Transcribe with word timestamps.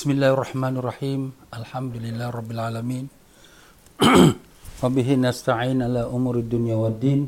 بسم 0.00 0.16
الله 0.16 0.32
الرحمن 0.32 0.74
الرحيم 0.80 1.20
الحمد 1.60 1.94
لله 2.00 2.32
رب 2.32 2.50
العالمين 2.56 3.04
وبه 4.82 5.08
نستعين 5.28 5.76
على 5.84 6.08
أمور 6.08 6.40
الدنيا 6.40 6.72
والدين 6.72 7.20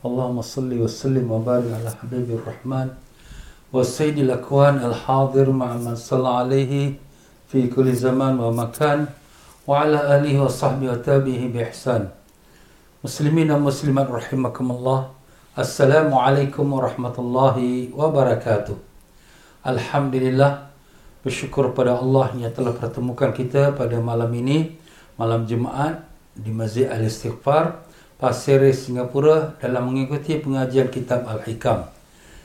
اللهم 0.00 0.38
صل 0.40 0.72
وسلم 0.72 1.26
وبارك 1.28 1.68
على 1.68 1.90
حبيب 2.00 2.28
الرحمن 2.40 2.88
والسيد 3.76 4.24
الأكوان 4.24 4.80
الحاضر 4.88 5.52
مع 5.52 5.76
من 5.76 5.92
صلى 5.92 6.28
عليه 6.28 6.96
في 7.52 7.68
كل 7.68 7.92
زمان 7.92 8.40
ومكان 8.40 9.06
وعلى 9.68 9.98
آله 10.16 10.34
وصحبه 10.48 10.96
وتابعه 10.96 11.44
بإحسان 11.52 12.08
مسلمين 13.04 13.52
ومسلمات 13.52 14.08
رحمكم 14.08 14.66
الله 14.70 15.00
السلام 15.58 16.08
عليكم 16.08 16.66
ورحمة 16.72 17.16
الله 17.18 17.56
وبركاته 17.92 18.76
الحمد 19.66 20.16
لله 20.16 20.71
bersyukur 21.22 21.70
pada 21.70 21.96
Allah 21.96 22.34
yang 22.34 22.50
telah 22.50 22.74
pertemukan 22.74 23.30
kita 23.30 23.72
pada 23.78 23.96
malam 24.02 24.28
ini 24.34 24.74
malam 25.14 25.46
Jumaat 25.46 26.02
di 26.34 26.50
Masjid 26.50 26.90
Al 26.90 27.06
Istighfar 27.06 27.78
Pasir 28.18 28.62
Ris 28.62 28.86
Singapura 28.86 29.58
dalam 29.58 29.90
mengikuti 29.90 30.38
pengajian 30.38 30.86
kitab 30.94 31.26
Al-Hikam. 31.26 31.90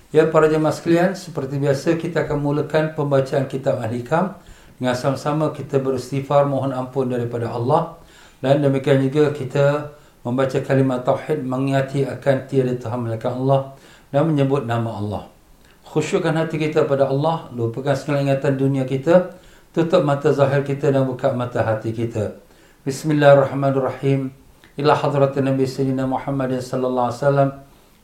Ya 0.09 0.25
para 0.25 0.49
jemaah 0.49 0.73
sekalian, 0.73 1.13
seperti 1.13 1.61
biasa 1.61 2.01
kita 2.01 2.25
akan 2.25 2.41
mulakan 2.41 2.97
pembacaan 2.97 3.45
kitab 3.45 3.77
Al-Hikam. 3.77 4.33
Dengan 4.81 4.97
sama-sama 4.97 5.53
kita 5.53 5.77
beristighfar 5.77 6.49
mohon 6.49 6.73
ampun 6.73 7.13
daripada 7.13 7.53
Allah. 7.53 7.93
Dan 8.41 8.65
demikian 8.65 9.05
juga 9.05 9.29
kita 9.29 9.93
membaca 10.25 10.57
kalimat 10.65 11.05
tauhid 11.05 11.45
mengingati 11.45 12.09
akan 12.09 12.49
tiada 12.49 12.73
Tuhan 12.73 12.97
melainkan 13.05 13.37
Allah 13.37 13.77
dan 14.09 14.25
menyebut 14.25 14.65
nama 14.65 14.97
Allah 14.97 15.36
khusyukkan 15.87 16.35
hati 16.35 16.59
kita 16.59 16.83
pada 16.83 17.07
Allah, 17.07 17.47
lupakan 17.55 17.95
segala 17.95 18.19
ingatan 18.19 18.59
dunia 18.59 18.83
kita, 18.83 19.39
tutup 19.71 20.03
mata 20.03 20.35
zahir 20.35 20.67
kita 20.67 20.91
dan 20.91 21.07
buka 21.07 21.31
mata 21.31 21.63
hati 21.63 21.95
kita. 21.95 22.35
Bismillahirrahmanirrahim. 22.83 24.35
Ila 24.75 24.93
hadrat 24.93 25.39
Nabi 25.39 25.63
Sayyidina 25.63 26.03
Muhammad 26.03 26.59
sallallahu 26.59 27.07
alaihi 27.07 27.19
wasallam, 27.23 27.49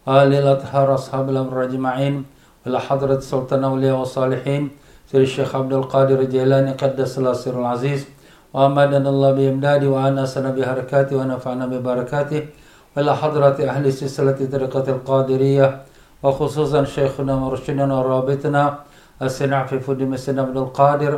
alil 0.07 0.47
athhar 0.47 0.88
ashabil 0.95 1.35
amr 1.35 1.67
ajma'in, 1.67 2.23
ila 2.63 2.80
hadrat 2.80 3.19
sultan 3.19 3.67
awliya 3.67 4.00
wa 4.00 4.07
salihin, 4.07 4.72
Sayyid 5.11 5.27
Syekh 5.27 5.52
Abdul 5.52 5.85
Qadir 5.91 6.23
Jailani 6.31 6.79
qaddasallahu 6.79 7.35
sirrul 7.35 7.67
aziz, 7.67 8.07
wa 8.55 8.72
amadana 8.72 9.11
Allah 9.11 9.35
bi 9.35 9.44
imdadi 9.52 9.91
wa 9.91 10.07
anasana 10.07 10.55
bi 10.55 10.63
harakati 10.63 11.19
wa 11.19 11.27
nafa'na 11.27 11.67
bi 11.67 11.77
barakatih, 11.83 12.47
wa 12.95 13.03
ila 13.03 13.11
hadrat 13.11 13.59
ahli 13.59 13.91
silsilati 13.91 14.47
tariqatil 14.47 15.03
qadiriyah, 15.03 15.91
وخصوصا 16.23 16.83
شيخنا 16.83 17.35
مرشدنا 17.35 17.93
ورابطنا 17.99 18.63
السنع 19.21 19.66
في 19.66 19.79
فد 19.79 20.02
مسنا 20.02 20.41
عبد 20.41 20.57
القادر 20.57 21.13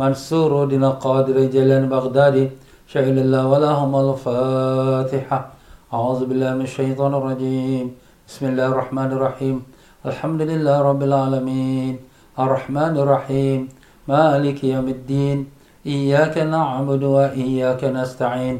منصور 0.00 0.64
دين 0.64 0.84
القادر 0.84 1.36
جلال 1.54 1.86
بغدادي 1.86 2.50
شهد 2.86 3.18
الله 3.18 3.46
ولهم 3.46 3.92
الفاتحة. 3.96 5.38
أعوذ 5.94 6.20
بالله 6.26 6.50
من 6.54 6.66
الشيطان 6.70 7.14
الرجيم. 7.14 7.86
بسم 8.28 8.42
الله 8.46 8.66
الرحمن 8.66 9.10
الرحيم. 9.12 9.56
الحمد 10.06 10.42
لله 10.50 10.76
رب 10.90 11.02
العالمين. 11.02 11.94
الرحمن 12.38 12.94
الرحيم. 13.02 13.68
مالك 14.08 14.64
يوم 14.64 14.88
الدين. 14.88 15.38
إياك 15.86 16.38
نعبد 16.38 17.02
وإياك 17.02 17.84
نستعين. 17.84 18.56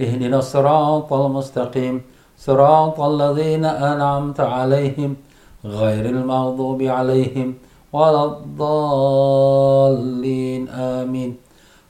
اهدنا 0.00 0.38
الصراط 0.38 1.12
المستقيم. 1.12 2.02
صراط 2.38 3.00
الذين 3.00 3.64
أنعمت 3.64 4.40
عليهم. 4.40 5.16
غير 5.64 6.06
المغضوب 6.06 6.82
عليهم 6.82 7.54
ولا 7.92 8.24
الضالين. 8.24 10.68
آمين. 10.68 11.36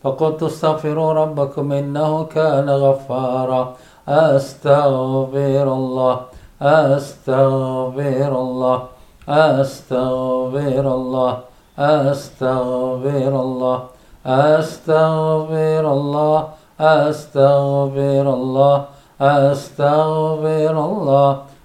فقلت 0.02 0.42
استغفروا 0.42 1.12
ربكم 1.12 1.72
إنه 1.72 2.24
كان 2.24 2.70
غفارا. 2.70 3.74
أستغفر 4.08 5.72
الله. 5.72 6.20
أستغفر 6.62 8.40
الله. 8.40 8.82
أستغفر 9.28 10.94
الله. 10.94 11.38
أستغفر 11.78 13.40
الله. 13.40 13.82
أستغفر 14.26 15.92
الله. 15.92 16.48
أستغفر 16.80 18.34
الله. 18.34 18.84
أستغفر 19.20 20.84
الله. 20.84 21.51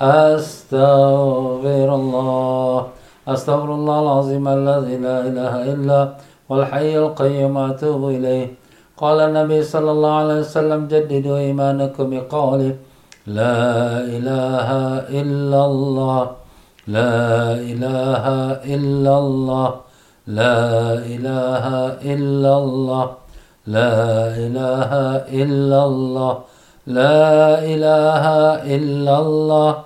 أستغفر 0.00 1.88
الله 1.94 2.86
أستغفر 3.28 3.74
الله 3.74 3.98
العظيم 4.02 4.48
الذي 4.48 4.96
لا 4.96 5.18
إله 5.28 5.72
إلا 5.72 6.00
والحي 6.48 6.98
القيوم 6.98 7.58
أتوب 7.58 8.08
إليه. 8.08 8.46
قال 8.96 9.20
النبي 9.20 9.62
صلى 9.62 9.90
الله 9.90 10.12
عليه 10.12 10.38
وسلم 10.40 10.86
جددوا 10.86 11.38
إيمانكم 11.38 12.10
بقوله 12.10 12.74
لا 13.26 14.00
إله 14.16 14.68
إلا 15.20 15.60
الله. 15.66 16.22
لا 16.88 17.52
إله 17.52 18.24
إلا 18.74 19.18
الله. 19.18 19.70
لا 20.26 20.94
إله 20.94 21.64
إلا 22.14 22.52
الله. 22.58 23.06
لا 23.66 23.96
إله 24.44 24.90
إلا 25.42 25.80
الله. 25.84 26.38
لا 26.86 27.64
إله 27.64 28.24
إلا 28.76 29.14
الله. 29.18 29.85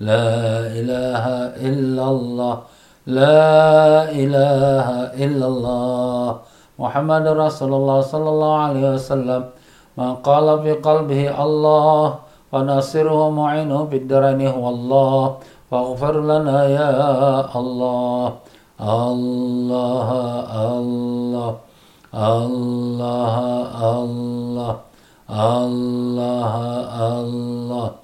لا 0.00 0.66
إله 0.78 1.24
إلا 1.68 2.04
الله. 2.10 2.54
لا 3.06 4.10
إله 4.10 4.88
إلا 5.24 5.46
الله. 5.46 6.28
محمد 6.78 7.26
رسول 7.26 7.72
الله 7.74 8.00
صلى 8.00 8.28
الله 8.28 8.54
عليه 8.58 8.84
وسلم. 8.94 9.42
من 9.98 10.14
قال 10.14 10.62
في 10.62 10.72
قلبه 10.72 11.22
الله 11.44 12.18
وناصره 12.52 13.30
معينه 13.30 13.80
بالدرن 13.84 14.40
هو 14.46 14.64
الله. 14.68 15.36
فاغفر 15.70 16.14
لنا 16.20 16.58
يا 16.64 16.90
الله. 17.54 18.32
الله 18.80 20.08
الله 20.68 20.74
الله 20.78 21.54
الله 22.14 23.34
Allah 24.34 24.76
Allah 25.24 26.54
Allah 26.92 28.03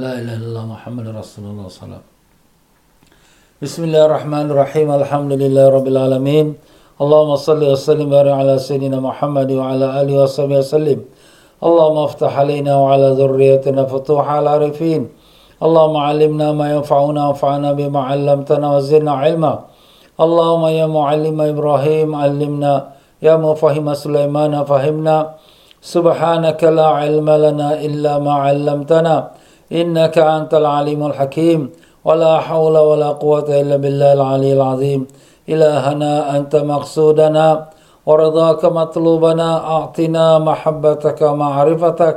لا 0.00 0.16
إله 0.16 0.34
إلا 0.40 0.48
الله 0.48 0.66
محمد 0.80 1.06
رسول 1.20 1.44
الله 1.44 1.68
صلى 1.68 1.84
الله 1.92 2.02
بسم 3.60 3.80
الله 3.84 4.02
الرحمن 4.08 4.46
الرحيم 4.48 4.88
الحمد 5.00 5.32
لله 5.42 5.64
رب 5.76 5.86
العالمين. 5.92 6.46
اللهم 7.02 7.30
صل 7.36 7.60
وسلم 7.60 8.08
وبارك 8.08 8.32
على 8.40 8.54
سيدنا 8.56 8.96
محمد 8.96 9.48
وعلى 9.60 9.86
آله 10.00 10.14
وصحبه 10.24 10.56
وسلم. 10.64 10.98
اللهم 11.60 11.98
افتح 12.08 12.32
علينا 12.32 12.72
وعلى 12.80 13.08
ذريتنا 13.20 13.82
فتوح 13.92 14.24
العارفين 14.24 15.02
اللهم 15.66 15.96
علمنا 16.08 16.48
ما 16.56 16.66
ينفعنا 16.74 17.20
وانفعنا 17.26 17.68
بما 17.76 18.00
علمتنا 18.10 18.66
وزدنا 18.76 19.12
علما. 19.22 19.54
اللهم 20.24 20.64
يا 20.80 20.86
معلم 20.88 21.38
إبراهيم 21.52 22.08
علمنا 22.22 22.72
يا 23.20 23.34
مفهم 23.36 23.86
سليمان 24.04 24.64
فهمنا. 24.64 25.16
سبحانك 25.94 26.60
لا 26.64 26.88
علم 27.00 27.28
لنا 27.44 27.68
إلا 27.86 28.12
ما 28.24 28.34
علمتنا. 28.48 29.16
إنك 29.72 30.18
أنت 30.18 30.54
العليم 30.54 31.06
الحكيم. 31.06 31.70
ولا 32.04 32.40
حول 32.40 32.76
ولا 32.78 33.08
قوة 33.08 33.48
إلا 33.48 33.76
بالله 33.76 34.12
العلي 34.12 34.52
العظيم. 34.52 35.06
إلهنا 35.48 36.36
أنت 36.36 36.56
مقصودنا. 36.56 37.46
ورضاك 38.06 38.64
مطلوبنا. 38.64 39.48
أعطنا 39.74 40.38
محبتك 40.38 41.18
ومعرفتك 41.22 42.16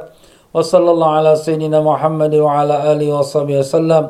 وصلى 0.54 0.90
الله 0.92 1.10
على 1.10 1.36
سيدنا 1.36 1.82
محمد 1.82 2.34
وعلى 2.36 2.76
آله 2.92 3.10
وصحبه 3.14 3.60
وسلم. 3.60 4.04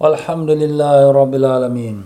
والحمد 0.00 0.50
لله 0.50 1.12
رب 1.12 1.34
العالمين. 1.34 1.96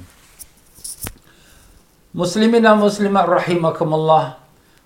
مسلمين 2.14 2.64
مسلمات 2.76 3.28
رحمكم 3.28 3.88
الله. 3.94 4.24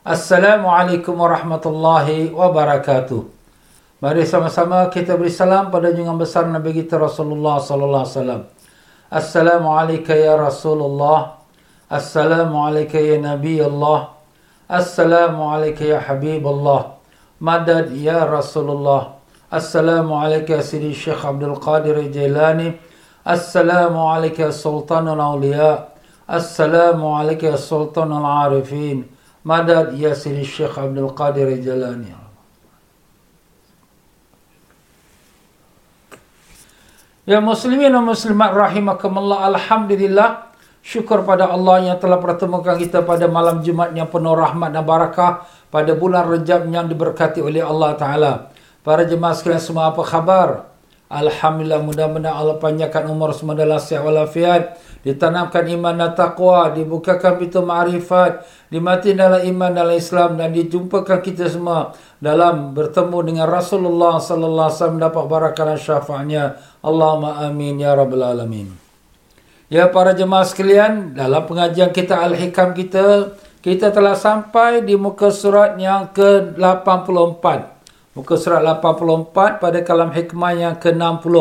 السلام 0.07 0.63
عليكم 0.67 1.15
ورحمة 1.21 1.65
الله 1.67 2.07
وبركاته. 2.35 3.36
Mari 4.06 4.26
sama-sama 4.26 4.90
kita 4.90 5.14
beri 5.18 5.30
salam 5.30 5.70
pada 5.70 5.94
junjungan 5.94 6.18
besar 6.18 6.50
Nabi 6.50 6.74
kita 6.74 6.98
Rasulullah 6.98 7.62
sallallahu 7.62 8.04
alaihi 8.04 8.16
wasallam. 8.18 8.42
Assalamualaikum 9.12 10.16
ya 10.16 10.34
Rasulullah. 10.40 11.42
السلام 11.92 12.58
عليك 12.58 12.96
يا 12.96 13.18
نبي 13.18 13.66
الله 13.66 14.08
السلام 14.72 15.42
عليك 15.42 15.82
يا 15.82 16.00
حبيب 16.00 16.48
الله 16.48 16.82
مدد 17.42 17.92
يا 17.92 18.24
رسول 18.24 18.70
الله 18.72 19.02
السلام 19.54 20.14
عليك 20.14 20.50
يا 20.50 20.62
سيدي 20.62 20.90
الشيخ 20.96 21.26
عبد 21.26 21.44
القادر 21.44 21.98
الجيلاني 21.98 22.72
السلام 23.28 24.00
عليك 24.00 24.40
يا 24.40 24.52
سلطان 24.52 25.08
الأولياء 25.08 25.78
السلام 26.32 27.06
عليك 27.06 27.44
يا 27.44 27.56
سلطان 27.56 28.12
العارفين 28.12 28.98
مدد 29.46 30.00
يا 30.00 30.14
سيدي 30.14 30.48
Ya 37.27 37.43
muslimin 37.43 37.91
dan 37.91 38.07
muslimat 38.07 38.55
rahimakumullah 38.55 39.51
alhamdulillah 39.51 40.55
syukur 40.79 41.27
pada 41.27 41.51
Allah 41.51 41.91
yang 41.91 41.99
telah 41.99 42.23
pertemukan 42.23 42.79
kita 42.79 43.03
pada 43.03 43.27
malam 43.27 43.67
Jumaat 43.67 43.99
yang 43.99 44.07
penuh 44.07 44.31
rahmat 44.31 44.71
dan 44.71 44.87
barakah 44.87 45.43
pada 45.67 45.91
bulan 45.99 46.23
Rejab 46.31 46.71
yang 46.71 46.87
diberkati 46.87 47.43
oleh 47.43 47.67
Allah 47.67 47.99
taala. 47.99 48.33
Para 48.87 49.03
jemaah 49.03 49.35
sekalian 49.35 49.59
semua 49.59 49.91
apa 49.91 50.07
khabar? 50.07 50.71
Alhamdulillah 51.07 51.87
mudah-mudahan 51.87 52.35
Allah 52.35 52.59
panjangkan 52.59 53.07
umur 53.07 53.31
semua 53.31 53.55
dalam 53.55 53.79
sihat 53.79 54.03
walafiat, 54.03 54.75
ditanamkan 55.07 55.63
iman 55.71 55.95
dan 55.95 56.19
taqwa, 56.19 56.75
dibukakan 56.75 57.39
pintu 57.39 57.63
ma'rifat, 57.63 58.43
dimati 58.75 59.15
dalam 59.15 59.39
iman 59.39 59.71
dalam 59.71 59.95
Islam 59.95 60.35
dan 60.35 60.51
dijumpakan 60.51 61.23
kita 61.23 61.47
semua 61.47 61.95
dalam 62.19 62.75
bertemu 62.75 63.19
dengan 63.23 63.47
Rasulullah 63.47 64.19
sallallahu 64.19 64.67
alaihi 64.67 64.79
wasallam 64.83 64.99
dapat 64.99 65.25
barakah 65.31 65.65
dan 65.71 65.79
syafaatnya. 65.79 66.45
Allahumma 66.87 67.43
amin 67.43 67.83
ya 67.83 67.99
rabbal 67.99 68.23
alamin. 68.23 68.71
Ya 69.67 69.91
para 69.91 70.15
jemaah 70.15 70.47
sekalian, 70.47 71.19
dalam 71.19 71.43
pengajian 71.43 71.91
kita 71.91 72.23
Al-Hikam 72.23 72.71
kita, 72.79 73.35
kita 73.59 73.91
telah 73.91 74.15
sampai 74.15 74.87
di 74.87 74.95
muka 74.95 75.35
surat 75.35 75.75
yang 75.75 76.15
ke-84. 76.15 77.45
Muka 78.15 78.35
surat 78.39 78.63
84 78.63 79.59
pada 79.59 79.83
kalam 79.83 80.15
hikmah 80.15 80.55
yang 80.55 80.75
ke-60. 80.79 81.35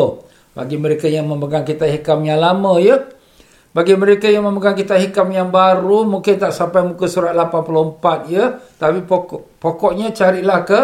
Bagi 0.58 0.76
mereka 0.82 1.06
yang 1.06 1.30
memegang 1.30 1.62
kita 1.62 1.86
hikam 1.86 2.26
yang 2.26 2.42
lama 2.42 2.82
ya. 2.82 3.06
Bagi 3.70 3.94
mereka 3.94 4.26
yang 4.26 4.42
memegang 4.42 4.74
kita 4.74 4.98
hikam 4.98 5.30
yang 5.30 5.54
baru, 5.54 6.02
mungkin 6.02 6.42
tak 6.42 6.50
sampai 6.50 6.82
muka 6.82 7.06
surat 7.06 7.38
84 7.38 8.26
ya. 8.26 8.58
Tapi 8.82 9.06
pokok, 9.06 9.62
pokoknya 9.62 10.10
carilah 10.10 10.66
ke, 10.66 10.80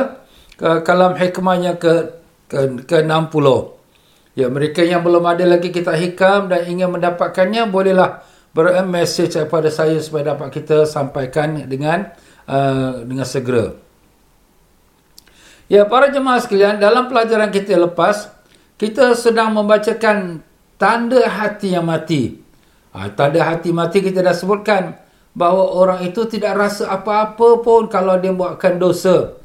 ke 0.55 0.87
kalam 0.87 1.19
hikmah 1.19 1.57
yang 1.59 1.75
ke, 1.75 2.23
ke, 2.47 2.87
ke-60. 2.87 3.82
Ya, 4.33 4.49
mereka 4.49 4.81
yang 4.81 5.05
belum 5.05 5.29
ada 5.29 5.45
lagi 5.45 5.69
kita 5.69 5.93
hikam 5.93 6.49
dan 6.49 6.65
ingin 6.65 6.89
mendapatkannya, 6.89 7.69
bolehlah 7.69 8.25
ber-message 8.57 9.37
kepada 9.37 9.69
saya 9.69 10.01
supaya 10.01 10.33
dapat 10.33 10.49
kita 10.57 10.89
sampaikan 10.89 11.69
dengan 11.69 12.13
uh, 12.49 13.05
dengan 13.05 13.29
segera. 13.29 13.77
Ya, 15.69 15.85
para 15.85 16.09
jemaah 16.09 16.41
sekalian, 16.41 16.81
dalam 16.81 17.09
pelajaran 17.13 17.53
kita 17.53 17.77
lepas, 17.77 18.29
kita 18.81 19.17
sedang 19.17 19.53
membacakan 19.53 20.41
tanda 20.81 21.29
hati 21.29 21.77
yang 21.77 21.89
mati. 21.89 22.41
Ha, 22.93 23.09
tanda 23.13 23.41
hati 23.41 23.73
mati 23.73 24.05
kita 24.05 24.21
dah 24.21 24.37
sebutkan 24.37 25.01
bahawa 25.33 25.65
orang 25.73 26.01
itu 26.05 26.29
tidak 26.29 26.61
rasa 26.61 26.93
apa-apa 26.93 27.65
pun 27.65 27.89
kalau 27.89 28.21
dia 28.21 28.37
buatkan 28.37 28.77
dosa. 28.77 29.39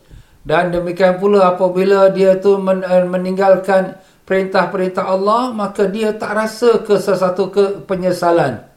Dan 0.48 0.72
demikian 0.72 1.20
pula 1.20 1.56
apabila 1.56 2.08
dia 2.12 2.40
tu 2.40 2.56
meninggalkan 2.60 4.00
perintah-perintah 4.28 5.08
Allah 5.08 5.56
maka 5.56 5.88
dia 5.88 6.12
tak 6.12 6.36
rasa 6.36 6.84
ke 6.84 7.00
sesuatu 7.00 7.48
ke 7.48 7.88
penyesalan. 7.88 8.68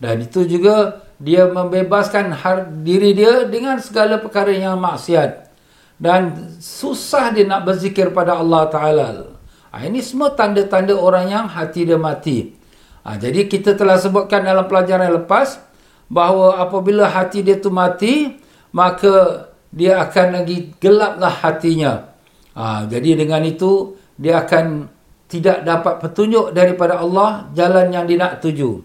Dan 0.00 0.24
itu 0.24 0.46
juga 0.46 1.04
dia 1.20 1.44
membebaskan 1.44 2.32
diri 2.80 3.12
dia 3.12 3.44
dengan 3.44 3.76
segala 3.82 4.16
perkara 4.16 4.54
yang 4.54 4.80
maksiat. 4.80 5.52
Dan 6.00 6.56
susah 6.56 7.28
dia 7.36 7.44
nak 7.44 7.68
berzikir 7.68 8.08
pada 8.16 8.40
Allah 8.40 8.62
Ta'ala. 8.72 9.08
Ha, 9.68 9.84
ini 9.84 10.00
semua 10.00 10.32
tanda-tanda 10.32 10.96
orang 10.96 11.28
yang 11.28 11.44
hati 11.44 11.84
dia 11.84 12.00
mati. 12.00 12.56
Ha, 13.04 13.20
jadi 13.20 13.44
kita 13.44 13.76
telah 13.76 14.00
sebutkan 14.00 14.40
dalam 14.48 14.64
pelajaran 14.64 15.12
yang 15.12 15.16
lepas 15.20 15.60
bahawa 16.08 16.64
apabila 16.64 17.04
hati 17.04 17.44
dia 17.44 17.60
tu 17.60 17.68
mati 17.68 18.40
maka 18.72 19.46
dia 19.68 20.00
akan 20.00 20.40
lagi 20.40 20.72
gelaplah 20.80 21.34
hatinya. 21.44 22.16
Ha, 22.56 22.88
jadi 22.88 23.20
dengan 23.20 23.44
itu 23.44 24.00
dia 24.16 24.40
akan 24.40 24.88
tidak 25.30 25.62
dapat 25.62 26.02
petunjuk 26.02 26.50
daripada 26.50 26.98
Allah 26.98 27.46
jalan 27.54 27.94
yang 27.94 28.04
dia 28.10 28.18
nak 28.18 28.42
tuju. 28.42 28.82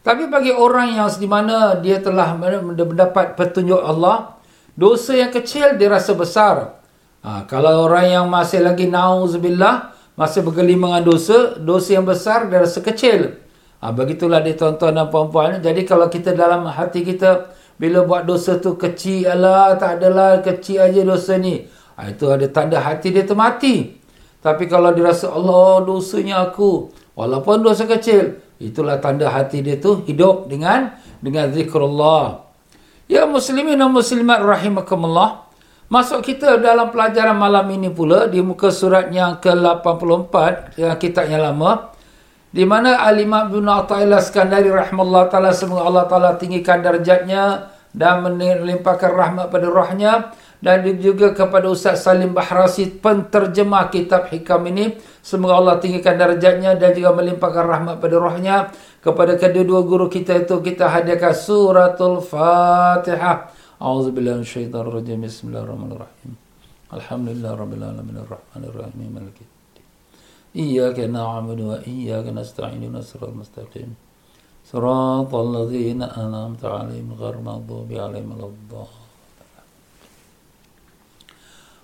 Tapi 0.00 0.28
bagi 0.28 0.52
orang 0.52 0.96
yang 0.96 1.08
di 1.12 1.28
mana 1.28 1.76
dia 1.80 2.00
telah 2.00 2.36
mendapat 2.36 3.36
petunjuk 3.36 3.80
Allah, 3.80 4.36
dosa 4.76 5.16
yang 5.16 5.32
kecil 5.32 5.76
dia 5.76 5.88
rasa 5.92 6.12
besar. 6.16 6.80
Ha, 7.24 7.48
kalau 7.48 7.88
orang 7.88 8.12
yang 8.12 8.26
masih 8.28 8.60
lagi 8.60 8.84
nauzubillah, 8.84 9.96
masih 10.12 10.44
bergelimangan 10.44 11.00
dosa, 11.04 11.56
dosa 11.56 11.96
yang 11.96 12.04
besar 12.04 12.52
dia 12.52 12.60
rasa 12.64 12.84
kecil. 12.84 13.40
Ha, 13.80 13.92
begitulah 13.96 14.44
dia 14.44 14.52
tuan-tuan 14.52 14.92
dan 14.92 15.08
puan-puan. 15.08 15.56
Jadi 15.60 15.88
kalau 15.88 16.12
kita 16.12 16.36
dalam 16.36 16.68
hati 16.68 17.00
kita, 17.00 17.48
bila 17.80 18.04
buat 18.04 18.28
dosa 18.28 18.60
tu 18.60 18.76
kecil, 18.76 19.24
Allah 19.24 19.72
tak 19.80 20.04
adalah 20.04 20.44
kecil 20.44 20.84
aja 20.84 21.00
dosa 21.00 21.40
ni. 21.40 21.64
Ha, 21.96 22.12
itu 22.12 22.28
ada 22.28 22.44
tanda 22.52 22.76
hati 22.76 23.08
dia 23.08 23.24
tu 23.24 23.32
mati. 23.32 24.03
Tapi 24.44 24.68
kalau 24.68 24.92
dia 24.92 25.08
rasa 25.08 25.32
Allah 25.32 25.80
dosanya 25.88 26.44
aku, 26.44 26.92
walaupun 27.16 27.64
dosa 27.64 27.88
kecil, 27.88 28.44
itulah 28.60 29.00
tanda 29.00 29.32
hati 29.32 29.64
dia 29.64 29.80
tu 29.80 30.04
hidup 30.04 30.52
dengan 30.52 31.00
dengan 31.24 31.48
zikrullah. 31.48 32.44
Ya 33.08 33.24
muslimin 33.24 33.80
dan 33.80 33.88
muslimat 33.88 34.44
rahimakumullah. 34.44 35.48
Masuk 35.88 36.28
kita 36.28 36.60
dalam 36.60 36.92
pelajaran 36.92 37.36
malam 37.36 37.64
ini 37.72 37.88
pula 37.88 38.28
di 38.28 38.44
muka 38.44 38.68
surat 38.68 39.08
yang 39.08 39.40
ke-84 39.40 40.34
yang 40.80 40.92
kitab 41.00 41.28
yang 41.28 41.44
lama 41.44 41.92
di 42.54 42.64
mana 42.64 43.04
Al-Imam 43.04 43.52
Ibn 43.52 43.84
Atta'illah 43.84 44.22
Skandari 44.22 44.72
rahmatullah 44.72 45.28
ta'ala 45.28 45.50
semoga 45.52 45.84
Allah 45.84 46.04
ta'ala 46.08 46.30
tinggikan 46.40 46.80
darjatnya 46.80 47.68
dan 47.90 48.22
melimpahkan 48.24 49.10
rahmat 49.10 49.50
pada 49.50 49.66
rohnya 49.66 50.32
dan 50.64 50.80
juga 50.96 51.36
kepada 51.36 51.68
Ustaz 51.68 52.08
Salim 52.08 52.32
Bahrasi 52.32 52.88
penterjemah 52.96 53.92
kitab 53.92 54.32
hikam 54.32 54.64
ini. 54.72 54.96
Semoga 55.20 55.60
Allah 55.60 55.76
tinggikan 55.76 56.16
darjatnya 56.16 56.72
dan 56.80 56.96
juga 56.96 57.12
melimpahkan 57.12 57.68
rahmat 57.68 58.00
pada 58.00 58.16
rohnya. 58.16 58.72
Kepada 59.04 59.36
kedua-dua 59.36 59.84
guru 59.84 60.08
kita 60.08 60.48
itu 60.48 60.56
kita 60.64 60.88
hadiahkan 60.88 61.36
suratul 61.36 62.24
fatihah. 62.24 63.52
A'udzubillahi 63.76 64.40
minasyaitonir 64.40 64.88
rajim 64.88 65.20
bismillahirrahmanirrahim. 65.20 66.32
Alhamdulillah 66.96 67.52
rabbil 67.60 67.84
alamin. 67.84 68.14
Arrahmanir 68.24 68.72
rahim 68.72 69.12
maliki 69.12 69.44
na'budu 71.12 71.76
wa 71.76 71.78
iyyaka 71.84 72.32
nasta'in. 72.32 72.80
Ihdinas 72.80 73.12
siratal 73.12 73.36
mustaqim. 73.36 73.92
Siratal 74.64 75.44
ladzina 75.44 76.08
an'amta 76.16 76.72
'alaihim 76.72 77.12
ghairil 77.20 77.44
maghdubi 77.44 78.00
'alaihim 78.00 78.32
waladdallin 78.32 79.03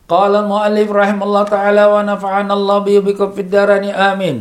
قال 0.09 0.35
المؤلف 0.35 0.91
رحمه 0.91 1.23
الله 1.25 1.43
تعالى 1.43 1.83
ونفعنا 1.85 2.53
الله 2.53 2.77
به 2.79 2.97
بكم 2.99 3.27
في 3.31 3.41
الدارين 3.41 3.89
آمين 3.89 4.37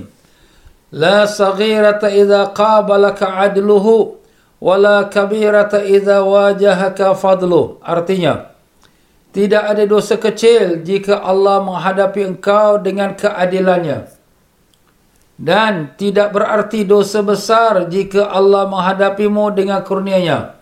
لا 0.93 1.25
صغيرة 1.25 2.05
إذا 2.05 2.53
قابلك 2.53 3.23
عدله 3.23 3.87
wala 4.65 5.05
kabirata 5.13 5.85
idza 5.85 6.25
wajahaka 6.25 7.13
fadlu 7.13 7.77
artinya 7.85 8.49
tidak 9.37 9.61
ada 9.61 9.85
dosa 9.85 10.17
kecil 10.17 10.81
jika 10.81 11.21
Allah 11.21 11.61
menghadapi 11.61 12.25
engkau 12.33 12.81
dengan 12.81 13.13
keadilannya 13.13 14.09
dan 15.37 15.93
tidak 16.01 16.33
berarti 16.33 16.89
dosa 16.89 17.21
besar 17.21 17.93
jika 17.93 18.25
Allah 18.31 18.65
menghadapimu 18.65 19.53
dengan 19.53 19.85
kurnianya 19.85 20.57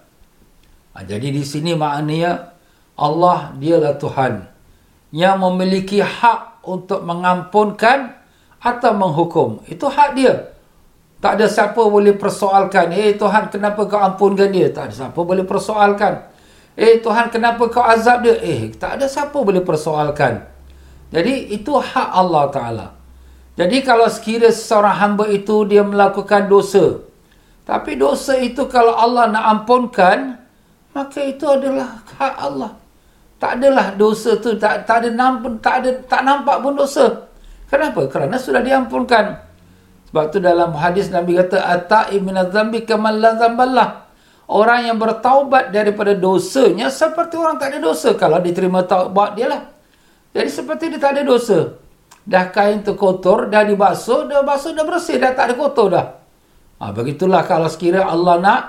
ha, 0.91 0.99
jadi 1.07 1.31
di 1.31 1.47
sini 1.47 1.79
maknanya 1.79 2.51
Allah 2.99 3.55
dialah 3.55 3.95
Tuhan 4.03 4.51
yang 5.12 5.40
memiliki 5.40 6.04
hak 6.04 6.64
untuk 6.68 7.04
mengampunkan 7.04 8.16
atau 8.60 8.92
menghukum 8.92 9.64
itu 9.70 9.88
hak 9.88 10.10
dia 10.18 10.58
tak 11.18 11.42
ada 11.42 11.50
siapa 11.50 11.82
boleh 11.82 12.14
persoalkan. 12.14 12.94
Eh 12.94 13.18
Tuhan 13.18 13.50
kenapa 13.50 13.90
kau 13.90 13.98
ampunkan 13.98 14.54
dia? 14.54 14.70
Tak 14.70 14.90
ada 14.90 14.94
siapa 14.94 15.18
boleh 15.18 15.42
persoalkan. 15.42 16.30
Eh 16.78 17.02
Tuhan 17.02 17.34
kenapa 17.34 17.66
kau 17.74 17.82
azab 17.82 18.22
dia? 18.22 18.38
Eh 18.38 18.70
tak 18.78 19.02
ada 19.02 19.10
siapa 19.10 19.34
boleh 19.34 19.66
persoalkan. 19.66 20.46
Jadi 21.10 21.58
itu 21.58 21.74
hak 21.74 22.10
Allah 22.14 22.46
Ta'ala. 22.54 22.88
Jadi 23.58 23.82
kalau 23.82 24.06
sekiranya 24.06 24.54
seorang 24.54 24.94
hamba 25.02 25.26
itu 25.26 25.66
dia 25.66 25.82
melakukan 25.82 26.46
dosa. 26.46 27.02
Tapi 27.66 27.98
dosa 27.98 28.38
itu 28.38 28.70
kalau 28.70 28.94
Allah 28.94 29.34
nak 29.34 29.46
ampunkan. 29.58 30.38
Maka 30.94 31.20
itu 31.26 31.46
adalah 31.50 32.06
hak 32.22 32.36
Allah. 32.38 32.72
Tak 33.38 33.62
adalah 33.62 33.94
dosa 33.94 34.34
tu 34.42 34.58
tak, 34.58 34.90
tak 34.90 35.06
ada 35.06 35.10
nampak 35.14 35.62
tak 35.62 35.76
ada 35.86 35.90
tak 36.10 36.22
nampak 36.26 36.58
pun 36.58 36.74
dosa. 36.74 37.30
Kenapa? 37.70 38.10
Kerana 38.10 38.42
sudah 38.42 38.66
diampunkan. 38.66 39.46
Sebab 40.10 40.24
tu 40.34 40.42
dalam 40.42 40.74
hadis 40.74 41.14
Nabi 41.14 41.38
kata 41.38 41.62
ata'i 41.62 42.18
minadz-dzambi 42.18 42.88
kamal 42.88 43.20
la 43.20 43.38
dzamballah. 43.38 43.90
Orang 44.48 44.88
yang 44.88 44.98
bertaubat 44.98 45.76
daripada 45.76 46.16
dosanya 46.16 46.88
seperti 46.88 47.36
orang 47.36 47.60
tak 47.60 47.76
ada 47.76 47.84
dosa 47.84 48.16
kalau 48.16 48.40
diterima 48.40 48.88
taubat 48.88 49.36
dia 49.36 49.52
lah. 49.52 49.62
Jadi 50.32 50.50
seperti 50.50 50.96
dia 50.96 51.00
tak 51.04 51.20
ada 51.20 51.28
dosa. 51.28 51.76
Dah 52.24 52.48
kain 52.52 52.84
tu 52.84 52.96
kotor, 52.96 53.52
dah 53.52 53.68
dibasuh, 53.68 54.28
dah 54.28 54.44
basuh, 54.44 54.72
dah 54.72 54.84
bersih, 54.88 55.20
dah 55.20 55.36
tak 55.36 55.52
ada 55.52 55.56
kotor 55.56 55.88
dah. 55.92 56.06
Ha, 56.80 56.92
begitulah 56.96 57.44
kalau 57.44 57.68
sekiranya 57.68 58.08
Allah 58.08 58.36
nak 58.40 58.62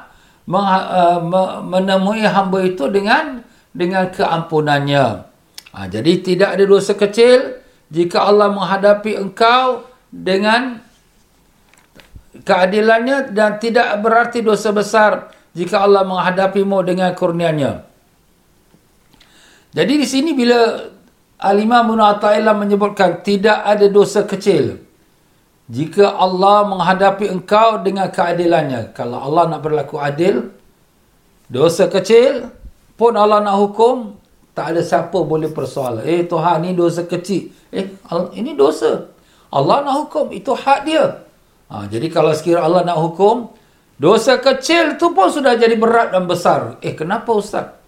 uh, 0.51 1.19
menemui 1.63 2.27
hamba 2.27 2.59
itu 2.67 2.91
dengan 2.91 3.47
dengan 3.78 4.11
keampunannya. 4.11 5.06
Ha, 5.70 5.87
jadi 5.87 6.12
tidak 6.18 6.58
ada 6.58 6.64
dosa 6.66 6.99
kecil 6.99 7.62
jika 7.87 8.26
Allah 8.26 8.50
menghadapi 8.50 9.14
engkau 9.14 9.87
dengan 10.11 10.82
keadilannya 12.42 13.30
dan 13.30 13.62
tidak 13.62 14.02
berarti 14.02 14.42
dosa 14.42 14.75
besar 14.75 15.30
jika 15.54 15.87
Allah 15.87 16.02
menghadapimu 16.02 16.82
dengan 16.82 17.14
kurnianya. 17.14 17.87
Jadi 19.70 19.94
di 19.94 20.06
sini 20.08 20.35
bila 20.35 20.90
Al-Imam 21.38 21.94
Ibn 21.94 22.18
Atta'illah 22.18 22.56
menyebutkan 22.58 23.23
tidak 23.23 23.62
ada 23.62 23.87
dosa 23.87 24.26
kecil 24.26 24.80
jika 25.70 26.18
Allah 26.18 26.66
menghadapi 26.66 27.30
engkau 27.30 27.78
dengan 27.85 28.11
keadilannya. 28.11 28.97
Kalau 28.97 29.23
Allah 29.23 29.54
nak 29.54 29.61
berlaku 29.62 30.00
adil, 30.00 30.50
dosa 31.47 31.87
kecil 31.87 32.50
pun 32.99 33.14
Allah 33.14 33.38
nak 33.40 33.57
hukum, 33.57 34.19
tak 34.52 34.75
ada 34.75 34.83
siapa 34.83 35.23
boleh 35.23 35.55
persoal. 35.55 36.02
Eh 36.02 36.26
Tuhan, 36.26 36.67
ini 36.67 36.75
dosa 36.75 37.07
kecil. 37.07 37.55
Eh, 37.71 37.87
ini 38.35 38.59
dosa. 38.59 39.07
Allah 39.55 39.87
nak 39.87 39.95
hukum, 40.05 40.35
itu 40.35 40.50
hak 40.50 40.83
dia. 40.83 41.23
Ha, 41.71 41.87
jadi 41.87 42.11
kalau 42.11 42.35
sekiranya 42.35 42.67
Allah 42.67 42.83
nak 42.83 42.99
hukum, 42.99 43.55
dosa 44.02 44.43
kecil 44.43 44.99
tu 44.99 45.14
pun 45.14 45.31
sudah 45.31 45.55
jadi 45.55 45.78
berat 45.78 46.11
dan 46.11 46.26
besar. 46.26 46.81
Eh 46.83 46.99
kenapa 46.99 47.31
Ustaz? 47.31 47.78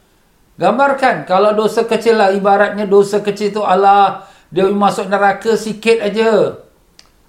Gambarkan 0.61 1.25
kalau 1.25 1.57
dosa 1.57 1.89
kecil 1.89 2.21
lah 2.21 2.37
ibaratnya 2.37 2.85
dosa 2.85 3.25
kecil 3.25 3.49
tu 3.57 3.65
Allah 3.65 4.29
dia 4.53 4.69
masuk 4.69 5.09
neraka 5.09 5.57
sikit 5.57 6.05
aja. 6.05 6.61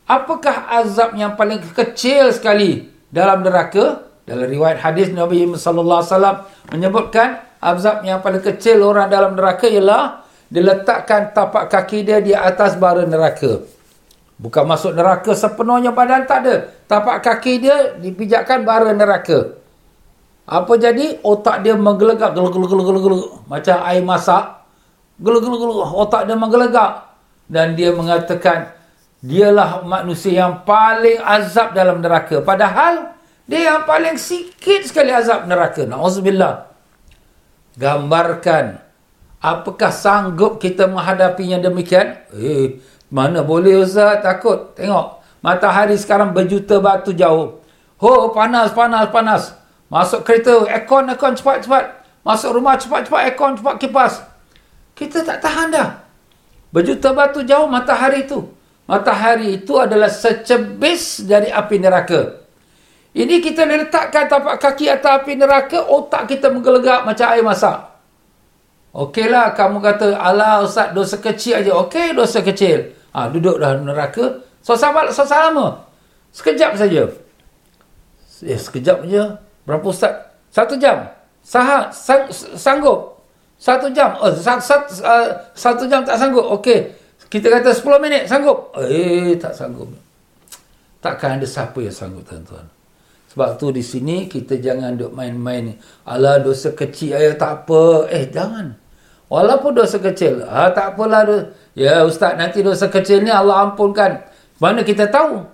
Apakah 0.04 0.68
azab 0.84 1.16
yang 1.16 1.40
paling 1.40 1.64
kecil 1.72 2.36
sekali 2.36 2.92
dalam 3.08 3.48
neraka? 3.48 4.04
Dalam 4.28 4.52
riwayat 4.52 4.84
hadis 4.84 5.16
Nabi 5.16 5.48
sallallahu 5.48 6.00
alaihi 6.04 6.12
wasallam 6.12 6.38
menyebutkan 6.76 7.28
azab 7.62 8.02
yang 8.02 8.20
paling 8.26 8.42
kecil 8.42 8.82
orang 8.82 9.08
dalam 9.08 9.38
neraka 9.38 9.70
ialah 9.70 10.26
diletakkan 10.50 11.32
tapak 11.32 11.70
kaki 11.70 12.04
dia 12.04 12.20
di 12.20 12.34
atas 12.34 12.76
bara 12.76 13.06
neraka. 13.06 13.64
Bukan 14.42 14.66
masuk 14.66 14.98
neraka 14.98 15.38
sepenuhnya 15.38 15.94
badan 15.94 16.26
tak 16.26 16.42
ada. 16.44 16.56
Tapak 16.90 17.22
kaki 17.22 17.54
dia 17.62 17.94
dipijakkan 18.02 18.66
bara 18.66 18.90
neraka. 18.90 19.62
Apa 20.50 20.74
jadi? 20.82 21.22
Otak 21.22 21.62
dia 21.62 21.78
menggelegak. 21.78 22.34
Gelug, 22.34 22.52
gelug, 22.52 22.70
gelug, 22.74 22.86
gelug, 22.90 23.04
gelug. 23.06 23.24
Macam 23.46 23.78
air 23.86 24.02
masak. 24.02 24.66
Gelug, 25.22 25.46
gelug, 25.46 25.60
gelug. 25.62 25.94
Otak 25.94 26.26
dia 26.26 26.34
menggelegak. 26.34 27.14
Dan 27.46 27.78
dia 27.78 27.94
mengatakan, 27.94 28.74
dialah 29.22 29.86
manusia 29.86 30.42
yang 30.42 30.66
paling 30.66 31.22
azab 31.22 31.78
dalam 31.78 32.02
neraka. 32.02 32.42
Padahal, 32.42 33.14
dia 33.46 33.76
yang 33.76 33.86
paling 33.86 34.18
sikit 34.18 34.90
sekali 34.90 35.14
azab 35.14 35.46
neraka. 35.46 35.86
Na'udzubillah. 35.86 36.71
Gambarkan. 37.78 38.80
Apakah 39.42 39.90
sanggup 39.90 40.62
kita 40.62 40.86
menghadapinya 40.86 41.58
demikian? 41.58 42.20
Eh, 42.36 42.78
mana 43.10 43.42
boleh 43.42 43.82
Ustaz 43.82 44.22
takut. 44.22 44.78
Tengok. 44.78 45.24
Matahari 45.42 45.98
sekarang 45.98 46.36
berjuta 46.36 46.78
batu 46.78 47.12
jauh. 47.18 47.58
Ho 48.02 48.30
panas, 48.34 48.70
panas, 48.74 49.10
panas. 49.10 49.44
Masuk 49.90 50.22
kereta, 50.22 50.70
aircon, 50.70 51.10
aircon 51.10 51.34
cepat, 51.34 51.66
cepat. 51.66 51.84
Masuk 52.22 52.54
rumah 52.54 52.78
cepat, 52.78 53.10
cepat, 53.10 53.22
aircon, 53.28 53.58
cepat 53.58 53.76
kipas. 53.82 54.14
Kita 54.94 55.26
tak 55.26 55.42
tahan 55.42 55.74
dah. 55.74 55.90
Berjuta 56.70 57.12
batu 57.12 57.42
jauh 57.42 57.66
matahari 57.66 58.30
itu. 58.30 58.46
Matahari 58.86 59.60
itu 59.62 59.76
adalah 59.82 60.08
secebis 60.08 61.26
dari 61.26 61.50
api 61.50 61.76
neraka. 61.82 62.41
Ini 63.12 63.44
kita 63.44 63.68
letakkan 63.68 64.32
tapak 64.32 64.56
kaki 64.56 64.88
atas 64.88 65.20
api 65.20 65.36
neraka, 65.36 65.84
otak 65.84 66.32
kita 66.32 66.48
menggelegak 66.48 67.04
macam 67.04 67.28
air 67.28 67.44
masak. 67.44 67.92
Okeylah, 68.92 69.52
kamu 69.56 69.84
kata, 69.84 70.16
Allah 70.16 70.64
Ustaz, 70.64 70.96
dosa 70.96 71.20
kecil 71.20 71.60
aja. 71.64 71.72
Okey, 71.80 72.16
dosa 72.16 72.40
kecil. 72.44 72.92
Ha, 73.12 73.28
duduk 73.28 73.60
dalam 73.60 73.84
neraka. 73.88 74.44
So, 74.64 74.76
sahabat, 74.80 75.12
so, 75.12 75.28
lama. 75.28 75.84
Sekejap 76.32 76.80
saja. 76.80 77.12
Eh, 78.48 78.60
sekejap 78.60 79.04
saja. 79.04 79.40
Berapa 79.68 79.86
ustaz? 79.92 80.32
Satu 80.52 80.80
jam. 80.80 81.08
Sah, 81.44 81.92
sang, 81.92 82.28
sanggup. 82.56 83.20
Satu 83.60 83.92
jam. 83.94 84.16
Oh, 84.18 84.32
sat, 84.34 84.60
sat, 84.64 84.88
uh, 85.04 85.28
satu 85.54 85.86
jam 85.86 86.02
tak 86.02 86.18
sanggup. 86.18 86.48
Okey. 86.60 86.92
Kita 87.30 87.48
kata 87.48 87.72
sepuluh 87.72 88.02
minit. 88.02 88.26
Sanggup? 88.28 88.74
Eh, 88.80 89.38
tak 89.38 89.54
sanggup. 89.54 89.88
Takkan 91.00 91.40
ada 91.40 91.48
siapa 91.48 91.80
yang 91.80 91.94
sanggup, 91.94 92.26
tuan-tuan. 92.26 92.66
Sebab 93.32 93.56
tu 93.56 93.72
di 93.72 93.80
sini 93.80 94.28
kita 94.28 94.60
jangan 94.60 95.00
duk 95.00 95.16
main-main. 95.16 95.80
Alah 96.04 96.44
dosa 96.44 96.76
kecil 96.76 97.16
ayah 97.16 97.40
tak 97.40 97.64
apa. 97.64 98.12
Eh, 98.12 98.28
jangan. 98.28 98.76
Walaupun 99.32 99.72
dosa 99.72 100.04
kecil. 100.04 100.44
Ah, 100.44 100.68
tak 100.76 101.00
apalah. 101.00 101.24
Dosa. 101.24 101.44
Ya 101.72 102.04
ustaz 102.04 102.36
nanti 102.36 102.60
dosa 102.60 102.92
kecil 102.92 103.24
ni 103.24 103.32
Allah 103.32 103.72
ampunkan. 103.72 104.28
Mana 104.60 104.84
kita 104.84 105.08
tahu? 105.08 105.48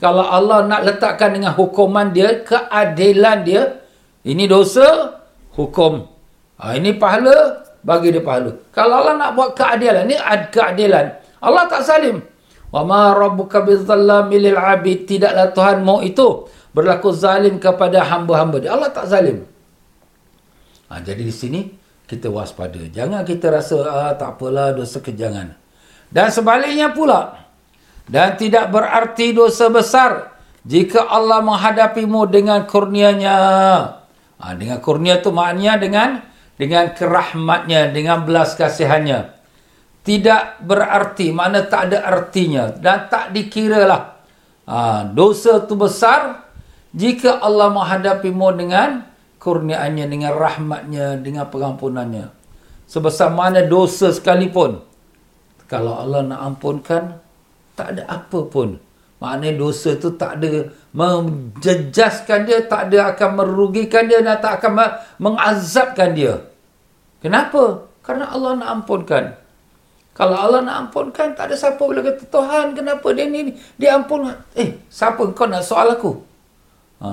Kalau 0.00 0.24
Allah 0.24 0.64
nak 0.64 0.88
letakkan 0.88 1.36
dengan 1.36 1.52
hukuman 1.52 2.14
dia, 2.14 2.40
keadilan 2.46 3.44
dia, 3.44 3.82
ini 4.24 4.46
dosa, 4.46 5.20
hukum. 5.58 6.06
Ha, 6.56 6.78
ini 6.78 6.94
pahala, 6.94 7.66
bagi 7.82 8.14
dia 8.14 8.22
pahala. 8.22 8.56
Kalau 8.70 9.04
Allah 9.04 9.14
nak 9.18 9.30
buat 9.34 9.58
keadilan, 9.58 10.06
ini 10.06 10.16
ad 10.16 10.54
keadilan. 10.54 11.18
Allah 11.42 11.66
tak 11.66 11.82
salim. 11.82 12.22
Wa 12.70 12.86
ma 12.86 13.10
rabbuka 13.12 13.62
bizzallami 13.66 14.38
lil 14.38 14.58
abid. 14.58 15.10
Tidaklah 15.10 15.50
Tuhanmu 15.50 15.96
itu 16.06 16.46
berlaku 16.78 17.10
zalim 17.10 17.58
kepada 17.58 18.06
hamba-hamba 18.06 18.62
dia. 18.62 18.70
Allah 18.78 18.94
tak 18.94 19.10
zalim. 19.10 19.42
Ha, 20.86 21.02
jadi 21.02 21.26
di 21.26 21.34
sini, 21.34 21.60
kita 22.06 22.30
waspada. 22.30 22.78
Jangan 22.86 23.26
kita 23.26 23.50
rasa, 23.50 23.82
ah, 23.82 24.12
tak 24.14 24.38
apalah 24.38 24.70
dosa 24.70 25.02
kejangan. 25.02 25.58
Dan 26.06 26.30
sebaliknya 26.30 26.94
pula. 26.94 27.50
Dan 28.06 28.38
tidak 28.38 28.70
berarti 28.70 29.34
dosa 29.34 29.68
besar 29.68 30.38
jika 30.64 31.04
Allah 31.04 31.42
menghadapimu 31.42 32.30
dengan 32.30 32.62
kurnianya. 32.64 33.36
Ha, 34.38 34.54
dengan 34.54 34.78
kurnia 34.78 35.18
itu 35.18 35.34
maknanya 35.34 35.82
dengan 35.82 36.08
dengan 36.54 36.94
kerahmatnya, 36.94 37.90
dengan 37.90 38.22
belas 38.22 38.54
kasihannya. 38.54 39.34
Tidak 40.06 40.64
berarti, 40.64 41.34
mana 41.34 41.68
tak 41.68 41.92
ada 41.92 42.08
artinya. 42.08 42.72
Dan 42.72 43.12
tak 43.12 43.36
dikiralah. 43.36 44.16
Ha, 44.64 45.04
dosa 45.12 45.60
itu 45.68 45.76
besar 45.76 46.47
jika 46.92 47.40
Allah 47.40 47.68
menghadapimu 47.72 48.48
dengan 48.56 49.04
kurnianya 49.36 50.08
dengan 50.08 50.32
rahmatnya, 50.34 51.20
dengan 51.20 51.48
pengampunannya. 51.48 52.32
Sebesar 52.88 53.32
mana 53.32 53.64
dosa 53.64 54.12
sekalipun. 54.12 54.80
Kalau 55.68 56.00
Allah 56.00 56.24
nak 56.24 56.40
ampunkan, 56.40 57.20
tak 57.76 57.94
ada 57.94 58.02
apa 58.08 58.40
pun 58.48 58.80
Maknanya 59.18 59.58
dosa 59.58 59.98
tu 59.98 60.14
tak 60.14 60.38
ada 60.38 60.70
menjejaskan 60.94 62.46
dia, 62.46 62.62
tak 62.70 62.90
ada 62.90 63.14
akan 63.14 63.30
merugikan 63.42 64.06
dia 64.06 64.22
dan 64.22 64.38
tak 64.38 64.62
akan 64.62 64.78
mengazabkan 65.18 66.14
dia. 66.14 66.38
Kenapa? 67.18 67.90
Karena 68.06 68.30
Allah 68.30 68.54
nak 68.62 68.68
ampunkan. 68.78 69.34
Kalau 70.14 70.38
Allah 70.38 70.62
nak 70.62 70.76
ampunkan, 70.86 71.34
tak 71.34 71.50
ada 71.50 71.54
siapa 71.58 71.82
boleh 71.82 72.02
kata, 72.02 72.30
Tuhan 72.30 72.78
kenapa 72.78 73.06
dia 73.10 73.26
ni, 73.26 73.54
dia 73.74 73.98
ampun. 73.98 74.30
Eh, 74.54 74.78
siapa 74.86 75.22
kau 75.34 75.46
nak 75.50 75.66
soal 75.66 75.98
aku? 75.98 76.22
Ha, 76.98 77.08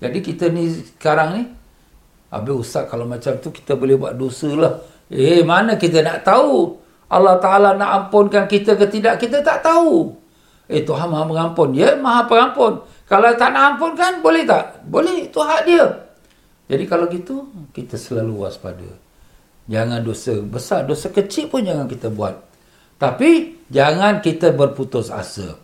jadi 0.00 0.18
kita 0.20 0.52
ni 0.52 0.68
sekarang 0.72 1.28
ni, 1.38 1.42
habis 2.28 2.54
ustaz 2.68 2.90
kalau 2.90 3.08
macam 3.08 3.38
tu 3.40 3.48
kita 3.54 3.78
boleh 3.78 3.96
buat 3.96 4.14
dosa 4.18 4.50
lah. 4.52 4.74
Eh, 5.08 5.44
mana 5.44 5.76
kita 5.76 6.00
nak 6.04 6.24
tahu? 6.24 6.80
Allah 7.08 7.36
Ta'ala 7.38 7.76
nak 7.76 7.90
ampunkan 8.08 8.48
kita 8.48 8.74
ke 8.74 8.88
tidak, 8.90 9.20
kita 9.22 9.44
tak 9.44 9.62
tahu. 9.62 10.12
Eh, 10.66 10.80
Tuhan 10.80 11.12
maha 11.12 11.28
mengampun. 11.28 11.76
Ya, 11.76 11.92
maha 11.94 12.24
pengampun. 12.24 12.80
Kalau 13.04 13.28
tak 13.36 13.52
nak 13.52 13.76
ampunkan, 13.76 14.24
boleh 14.24 14.48
tak? 14.48 14.80
Boleh, 14.88 15.28
itu 15.28 15.38
hak 15.38 15.62
dia. 15.68 15.84
Jadi 16.64 16.84
kalau 16.88 17.04
gitu, 17.12 17.44
kita 17.76 18.00
selalu 18.00 18.48
waspada. 18.48 18.88
Jangan 19.68 20.00
dosa 20.00 20.40
besar, 20.40 20.88
dosa 20.88 21.12
kecil 21.12 21.52
pun 21.52 21.64
jangan 21.64 21.84
kita 21.88 22.08
buat. 22.08 22.36
Tapi 22.96 23.60
jangan 23.68 24.24
kita 24.24 24.52
berputus 24.56 25.12
asa. 25.12 25.56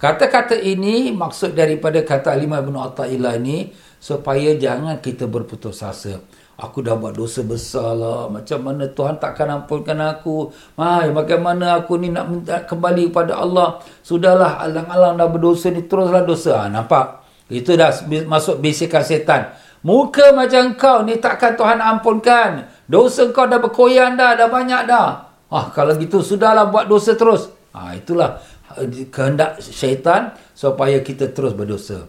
Kata-kata 0.00 0.56
ini 0.56 1.12
maksud 1.12 1.52
daripada 1.52 2.00
kata 2.00 2.32
Alimah 2.32 2.64
Ibn 2.64 2.88
Atta'illah 2.88 3.36
ini 3.36 3.68
supaya 4.00 4.56
jangan 4.56 4.96
kita 4.96 5.28
berputus 5.28 5.84
asa. 5.84 6.24
Aku 6.56 6.80
dah 6.80 6.96
buat 6.96 7.12
dosa 7.12 7.44
besar 7.44 8.00
lah. 8.00 8.32
Macam 8.32 8.64
mana 8.64 8.88
Tuhan 8.88 9.20
takkan 9.20 9.52
ampunkan 9.60 10.00
aku. 10.00 10.56
Hai, 10.80 11.12
bagaimana 11.12 11.84
aku 11.84 12.00
ni 12.00 12.08
nak 12.08 12.32
minta 12.32 12.64
kembali 12.64 13.12
kepada 13.12 13.44
Allah. 13.44 13.84
Sudahlah, 14.00 14.64
alang-alang 14.64 15.20
dah 15.20 15.28
berdosa 15.28 15.68
ni, 15.68 15.84
teruslah 15.84 16.24
dosa. 16.24 16.64
Ha, 16.64 16.72
nampak? 16.72 17.20
Itu 17.52 17.76
dah 17.76 17.92
masuk 18.24 18.60
bisikan 18.64 19.04
setan. 19.04 19.52
Muka 19.84 20.32
macam 20.32 20.76
kau 20.80 21.04
ni 21.04 21.20
takkan 21.20 21.56
Tuhan 21.60 21.80
ampunkan. 21.80 22.68
Dosa 22.88 23.28
kau 23.32 23.44
dah 23.44 23.60
berkoyan 23.60 24.16
dah, 24.16 24.32
dah 24.32 24.48
banyak 24.48 24.84
dah. 24.88 25.28
Ah, 25.48 25.68
kalau 25.72 25.92
gitu 25.96 26.24
sudahlah 26.24 26.72
buat 26.72 26.88
dosa 26.88 27.16
terus. 27.16 27.52
Ah, 27.72 27.96
itulah 27.96 28.36
eh, 28.36 28.59
kehendak 29.10 29.58
syaitan 29.62 30.34
supaya 30.54 31.02
kita 31.02 31.30
terus 31.34 31.56
berdosa. 31.56 32.06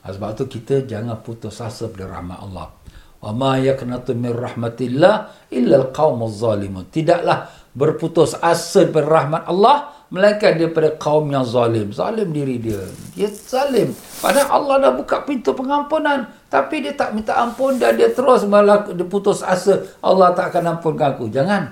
Ah, 0.00 0.10
sebab 0.16 0.32
tu 0.32 0.48
kita 0.48 0.88
jangan 0.88 1.20
putus 1.20 1.60
asa 1.60 1.92
pada 1.92 2.08
rahmat 2.08 2.38
Allah. 2.40 2.72
Wa 3.20 3.36
ma 3.36 3.60
yaqnatu 3.60 4.16
min 4.16 4.32
rahmatillah 4.32 5.14
illa 5.52 5.74
al-qaumuz 5.84 6.40
zalimun. 6.40 6.88
Tidaklah 6.88 7.52
berputus 7.76 8.32
asa 8.40 8.88
daripada 8.88 9.06
rahmat 9.06 9.42
Allah 9.44 9.76
melainkan 10.10 10.58
daripada 10.58 10.96
kaum 10.98 11.30
yang 11.30 11.46
zalim. 11.46 11.94
Zalim 11.94 12.34
diri 12.34 12.58
dia. 12.58 12.82
Dia 13.14 13.30
zalim. 13.30 13.94
Padahal 14.18 14.48
Allah 14.50 14.74
dah 14.88 14.92
buka 14.98 15.22
pintu 15.22 15.54
pengampunan. 15.54 16.26
Tapi 16.50 16.82
dia 16.82 16.98
tak 16.98 17.14
minta 17.14 17.38
ampun 17.38 17.78
dan 17.78 17.94
dia 17.94 18.10
terus 18.10 18.42
malah 18.48 18.90
dia 18.90 19.06
putus 19.06 19.44
asa. 19.44 19.86
Allah 20.02 20.34
tak 20.34 20.50
akan 20.50 20.78
ampunkan 20.78 21.14
aku. 21.14 21.30
Jangan. 21.30 21.70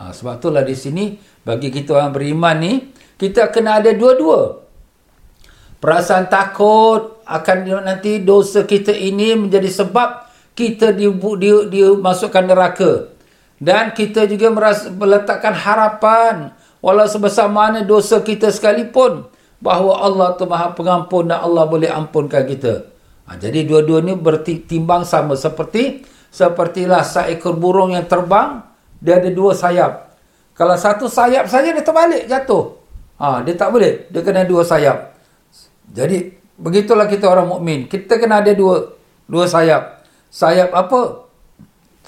Ha, 0.00 0.16
sebab 0.16 0.40
itulah 0.40 0.64
di 0.64 0.72
sini, 0.72 1.20
bagi 1.44 1.68
kita 1.68 1.92
orang 2.00 2.16
beriman 2.16 2.56
ni, 2.56 2.72
kita 3.20 3.52
kena 3.52 3.84
ada 3.84 3.92
dua-dua. 3.92 4.64
Perasaan 5.76 6.32
takut 6.32 7.20
akan 7.28 7.84
nanti 7.84 8.24
dosa 8.24 8.64
kita 8.64 8.96
ini 8.96 9.36
menjadi 9.36 9.68
sebab 9.68 10.28
kita 10.56 10.96
dimasukkan 10.96 12.44
neraka. 12.48 13.12
Dan 13.60 13.92
kita 13.92 14.24
juga 14.24 14.48
merasa, 14.48 14.88
meletakkan 14.88 15.52
harapan 15.52 16.56
Walau 16.80 17.04
sebesar 17.04 17.52
mana 17.52 17.84
dosa 17.84 18.24
kita 18.24 18.48
sekalipun. 18.48 19.28
Bahawa 19.60 20.00
Allah 20.00 20.28
tu 20.40 20.48
maha 20.48 20.72
pengampun 20.72 21.28
dan 21.28 21.44
Allah 21.44 21.68
boleh 21.68 21.92
ampunkan 21.92 22.48
kita. 22.48 22.88
Ha, 23.28 23.36
jadi 23.36 23.68
dua-dua 23.68 24.00
ni 24.00 24.16
bertimbang 24.16 25.04
sama. 25.04 25.36
Seperti 25.36 26.08
sepertilah 26.32 27.04
seekor 27.04 27.60
burung 27.60 27.92
yang 27.92 28.08
terbang. 28.08 28.64
Dia 29.04 29.20
ada 29.20 29.28
dua 29.28 29.52
sayap. 29.52 30.16
Kalau 30.56 30.76
satu 30.80 31.04
sayap 31.12 31.52
saja 31.52 31.76
dia 31.76 31.84
terbalik 31.84 32.24
jatuh. 32.24 32.79
Ha, 33.20 33.44
dia 33.44 33.54
tak 33.54 33.70
boleh. 33.70 34.08
Dia 34.08 34.24
kena 34.24 34.48
dua 34.48 34.64
sayap. 34.64 35.12
Jadi 35.92 36.32
begitulah 36.56 37.04
kita 37.04 37.28
orang 37.28 37.52
mukmin. 37.52 37.84
Kita 37.84 38.16
kena 38.16 38.40
ada 38.40 38.56
dua 38.56 38.96
dua 39.28 39.44
sayap. 39.44 40.02
Sayap 40.32 40.72
apa? 40.72 41.28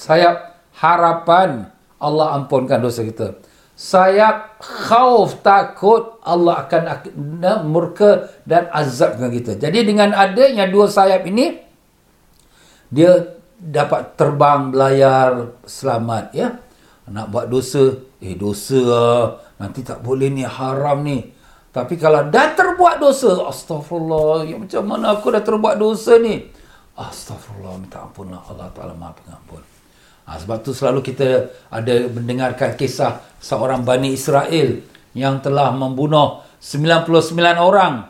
Sayap 0.00 0.36
harapan 0.80 1.68
Allah 2.00 2.40
ampunkan 2.40 2.80
dosa 2.80 3.04
kita 3.04 3.36
sayap 3.82 4.62
khauf 4.62 5.40
takut 5.40 6.22
Allah 6.22 6.68
akan 6.68 6.82
murka 7.66 8.30
dan 8.46 8.68
azab 8.70 9.18
dengan 9.18 9.30
kita. 9.34 9.52
Jadi 9.58 9.78
dengan 9.82 10.14
adanya 10.14 10.68
dua 10.68 10.86
sayap 10.86 11.26
ini 11.26 11.58
dia 12.92 13.40
dapat 13.56 14.14
terbang 14.14 14.70
belayar 14.70 15.56
selamat 15.64 16.24
ya. 16.36 16.48
Nak 17.02 17.34
buat 17.34 17.50
dosa, 17.50 17.98
eh 18.22 18.38
dosa 18.38 18.78
lah. 18.78 19.22
Nanti 19.62 19.86
tak 19.86 20.02
boleh 20.02 20.26
ni 20.26 20.42
haram 20.42 21.06
ni. 21.06 21.22
Tapi 21.72 21.94
kalau 21.96 22.28
dah 22.28 22.52
terbuat 22.52 22.98
dosa, 22.98 23.48
astagfirullah, 23.48 24.44
ya 24.44 24.58
macam 24.58 24.82
mana 24.84 25.16
aku 25.16 25.32
dah 25.32 25.40
terbuat 25.40 25.78
dosa 25.78 26.18
ni? 26.18 26.42
Astagfirullah, 26.98 27.80
minta 27.80 28.04
ampunlah 28.04 28.42
Allah 28.50 28.68
Taala 28.74 28.92
Maha 28.92 29.16
Pengampun. 29.16 29.62
Ha, 30.28 30.36
sebab 30.36 30.60
tu 30.60 30.76
selalu 30.76 31.00
kita 31.00 31.48
ada 31.72 31.94
mendengarkan 32.12 32.76
kisah 32.76 33.24
seorang 33.40 33.88
Bani 33.88 34.12
Israel 34.12 34.84
yang 35.16 35.40
telah 35.40 35.72
membunuh 35.72 36.44
99 36.60 37.32
orang. 37.56 38.04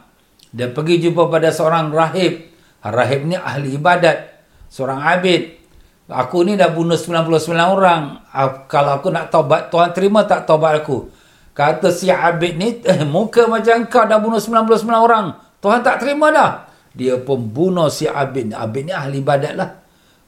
Dia 0.50 0.68
pergi 0.68 1.08
jumpa 1.08 1.30
pada 1.30 1.54
seorang 1.54 1.94
rahib. 1.94 2.50
Ha, 2.82 2.90
rahib 2.90 3.30
ni 3.30 3.38
ahli 3.38 3.78
ibadat. 3.78 4.42
Seorang 4.68 5.06
abid. 5.06 5.62
Aku 6.10 6.42
ni 6.42 6.58
dah 6.58 6.74
bunuh 6.74 6.98
99 6.98 7.46
orang. 7.54 8.26
Ha, 8.26 8.66
kalau 8.66 8.98
aku 8.98 9.08
nak 9.14 9.30
taubat, 9.30 9.70
Tuhan 9.70 9.94
terima 9.94 10.26
tak 10.26 10.44
taubat 10.50 10.82
aku? 10.82 11.21
Kata 11.52 11.92
si 11.92 12.08
abid 12.08 12.56
ni, 12.56 12.80
eh, 12.80 13.04
muka 13.04 13.44
macam 13.44 13.84
kau 13.86 14.08
dah 14.08 14.18
bunuh 14.18 14.40
99 14.40 14.88
orang. 14.88 15.36
Tuhan 15.60 15.84
tak 15.84 16.00
terima 16.00 16.32
dah. 16.32 16.66
Dia 16.96 17.20
pun 17.20 17.52
bunuh 17.52 17.92
si 17.92 18.08
abid 18.08 18.52
ni. 18.52 18.54
Abid 18.56 18.88
ni 18.88 18.92
ahli 18.92 19.20
ibadat 19.20 19.54
lah 19.56 19.82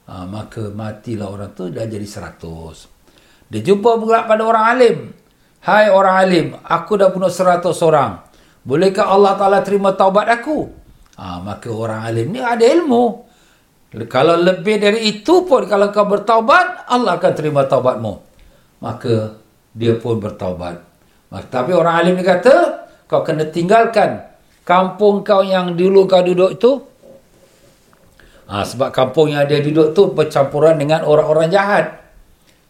ha, 0.09 0.25
maka 0.25 0.69
matilah 0.69 1.29
orang 1.29 1.51
tu 1.53 1.69
dah 1.69 1.85
jadi 1.85 2.05
seratus. 2.05 2.89
Dia 3.49 3.61
jumpa 3.61 3.97
pula 4.01 4.25
pada 4.25 4.41
orang 4.45 4.65
alim. 4.65 4.97
Hai 5.65 5.89
orang 5.89 6.15
alim, 6.21 6.45
aku 6.61 6.93
dah 6.93 7.09
bunuh 7.09 7.29
seratus 7.29 7.81
orang. 7.81 8.21
Bolehkah 8.61 9.09
Allah 9.09 9.33
Ta'ala 9.33 9.59
terima 9.65 9.97
taubat 9.97 10.29
aku? 10.29 10.69
Ha, 11.17 11.41
maka 11.41 11.69
orang 11.73 12.05
alim 12.05 12.37
ni 12.37 12.41
ada 12.41 12.61
ilmu. 12.61 13.25
Kalau 14.05 14.35
lebih 14.37 14.77
dari 14.77 15.09
itu 15.09 15.47
pun, 15.47 15.65
kalau 15.65 15.89
kau 15.89 16.05
bertaubat, 16.05 16.85
Allah 16.85 17.17
akan 17.17 17.33
terima 17.33 17.65
taubatmu. 17.65 18.13
Maka 18.83 19.41
dia 19.73 19.97
pun 19.97 20.21
bertaubat. 20.21 20.83
Maka, 21.35 21.47
tapi 21.51 21.75
orang 21.75 21.99
alim 21.99 22.15
ni 22.15 22.23
kata, 22.23 22.87
kau 23.11 23.19
kena 23.27 23.43
tinggalkan 23.51 24.23
kampung 24.63 25.19
kau 25.27 25.43
yang 25.43 25.75
dulu 25.75 26.07
kau 26.07 26.23
duduk 26.23 26.55
itu, 26.55 26.71
Ha, 28.45 28.61
sebab 28.61 28.93
kampung 28.93 29.33
yang 29.33 29.49
dia 29.49 29.57
duduk 29.57 29.97
tu 29.97 30.13
bercampuran 30.13 30.77
dengan 30.77 31.01
orang-orang 31.01 31.49
jahat. 31.49 31.97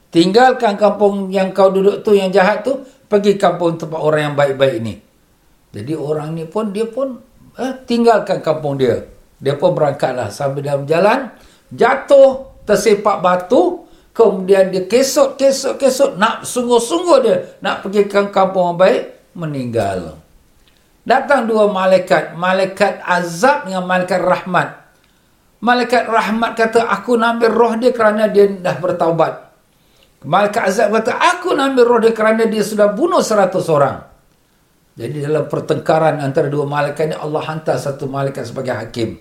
Tinggalkan 0.08 0.80
kampung 0.80 1.28
yang 1.28 1.52
kau 1.52 1.68
duduk 1.68 2.00
tu 2.00 2.16
yang 2.16 2.32
jahat 2.32 2.64
tu, 2.64 2.88
pergi 3.12 3.36
kampung 3.36 3.76
tempat 3.76 4.00
orang 4.00 4.32
yang 4.32 4.36
baik-baik 4.40 4.80
ni. 4.80 5.04
Jadi 5.76 5.92
orang 5.92 6.32
ni 6.32 6.48
pun, 6.48 6.72
dia 6.72 6.88
pun 6.88 7.20
eh, 7.60 7.76
tinggalkan 7.84 8.40
kampung 8.40 8.80
dia. 8.80 9.04
Dia 9.36 9.60
pun 9.60 9.76
berangkatlah 9.76 10.32
sambil 10.32 10.64
dalam 10.64 10.88
jalan, 10.88 11.28
jatuh, 11.76 12.56
tersepak 12.64 13.20
batu, 13.20 13.84
kemudian 14.16 14.72
dia 14.72 14.88
kesut, 14.88 15.36
kesut, 15.36 15.76
kesut, 15.76 16.16
nak 16.16 16.48
sungguh-sungguh 16.48 17.18
dia, 17.20 17.60
nak 17.60 17.84
pergi 17.84 18.08
ke 18.08 18.32
kampung 18.32 18.74
yang 18.74 18.80
baik, 18.80 19.02
meninggal. 19.36 20.24
Datang 21.04 21.46
dua 21.46 21.70
malaikat, 21.70 22.34
malaikat 22.34 23.04
azab 23.04 23.68
dengan 23.68 23.84
malaikat 23.86 24.24
rahmat. 24.24 24.88
Malaikat 25.60 26.08
rahmat 26.08 26.52
kata, 26.56 26.88
aku 26.88 27.20
nak 27.20 27.38
ambil 27.38 27.52
roh 27.52 27.74
dia 27.76 27.92
kerana 27.92 28.32
dia 28.32 28.48
dah 28.48 28.80
bertaubat. 28.80 29.34
Malaikat 30.26 30.64
azab 30.64 30.96
kata, 30.96 31.12
aku 31.14 31.54
nak 31.54 31.76
ambil 31.76 31.86
roh 31.86 32.00
dia 32.02 32.16
kerana 32.16 32.48
dia 32.48 32.64
sudah 32.64 32.96
bunuh 32.96 33.22
seratus 33.22 33.68
orang. 33.70 34.02
Jadi 34.96 35.28
dalam 35.28 35.52
pertengkaran 35.52 36.24
antara 36.24 36.48
dua 36.48 36.64
malaikat 36.64 37.12
ini, 37.12 37.18
Allah 37.20 37.44
hantar 37.52 37.76
satu 37.76 38.08
malaikat 38.08 38.48
sebagai 38.48 38.74
hakim. 38.80 39.20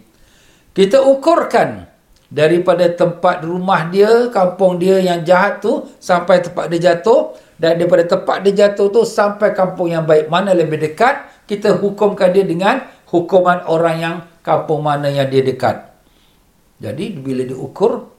Kita 0.70 1.02
ukurkan 1.02 1.93
daripada 2.34 2.90
tempat 2.90 3.46
rumah 3.46 3.86
dia, 3.86 4.26
kampung 4.34 4.82
dia 4.82 4.98
yang 4.98 5.22
jahat 5.22 5.62
tu, 5.62 5.86
sampai 6.02 6.42
tempat 6.42 6.66
dia 6.66 6.90
jatuh. 6.90 7.38
Dan 7.54 7.78
daripada 7.78 8.02
tempat 8.02 8.42
dia 8.42 8.66
jatuh 8.66 8.90
tu, 8.90 9.06
sampai 9.06 9.54
kampung 9.54 9.94
yang 9.94 10.02
baik. 10.02 10.26
Mana 10.26 10.50
lebih 10.50 10.82
dekat, 10.82 11.46
kita 11.46 11.78
hukumkan 11.78 12.34
dia 12.34 12.42
dengan 12.42 12.82
hukuman 13.06 13.62
orang 13.70 13.96
yang 14.02 14.16
kampung 14.42 14.82
mana 14.82 15.06
yang 15.06 15.30
dia 15.30 15.46
dekat. 15.46 15.94
Jadi 16.82 17.14
bila 17.22 17.46
diukur 17.46 18.10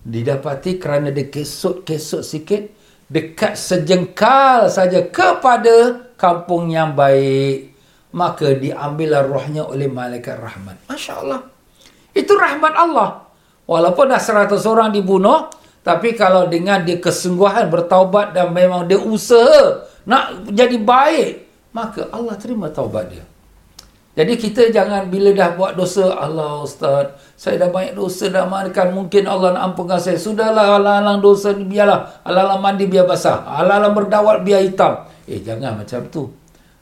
didapati 0.00 0.80
kerana 0.80 1.12
dia 1.12 1.28
kesut-kesut 1.28 2.24
sikit 2.24 2.72
dekat 3.12 3.60
sejengkal 3.60 4.72
saja 4.72 5.04
kepada 5.04 6.08
kampung 6.16 6.72
yang 6.72 6.96
baik 6.96 7.76
maka 8.16 8.56
diambillah 8.56 9.28
rohnya 9.28 9.68
oleh 9.68 9.84
malaikat 9.84 10.40
rahmat. 10.40 10.80
Masya 10.88 11.12
Allah. 11.20 11.40
Itu 12.16 12.32
rahmat 12.40 12.72
Allah. 12.72 13.27
Walaupun 13.68 14.08
dah 14.08 14.16
seratus 14.16 14.64
orang 14.64 14.96
dibunuh, 14.96 15.52
tapi 15.84 16.16
kalau 16.16 16.48
dengan 16.48 16.80
dia 16.88 16.96
kesungguhan 16.96 17.68
bertaubat 17.68 18.32
dan 18.32 18.50
memang 18.56 18.88
dia 18.88 18.96
usaha 18.96 19.84
nak 20.08 20.48
jadi 20.48 20.80
baik, 20.80 21.44
maka 21.76 22.08
Allah 22.08 22.32
terima 22.40 22.72
taubat 22.72 23.12
dia. 23.12 23.24
Jadi 24.18 24.34
kita 24.34 24.74
jangan 24.74 25.06
bila 25.06 25.30
dah 25.30 25.54
buat 25.54 25.78
dosa, 25.78 26.10
Allah 26.10 26.58
Ustaz, 26.66 27.14
saya 27.38 27.54
dah 27.54 27.70
banyak 27.70 27.94
dosa 27.94 28.26
dah 28.26 28.50
makan, 28.50 28.90
mungkin 28.90 29.30
Allah 29.30 29.54
nak 29.54 29.62
ampunkan 29.70 30.02
saya. 30.02 30.18
Sudahlah, 30.18 30.74
alang-alang 30.74 31.22
dosa 31.22 31.54
ni 31.54 31.62
biarlah. 31.62 32.18
Alang-alang 32.26 32.58
mandi 32.58 32.90
biar 32.90 33.06
basah. 33.06 33.46
Alang-alang 33.46 33.94
berdawat 33.94 34.42
biar 34.42 34.66
hitam. 34.66 35.06
Eh, 35.22 35.38
jangan 35.38 35.78
macam 35.78 36.02
tu. 36.10 36.34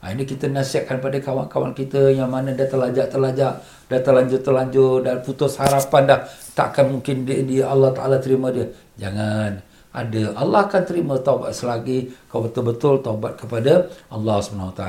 Ha, 0.06 0.14
ini 0.14 0.22
kita 0.22 0.46
nasihatkan 0.46 1.02
pada 1.02 1.18
kawan-kawan 1.18 1.74
kita 1.74 2.14
yang 2.14 2.30
mana 2.30 2.54
dah 2.54 2.70
terlajak-terlajak, 2.70 3.52
dah 3.90 4.00
terlanjur-terlanjur, 4.06 5.02
dah 5.02 5.18
putus 5.18 5.58
harapan 5.58 6.06
dah. 6.06 6.20
Takkan 6.54 6.94
mungkin 6.94 7.26
dia, 7.26 7.42
dia 7.42 7.64
Allah 7.66 7.90
Ta'ala 7.90 8.22
terima 8.22 8.54
dia. 8.54 8.70
Jangan. 8.94 9.58
Ada. 9.90 10.38
Allah 10.38 10.70
akan 10.70 10.82
terima 10.86 11.18
taubat 11.18 11.58
selagi 11.58 12.14
kau 12.30 12.38
betul-betul 12.46 13.02
taubat 13.02 13.34
kepada 13.34 13.90
Allah 14.06 14.38
SWT. 14.38 14.82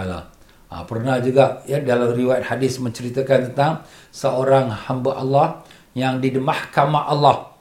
Ha, 0.70 0.86
pernah 0.86 1.18
juga 1.18 1.66
ya 1.66 1.82
dalam 1.82 2.14
riwayat 2.14 2.54
hadis 2.54 2.78
menceritakan 2.78 3.50
tentang 3.50 3.82
seorang 4.14 4.70
hamba 4.70 5.18
Allah 5.18 5.48
yang 5.98 6.22
di 6.22 6.30
mahkamah 6.38 7.10
Allah 7.10 7.58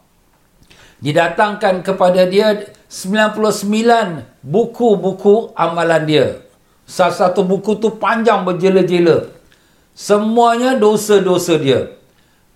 didatangkan 1.01 1.81
kepada 1.81 2.29
dia 2.29 2.69
99 2.93 4.45
buku-buku 4.45 5.57
amalan 5.57 6.05
dia. 6.05 6.46
Satu 6.87 7.43
buku 7.43 7.77
tu 7.83 7.99
panjang 7.99 8.47
berjela-jela. 8.47 9.27
Semuanya 9.93 10.79
dosa-dosa 10.79 11.59
dia. 11.59 11.91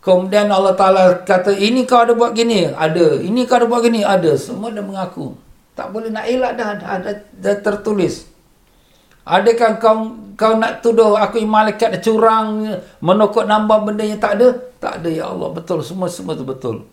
Kemudian 0.00 0.48
Allah 0.48 0.72
Ta'ala 0.72 1.02
kata, 1.26 1.52
ini 1.52 1.84
kau 1.84 2.00
ada 2.00 2.16
buat 2.16 2.32
gini? 2.32 2.64
Ada. 2.72 3.20
Ini 3.20 3.44
kau 3.44 3.60
ada 3.60 3.66
buat 3.68 3.84
gini? 3.84 4.00
Ada. 4.00 4.32
Semua 4.38 4.72
dah 4.72 4.80
mengaku. 4.80 5.36
Tak 5.76 5.92
boleh 5.92 6.08
nak 6.08 6.24
elak 6.24 6.56
dah. 6.56 6.70
Dah, 6.78 6.96
dah, 7.04 7.16
dah 7.36 7.56
tertulis. 7.60 8.30
Adakah 9.28 9.76
kau 9.76 9.96
kau 10.40 10.56
nak 10.56 10.80
tuduh 10.80 11.12
aku 11.20 11.44
malaikat 11.44 12.00
curang 12.00 12.80
menokok 13.04 13.44
nambah 13.44 13.84
benda 13.84 14.02
yang 14.08 14.16
tak 14.16 14.40
ada? 14.40 14.56
Tak 14.80 15.04
ada 15.04 15.08
ya 15.12 15.28
Allah. 15.28 15.52
Betul 15.52 15.84
semua 15.84 16.08
semua 16.08 16.32
tu 16.32 16.48
betul. 16.48 16.88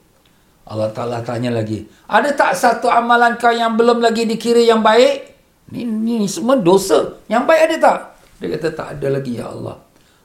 Allah 0.68 0.92
Taala 0.92 1.24
tanya 1.24 1.56
lagi. 1.56 1.88
Ada 2.12 2.36
tak 2.36 2.52
satu 2.60 2.92
amalan 2.92 3.40
kau 3.40 3.56
yang 3.56 3.80
belum 3.80 4.04
lagi 4.04 4.28
dikira 4.28 4.60
yang 4.60 4.84
baik? 4.84 5.37
Ni 5.74 5.84
ni 5.84 6.28
semua 6.32 6.56
dosa. 6.56 7.20
Yang 7.28 7.44
baik 7.44 7.62
ada 7.68 7.76
tak? 7.82 8.00
Dia 8.40 8.48
kata 8.56 8.68
tak 8.72 8.88
ada 8.98 9.08
lagi 9.20 9.34
ya 9.36 9.52
Allah. 9.52 9.76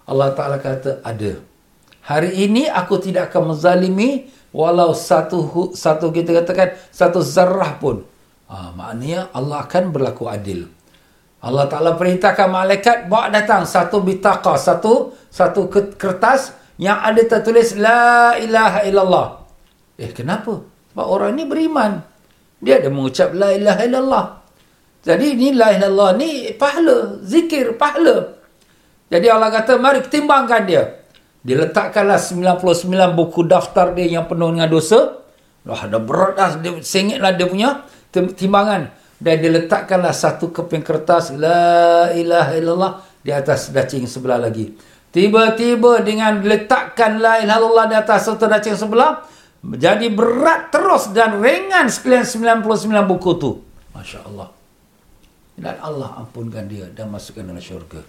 Allah 0.06 0.28
Taala 0.36 0.56
kata 0.62 1.02
ada. 1.02 1.32
Hari 2.02 2.30
ini 2.34 2.66
aku 2.66 2.98
tidak 2.98 3.30
akan 3.30 3.54
menzalimi 3.54 4.26
walau 4.50 4.90
satu 4.90 5.70
satu 5.74 6.10
kita 6.10 6.34
katakan 6.42 6.74
satu 6.90 7.22
zarah 7.22 7.78
pun. 7.78 8.02
Ha, 8.50 8.74
maknanya 8.74 9.32
Allah 9.32 9.64
akan 9.64 9.94
berlaku 9.94 10.28
adil. 10.28 10.68
Allah 11.42 11.66
Ta'ala 11.66 11.98
perintahkan 11.98 12.46
malaikat 12.46 13.10
bawa 13.10 13.26
datang 13.26 13.66
satu 13.66 13.98
bitaqah, 13.98 14.54
satu 14.54 15.10
satu 15.26 15.66
kertas 15.98 16.54
yang 16.78 17.02
ada 17.02 17.18
tertulis 17.26 17.74
La 17.74 18.38
ilaha 18.38 18.86
illallah. 18.86 19.26
Eh 19.98 20.14
kenapa? 20.14 20.62
Sebab 20.62 21.06
orang 21.06 21.34
ni 21.34 21.42
beriman. 21.42 21.98
Dia 22.62 22.78
ada 22.78 22.94
mengucap 22.94 23.34
La 23.34 23.50
ilaha 23.50 23.82
illallah. 23.82 24.24
Jadi 25.02 25.34
ni 25.34 25.50
La 25.50 25.74
ilaha 25.74 25.90
illallah 25.90 26.10
ni 26.14 26.30
pahala, 26.54 27.18
zikir, 27.26 27.74
pahala. 27.74 28.38
Jadi 29.10 29.26
Allah 29.26 29.50
kata 29.50 29.76
mari 29.76 30.00
timbangkan 30.06 30.62
dia. 30.62 31.02
Diletakkanlah 31.42 32.22
99 32.22 33.18
buku 33.18 33.42
daftar 33.42 33.90
dia 33.98 34.06
yang 34.06 34.30
penuh 34.30 34.54
dengan 34.54 34.70
dosa. 34.70 35.18
Wah, 35.66 35.90
dah 35.90 35.98
berat 35.98 36.38
dah. 36.38 36.50
Dia, 36.62 36.78
sengitlah 36.78 37.34
dia 37.34 37.50
punya 37.50 37.82
timbangan 38.14 38.94
dan 39.18 39.36
diletakkanlah 39.42 40.14
satu 40.14 40.54
keping 40.54 40.86
kertas 40.86 41.34
la 41.34 42.14
ilaha 42.14 42.52
illallah 42.54 42.92
di 43.22 43.34
atas 43.34 43.74
dacing 43.74 44.06
sebelah 44.06 44.38
lagi. 44.38 44.70
Tiba-tiba 45.10 46.00
dengan 46.06 46.40
letakkan 46.46 47.18
la 47.18 47.42
ilaha 47.42 47.58
illallah 47.58 47.86
di 47.90 47.96
atas 47.98 48.30
satu 48.30 48.46
dacing 48.46 48.78
sebelah 48.78 49.26
menjadi 49.66 50.10
berat 50.14 50.70
terus 50.70 51.10
dan 51.10 51.42
ringan 51.42 51.90
sekalian 51.90 52.22
99 52.22 53.10
buku 53.10 53.30
tu. 53.38 53.50
Masya-Allah. 53.94 54.61
Dan 55.56 55.76
Allah 55.80 56.16
ampunkan 56.24 56.64
dia 56.64 56.88
dan 56.92 57.12
masukkan 57.12 57.44
dalam 57.44 57.60
syurga. 57.60 58.00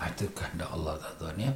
Ah, 0.00 0.08
itu 0.08 0.26
kehendak 0.32 0.72
Allah 0.72 0.98
tuan 1.20 1.36
ya. 1.36 1.52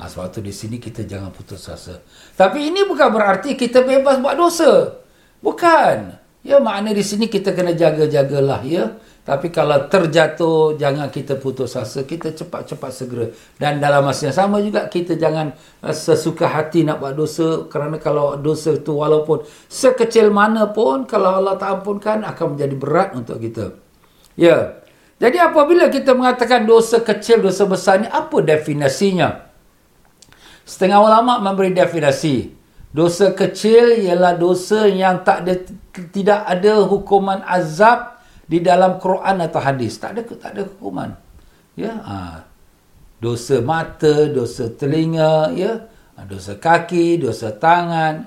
Ha, 0.00 0.08
sebab 0.08 0.32
tu 0.32 0.40
di 0.40 0.52
sini 0.52 0.80
kita 0.80 1.04
jangan 1.04 1.28
putus 1.28 1.68
asa. 1.68 2.00
Tapi 2.32 2.72
ini 2.72 2.88
bukan 2.88 3.12
berarti 3.12 3.52
kita 3.52 3.84
bebas 3.84 4.16
buat 4.20 4.32
dosa. 4.32 5.00
Bukan. 5.44 6.16
Ya 6.40 6.56
makna 6.56 6.96
di 6.96 7.04
sini 7.04 7.28
kita 7.28 7.52
kena 7.52 7.76
jaga-jagalah 7.76 8.64
ya. 8.64 8.96
Tapi 9.20 9.52
kalau 9.52 9.76
terjatuh 9.92 10.80
jangan 10.80 11.12
kita 11.12 11.36
putus 11.36 11.76
asa, 11.76 12.08
kita 12.08 12.32
cepat-cepat 12.32 12.90
segera. 12.90 13.28
Dan 13.60 13.76
dalam 13.76 14.08
masa 14.08 14.32
yang 14.32 14.36
sama 14.36 14.64
juga 14.64 14.88
kita 14.88 15.20
jangan 15.20 15.52
uh, 15.84 15.92
sesuka 15.92 16.48
hati 16.48 16.80
nak 16.88 17.04
buat 17.04 17.12
dosa 17.12 17.68
kerana 17.68 18.00
kalau 18.00 18.40
dosa 18.40 18.80
itu 18.80 18.96
walaupun 18.96 19.44
sekecil 19.68 20.32
mana 20.32 20.72
pun 20.72 21.04
kalau 21.04 21.36
Allah 21.44 21.60
tak 21.60 21.84
ampunkan 21.84 22.24
akan 22.24 22.56
menjadi 22.56 22.74
berat 22.80 23.08
untuk 23.12 23.36
kita. 23.36 23.89
Ya. 24.40 24.80
Jadi 25.20 25.36
apabila 25.36 25.92
kita 25.92 26.16
mengatakan 26.16 26.64
dosa 26.64 27.04
kecil, 27.04 27.44
dosa 27.44 27.68
besar 27.68 28.00
ni 28.00 28.08
apa 28.08 28.40
definisinya? 28.40 29.52
Setengah 30.64 31.04
ulama 31.04 31.36
memberi 31.44 31.76
definisi. 31.76 32.56
Dosa 32.90 33.36
kecil 33.36 34.00
ialah 34.00 34.40
dosa 34.40 34.88
yang 34.88 35.20
tak 35.20 35.44
ada 35.44 35.54
tidak 35.92 36.40
ada 36.48 36.82
hukuman 36.88 37.44
azab 37.44 38.16
di 38.48 38.64
dalam 38.64 38.96
Quran 38.96 39.44
atau 39.44 39.60
hadis. 39.60 40.00
Tak 40.00 40.16
ada 40.16 40.20
tak 40.24 40.50
ada 40.56 40.62
hukuman. 40.64 41.12
Ya. 41.76 42.00
Ha. 42.00 42.16
Dosa 43.20 43.60
mata, 43.60 44.24
dosa 44.32 44.72
telinga, 44.72 45.52
ya. 45.52 45.84
Ha. 46.16 46.24
Dosa 46.24 46.56
kaki, 46.56 47.20
dosa 47.20 47.52
tangan. 47.52 48.24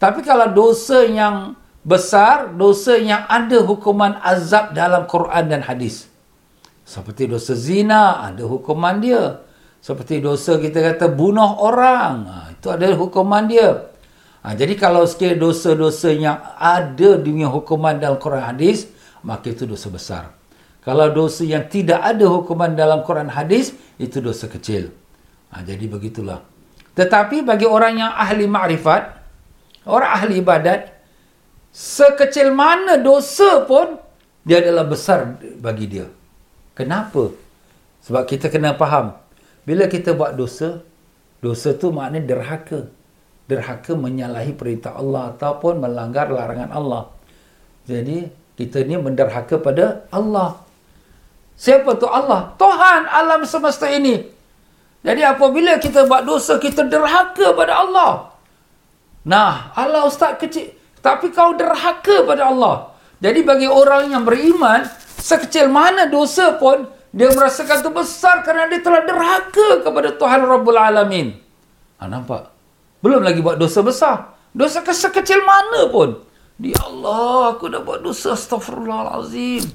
Tapi 0.00 0.24
kalau 0.24 0.48
dosa 0.50 1.04
yang 1.04 1.54
besar, 1.82 2.54
dosa 2.54 2.98
yang 2.98 3.26
ada 3.26 3.62
hukuman 3.62 4.18
azab 4.22 4.74
dalam 4.74 5.06
Quran 5.10 5.50
dan 5.50 5.60
hadis. 5.66 6.06
Seperti 6.86 7.30
dosa 7.30 7.54
zina, 7.54 8.22
ada 8.22 8.42
hukuman 8.46 8.98
dia. 8.98 9.42
Seperti 9.82 10.22
dosa 10.22 10.62
kita 10.62 10.78
kata 10.78 11.10
bunuh 11.10 11.58
orang, 11.58 12.14
ha, 12.26 12.36
itu 12.54 12.70
ada 12.70 12.86
hukuman 12.94 13.50
dia. 13.50 13.90
Ha, 14.42 14.54
jadi 14.54 14.78
kalau 14.78 15.02
sekiranya 15.06 15.42
dosa-dosa 15.42 16.10
yang 16.14 16.38
ada 16.58 17.18
dengan 17.18 17.50
hukuman 17.50 17.98
dalam 17.98 18.18
Quran 18.18 18.42
hadis, 18.42 18.90
maka 19.26 19.50
itu 19.50 19.66
dosa 19.66 19.90
besar. 19.90 20.24
Kalau 20.82 21.06
dosa 21.14 21.46
yang 21.46 21.66
tidak 21.70 22.02
ada 22.02 22.26
hukuman 22.26 22.74
dalam 22.74 23.06
Quran 23.06 23.30
hadis, 23.30 23.74
itu 23.98 24.18
dosa 24.18 24.50
kecil. 24.50 24.90
Ha, 25.54 25.62
jadi 25.62 25.86
begitulah. 25.86 26.42
Tetapi 26.98 27.46
bagi 27.46 27.66
orang 27.66 28.02
yang 28.02 28.12
ahli 28.12 28.50
ma'rifat, 28.50 29.02
orang 29.86 30.10
ahli 30.10 30.42
ibadat, 30.42 30.91
sekecil 31.72 32.52
mana 32.52 33.00
dosa 33.00 33.64
pun, 33.64 33.98
dia 34.44 34.60
adalah 34.60 34.84
besar 34.84 35.40
bagi 35.58 35.88
dia. 35.88 36.06
Kenapa? 36.76 37.32
Sebab 38.04 38.22
kita 38.28 38.52
kena 38.52 38.76
faham. 38.76 39.16
Bila 39.64 39.86
kita 39.88 40.12
buat 40.12 40.36
dosa, 40.36 40.84
dosa 41.40 41.72
tu 41.74 41.94
maknanya 41.94 42.28
derhaka 42.28 42.90
derhaka 43.50 43.92
menyalahi 43.92 44.56
perintah 44.56 44.96
Allah 44.96 45.34
ataupun 45.34 45.82
melanggar 45.82 46.30
larangan 46.30 46.70
Allah. 46.72 47.02
Jadi 47.84 48.30
kita 48.54 48.86
ni 48.86 48.96
menderhaka 48.96 49.58
pada 49.58 50.06
Allah. 50.08 50.62
Siapa 51.58 51.98
tu 52.00 52.08
Allah? 52.08 52.54
Tuhan 52.56 53.02
alam 53.10 53.42
semesta 53.44 53.90
ini. 53.90 54.24
Jadi 55.02 55.22
apabila 55.26 55.82
kita 55.82 56.06
buat 56.06 56.22
dosa, 56.22 56.62
kita 56.62 56.86
derhaka 56.86 57.52
pada 57.58 57.82
Allah. 57.82 58.12
Nah, 59.26 59.74
Allah 59.74 60.06
ustaz 60.06 60.38
kecil. 60.38 60.81
Tapi 61.02 61.34
kau 61.34 61.58
derhaka 61.58 62.22
pada 62.22 62.48
Allah. 62.48 62.94
Jadi 63.18 63.42
bagi 63.42 63.66
orang 63.66 64.14
yang 64.14 64.22
beriman, 64.22 64.86
sekecil 65.18 65.66
mana 65.66 66.06
dosa 66.06 66.54
pun, 66.58 66.86
dia 67.12 67.28
merasakan 67.28 67.84
itu 67.84 67.90
besar 67.92 68.40
kerana 68.46 68.72
dia 68.72 68.80
telah 68.80 69.02
derhaka 69.04 69.84
kepada 69.84 70.14
Tuhan 70.16 70.40
Rabbul 70.46 70.78
Alamin. 70.78 71.36
Ha, 72.00 72.08
nampak? 72.08 72.48
Belum 73.02 73.20
lagi 73.20 73.42
buat 73.42 73.58
dosa 73.58 73.82
besar. 73.82 74.32
Dosa 74.54 74.82
kecil 74.86 75.42
mana 75.42 75.90
pun. 75.90 76.22
Di 76.56 76.70
Allah, 76.78 77.58
aku 77.58 77.66
dah 77.66 77.82
buat 77.82 78.00
dosa 78.00 78.38
astagfirullahalazim. 78.38 79.66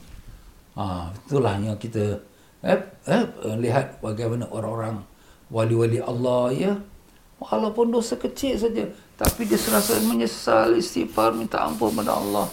Ha, 0.80 1.12
itulah 1.12 1.54
yang 1.60 1.76
kita 1.76 2.24
eh, 2.64 2.80
eh, 3.10 3.24
lihat 3.60 4.00
bagaimana 4.00 4.48
orang-orang 4.48 5.04
wali-wali 5.52 6.00
Allah 6.00 6.44
ya. 6.56 6.74
Walaupun 7.38 7.94
dosa 7.94 8.16
kecil 8.18 8.58
saja. 8.58 8.88
Tapi 9.18 9.50
dia 9.50 9.58
serasa 9.58 9.98
menyesal 10.06 10.78
istighfar 10.78 11.34
minta 11.34 11.66
ampun 11.66 11.90
kepada 11.90 12.22
Allah. 12.22 12.46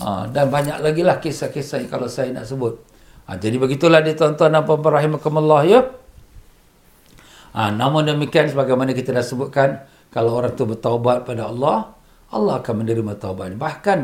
Ha, 0.00 0.28
dan 0.32 0.48
banyak 0.48 0.80
lagi 0.80 1.04
lah 1.04 1.20
kisah-kisah 1.20 1.84
kalau 1.92 2.08
saya 2.08 2.32
nak 2.32 2.48
sebut. 2.48 2.80
Ha, 3.28 3.36
jadi 3.36 3.60
begitulah 3.60 4.00
dia 4.00 4.16
tuan-tuan 4.16 4.52
dan 4.56 4.64
puan-puan 4.64 4.96
rahimakumullah 4.96 5.62
ya. 5.68 5.80
Ha, 7.52 7.68
namun 7.68 8.08
demikian 8.08 8.48
sebagaimana 8.48 8.96
kita 8.96 9.12
dah 9.12 9.24
sebutkan, 9.24 9.84
kalau 10.08 10.40
orang 10.40 10.56
tu 10.56 10.64
bertaubat 10.64 11.28
pada 11.28 11.52
Allah, 11.52 11.92
Allah 12.32 12.64
akan 12.64 12.74
menerima 12.80 13.12
taubat. 13.20 13.52
Bahkan 13.56 13.98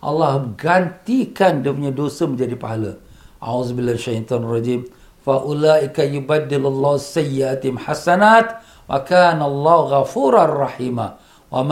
Allah 0.00 0.48
gantikan 0.56 1.60
dia 1.60 1.72
punya 1.74 1.92
dosa 1.92 2.24
menjadi 2.24 2.56
pahala. 2.56 2.96
Auzubillahi 3.44 3.98
syaitanir 4.00 4.50
rajim. 4.50 4.80
Fa 5.20 5.44
ulaika 5.44 6.06
yubaddilullahu 6.06 6.96
sayyiatihim 6.96 7.76
hasanat 7.84 8.64
wa 8.88 8.98
kana 9.04 9.44
Allah 9.44 9.78
ghafurar 10.00 10.48
rahima. 10.48 11.20
Wa 11.48 11.64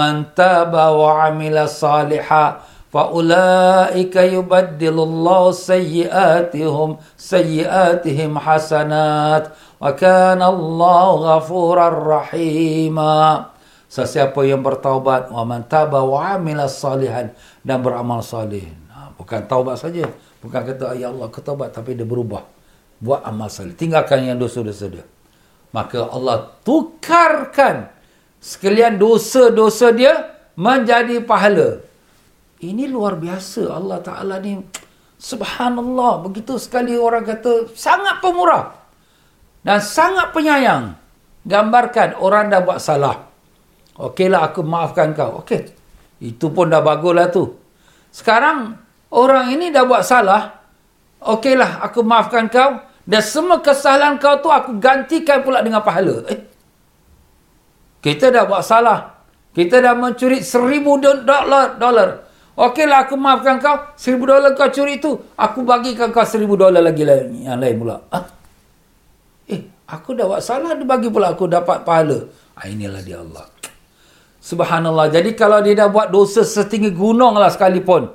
amila 1.28 1.68
salihan 1.68 2.60
fa 2.88 3.12
ulaika 3.12 4.24
yubaddilullahu 4.24 5.52
sayyiatihim 5.52 6.96
sayyiatihim 7.12 8.40
hasanat 8.40 9.52
wa 9.76 9.92
kana 9.92 10.48
Allah 10.48 11.06
ghafurar 11.20 11.92
rahima 11.92 13.52
sesiapa 13.92 14.40
yang 14.48 14.64
bertaubat 14.64 15.28
wa 15.28 15.44
man 15.44 15.68
taba 15.68 16.00
wa 16.00 16.24
amila 16.24 16.64
salihan 16.72 17.28
dan 17.60 17.84
beramal 17.84 18.24
salih. 18.24 18.64
Ha, 18.88 19.12
bukan 19.12 19.44
taubat 19.44 19.76
saja 19.76 20.08
bukan 20.40 20.60
kata 20.72 20.96
ya 20.96 21.12
Allah 21.12 21.28
aku 21.28 21.44
taubat 21.44 21.76
tapi 21.76 21.92
dia 21.92 22.08
berubah. 22.08 22.48
Buat 22.96 23.28
amal 23.28 23.52
salih. 23.52 23.76
Tinggalkan 23.76 24.24
yang 24.24 24.40
dosa-dosa 24.40 24.88
dia. 24.88 25.04
Maka 25.68 26.08
Allah 26.08 26.56
tukarkan 26.64 27.92
sekalian 28.46 28.94
dosa-dosa 29.02 29.90
dia 29.90 30.14
menjadi 30.54 31.18
pahala 31.26 31.82
ini 32.62 32.86
luar 32.86 33.18
biasa 33.18 33.74
Allah 33.74 33.98
Taala 34.06 34.38
ni 34.38 34.62
subhanallah 35.18 36.22
begitu 36.22 36.54
sekali 36.62 36.94
orang 36.94 37.26
kata 37.26 37.74
sangat 37.74 38.22
pemurah 38.22 38.86
dan 39.66 39.82
sangat 39.82 40.30
penyayang. 40.30 40.94
Gambarkan 41.42 42.22
orang 42.22 42.46
dah 42.54 42.62
buat 42.62 42.78
salah. 42.78 43.26
Okeylah 43.98 44.46
aku 44.46 44.62
maafkan 44.62 45.10
kau. 45.10 45.42
Okey. 45.42 45.74
Itu 46.22 46.54
pun 46.54 46.70
dah 46.70 46.78
baguslah 46.78 47.34
tu. 47.34 47.58
Sekarang 48.14 48.78
orang 49.10 49.50
ini 49.50 49.74
dah 49.74 49.82
buat 49.82 50.06
salah. 50.06 50.62
Okeylah 51.18 51.82
aku 51.82 52.06
maafkan 52.06 52.46
kau. 52.46 52.78
Dan 53.02 53.22
semua 53.26 53.58
kesalahan 53.58 54.22
kau 54.22 54.38
tu 54.38 54.54
aku 54.54 54.78
gantikan 54.78 55.42
pula 55.42 55.66
dengan 55.66 55.82
pahala. 55.82 56.22
Eh. 56.30 56.46
Kita 58.06 58.30
dah 58.30 58.46
buat 58.46 58.62
salah. 58.62 59.18
Kita 59.50 59.82
dah 59.82 59.98
mencuri 59.98 60.38
seribu 60.38 60.94
dolar. 61.02 61.74
dolar. 61.74 62.22
Okeylah 62.54 63.10
aku 63.10 63.18
maafkan 63.18 63.58
kau. 63.58 63.98
Seribu 63.98 64.30
dolar 64.30 64.54
kau 64.54 64.70
curi 64.70 65.02
tu. 65.02 65.18
Aku 65.34 65.66
bagikan 65.66 66.14
kau 66.14 66.22
seribu 66.22 66.54
dolar 66.54 66.78
lagi 66.78 67.02
yang 67.02 67.58
lain 67.58 67.74
pula. 67.82 67.98
Ah. 68.14 68.30
Eh, 69.50 69.66
aku 69.90 70.14
dah 70.14 70.30
buat 70.30 70.38
salah, 70.38 70.78
dia 70.78 70.86
bagi 70.86 71.10
pula 71.10 71.34
aku 71.34 71.50
dapat 71.50 71.82
pahala. 71.82 72.30
Ha, 72.54 72.70
inilah 72.70 73.02
dia 73.02 73.18
Allah. 73.26 73.50
Subhanallah. 74.38 75.10
Jadi 75.10 75.34
kalau 75.34 75.58
dia 75.58 75.74
dah 75.74 75.90
buat 75.90 76.06
dosa 76.14 76.46
setinggi 76.46 76.94
gunung 76.94 77.34
lah 77.34 77.50
sekalipun. 77.50 78.06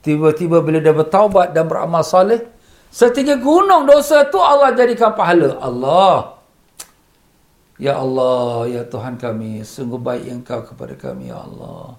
Tiba-tiba 0.00 0.64
bila 0.64 0.80
dia 0.80 0.96
bertaubat 0.96 1.52
dan 1.52 1.68
beramal 1.68 2.00
salih. 2.00 2.40
Setinggi 2.88 3.36
gunung 3.36 3.84
dosa 3.84 4.24
tu 4.32 4.40
Allah 4.40 4.72
jadikan 4.72 5.12
pahala. 5.12 5.60
Allah. 5.60 6.37
Ya 7.78 7.94
Allah, 7.94 8.66
ya 8.66 8.82
Tuhan 8.82 9.14
kami. 9.16 9.62
Sungguh 9.62 10.02
baik 10.02 10.26
engkau 10.26 10.66
kepada 10.66 10.98
kami, 10.98 11.30
ya 11.30 11.46
Allah. 11.46 11.94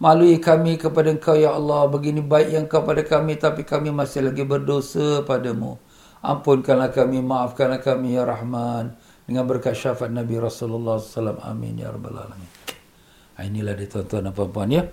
Malui 0.00 0.40
kami 0.40 0.80
kepada 0.80 1.12
engkau, 1.12 1.36
ya 1.36 1.52
Allah. 1.52 1.84
Begini 1.92 2.24
baik 2.24 2.48
yang 2.48 2.64
engkau 2.64 2.80
kepada 2.80 3.04
kami. 3.04 3.36
Tapi 3.36 3.62
kami 3.68 3.92
masih 3.92 4.24
lagi 4.32 4.40
berdosa 4.42 5.20
padamu. 5.22 5.76
Ampunkanlah 6.24 6.94
kami, 6.94 7.20
maafkanlah 7.20 7.82
kami 7.84 8.14
ya 8.16 8.24
Rahman 8.24 8.94
dengan 9.26 9.42
berkat 9.42 9.74
syafaat 9.74 10.14
Nabi 10.14 10.38
Rasulullah 10.38 11.02
SAW. 11.02 11.42
Amin 11.42 11.82
ya 11.82 11.90
Rabbal 11.90 12.14
Alamin. 12.14 12.50
Ha, 13.36 13.42
inilah 13.42 13.74
dia 13.74 13.90
tuan-tuan 13.90 14.30
dan 14.30 14.32
puan-puan 14.32 14.70
ya. 14.70 14.86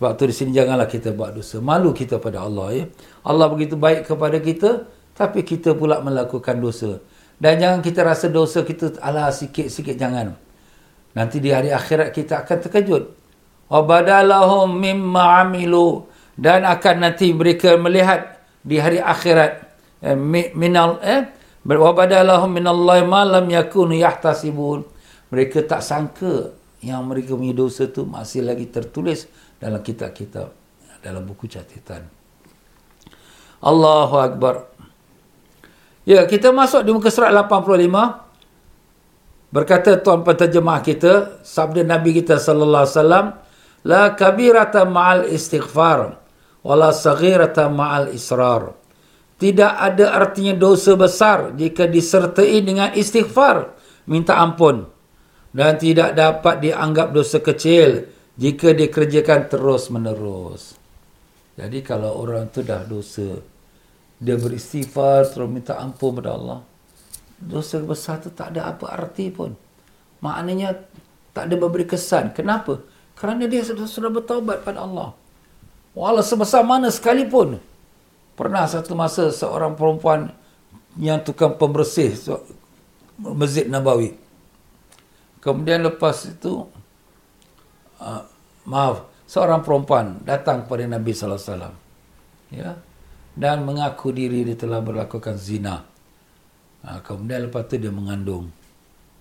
Sebab 0.00 0.16
tu 0.16 0.24
di 0.24 0.32
sini 0.32 0.56
janganlah 0.56 0.88
kita 0.88 1.12
buat 1.12 1.36
dosa. 1.36 1.60
Malu 1.60 1.92
kita 1.92 2.16
pada 2.16 2.48
Allah 2.48 2.72
ya. 2.72 2.84
Allah 3.20 3.46
begitu 3.52 3.76
baik 3.76 4.08
kepada 4.08 4.40
kita, 4.40 4.88
tapi 5.12 5.44
kita 5.44 5.76
pula 5.76 6.00
melakukan 6.00 6.56
dosa. 6.56 7.04
Dan 7.40 7.56
jangan 7.56 7.80
kita 7.80 8.04
rasa 8.04 8.28
dosa 8.28 8.60
kita 8.62 9.00
ala 9.00 9.32
sikit-sikit 9.32 9.96
jangan. 9.96 10.36
Nanti 11.16 11.40
di 11.40 11.50
hari 11.50 11.72
akhirat 11.72 12.12
kita 12.12 12.44
akan 12.44 12.56
terkejut. 12.68 13.04
Wa 13.72 13.80
badalahum 13.80 14.76
mimma 14.76 15.40
amilu 15.40 16.04
dan 16.36 16.68
akan 16.68 17.08
nanti 17.08 17.32
mereka 17.32 17.80
melihat 17.80 18.44
di 18.60 18.76
hari 18.76 19.00
akhirat 19.00 19.70
Eh, 20.00 20.16
minal 20.56 20.96
eh 21.04 21.28
wa 21.60 21.92
badalahum 21.92 22.56
minallahi 22.56 23.04
ma 23.04 23.20
lam 23.20 23.44
yakunu 23.52 23.92
yahtasibun 24.00 24.80
mereka 25.28 25.60
tak 25.60 25.84
sangka 25.84 26.56
yang 26.80 27.04
mereka 27.04 27.36
punya 27.36 27.52
dosa 27.52 27.84
tu 27.84 28.08
masih 28.08 28.40
lagi 28.48 28.64
tertulis 28.72 29.28
dalam 29.60 29.84
kitab-kitab 29.84 30.56
dalam 31.04 31.20
buku 31.28 31.52
catatan 31.52 32.08
Allahu 33.60 34.16
akbar 34.16 34.72
ya 36.04 36.26
kita 36.28 36.52
masuk 36.54 36.84
di 36.84 36.92
muka 36.94 37.10
surat 37.10 37.34
85 37.34 39.50
berkata 39.50 39.98
tuan 39.98 40.22
penterjemah 40.22 40.78
kita 40.84 41.42
sabda 41.42 41.82
nabi 41.82 42.14
kita 42.14 42.38
sallallahu 42.38 42.84
alaihi 42.86 42.96
wasallam 42.96 43.26
la 43.84 44.14
kabirata 44.14 44.86
ma'al 44.86 45.26
istighfar 45.32 46.20
wala 46.62 46.94
saghirata 46.94 47.66
ma'al 47.66 48.14
israr 48.14 48.80
tidak 49.40 49.72
ada 49.72 50.20
artinya 50.20 50.52
dosa 50.52 51.00
besar 51.00 51.56
jika 51.56 51.88
disertai 51.88 52.60
dengan 52.60 52.92
istighfar, 52.92 53.72
minta 54.04 54.36
ampun. 54.36 54.84
Dan 55.50 55.80
tidak 55.80 56.14
dapat 56.14 56.62
dianggap 56.62 57.10
dosa 57.10 57.40
kecil 57.40 58.04
jika 58.36 58.76
dikerjakan 58.76 59.48
terus 59.48 59.88
menerus. 59.88 60.76
Jadi 61.56 61.80
kalau 61.80 62.20
orang 62.20 62.52
tu 62.52 62.60
dah 62.60 62.84
dosa, 62.84 63.40
dia 64.20 64.36
beristighfar 64.36 65.24
terus 65.32 65.48
minta 65.48 65.80
ampun 65.80 66.12
kepada 66.12 66.36
Allah. 66.36 66.60
Dosa 67.40 67.80
besar 67.80 68.20
tu 68.20 68.28
tak 68.28 68.52
ada 68.52 68.68
apa 68.68 68.92
arti 68.92 69.32
pun. 69.32 69.56
Maknanya 70.20 70.76
tak 71.32 71.48
ada 71.48 71.54
memberi 71.56 71.88
kesan. 71.88 72.36
Kenapa? 72.36 72.84
Kerana 73.16 73.48
dia 73.48 73.64
sudah, 73.64 73.88
sudah 73.88 74.12
bertaubat 74.12 74.60
pada 74.60 74.84
Allah. 74.84 75.16
Walau 75.96 76.20
sebesar 76.20 76.62
mana 76.62 76.92
sekalipun, 76.92 77.58
Pernah 78.40 78.64
satu 78.64 78.96
masa 78.96 79.28
seorang 79.28 79.76
perempuan 79.76 80.32
yang 80.96 81.20
tukang 81.20 81.60
pembersih 81.60 82.16
Masjid 83.20 83.68
Nabawi. 83.68 84.16
Kemudian 85.44 85.84
lepas 85.84 86.24
itu, 86.24 86.64
uh, 88.00 88.22
maaf, 88.64 89.04
seorang 89.28 89.60
perempuan 89.60 90.24
datang 90.24 90.64
kepada 90.64 90.88
Nabi 90.88 91.12
Sallallahu 91.12 91.36
Alaihi 91.36 91.52
Wasallam, 91.52 91.74
ya, 92.48 92.70
dan 93.40 93.64
mengaku 93.64 94.12
diri 94.12 94.44
dia 94.44 94.52
telah 94.52 94.84
berlakukan 94.84 95.40
zina. 95.40 95.80
Uh, 96.84 97.00
kemudian 97.00 97.48
lepas 97.48 97.64
itu 97.72 97.88
dia 97.88 97.92
mengandung. 97.92 98.52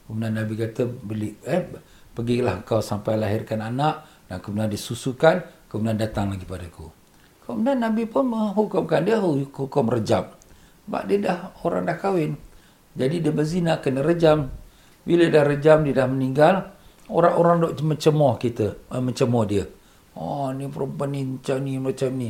Kemudian 0.04 0.36
Nabi 0.36 0.60
kata, 0.60 0.84
beli, 0.90 1.40
eh, 1.48 1.64
pergilah 2.12 2.68
kau 2.68 2.84
sampai 2.84 3.16
lahirkan 3.16 3.64
anak, 3.64 4.04
dan 4.28 4.44
kemudian 4.44 4.68
disusukan, 4.68 5.40
kemudian 5.72 5.96
datang 5.96 6.36
lagi 6.36 6.44
padaku. 6.44 6.92
Kemudian 7.48 7.80
Nabi 7.80 8.04
pun 8.10 8.28
menghukumkan 8.28 9.08
dia 9.08 9.24
hukum 9.24 9.86
rejam. 9.88 10.28
Sebab 10.84 11.04
dia 11.08 11.18
dah, 11.24 11.38
orang 11.64 11.88
dah 11.88 11.96
kahwin. 11.96 12.36
Jadi 12.98 13.22
dia 13.24 13.32
berzina, 13.32 13.80
kena 13.80 14.04
rejam. 14.04 14.50
Bila 15.06 15.30
dah 15.30 15.46
rejam, 15.46 15.86
dia 15.86 15.96
dah 15.96 16.08
meninggal. 16.10 16.74
Orang-orang 17.08 17.70
duk 17.70 17.80
mencemoh 17.86 18.36
kita, 18.36 18.76
eh, 18.90 19.02
mencemoh 19.02 19.46
dia. 19.46 19.70
Oh, 20.18 20.50
ni 20.52 20.66
perempuan 20.68 21.14
ni 21.14 21.22
macam 21.24 21.58
ni, 21.64 21.74
macam 21.78 22.10
ni. 22.18 22.30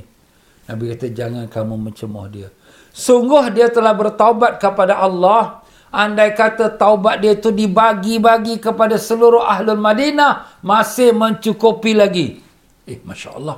Nabi 0.69 0.93
kata, 0.93 1.10
jangan 1.10 1.49
kamu 1.49 1.89
mencemoh 1.89 2.29
dia. 2.29 2.53
Sungguh 2.93 3.49
dia 3.49 3.73
telah 3.73 3.97
bertaubat 3.97 4.62
kepada 4.62 5.01
Allah. 5.01 5.65
Andai 5.89 6.38
kata 6.38 6.77
taubat 6.77 7.25
dia 7.25 7.34
tu 7.34 7.49
dibagi-bagi 7.49 8.62
kepada 8.62 9.01
seluruh 9.01 9.41
ahlul 9.41 9.82
Madinah, 9.82 10.62
masih 10.62 11.17
mencukupi 11.17 11.97
lagi. 11.97 12.38
Eh, 12.86 13.01
Masya 13.01 13.29
Allah. 13.41 13.58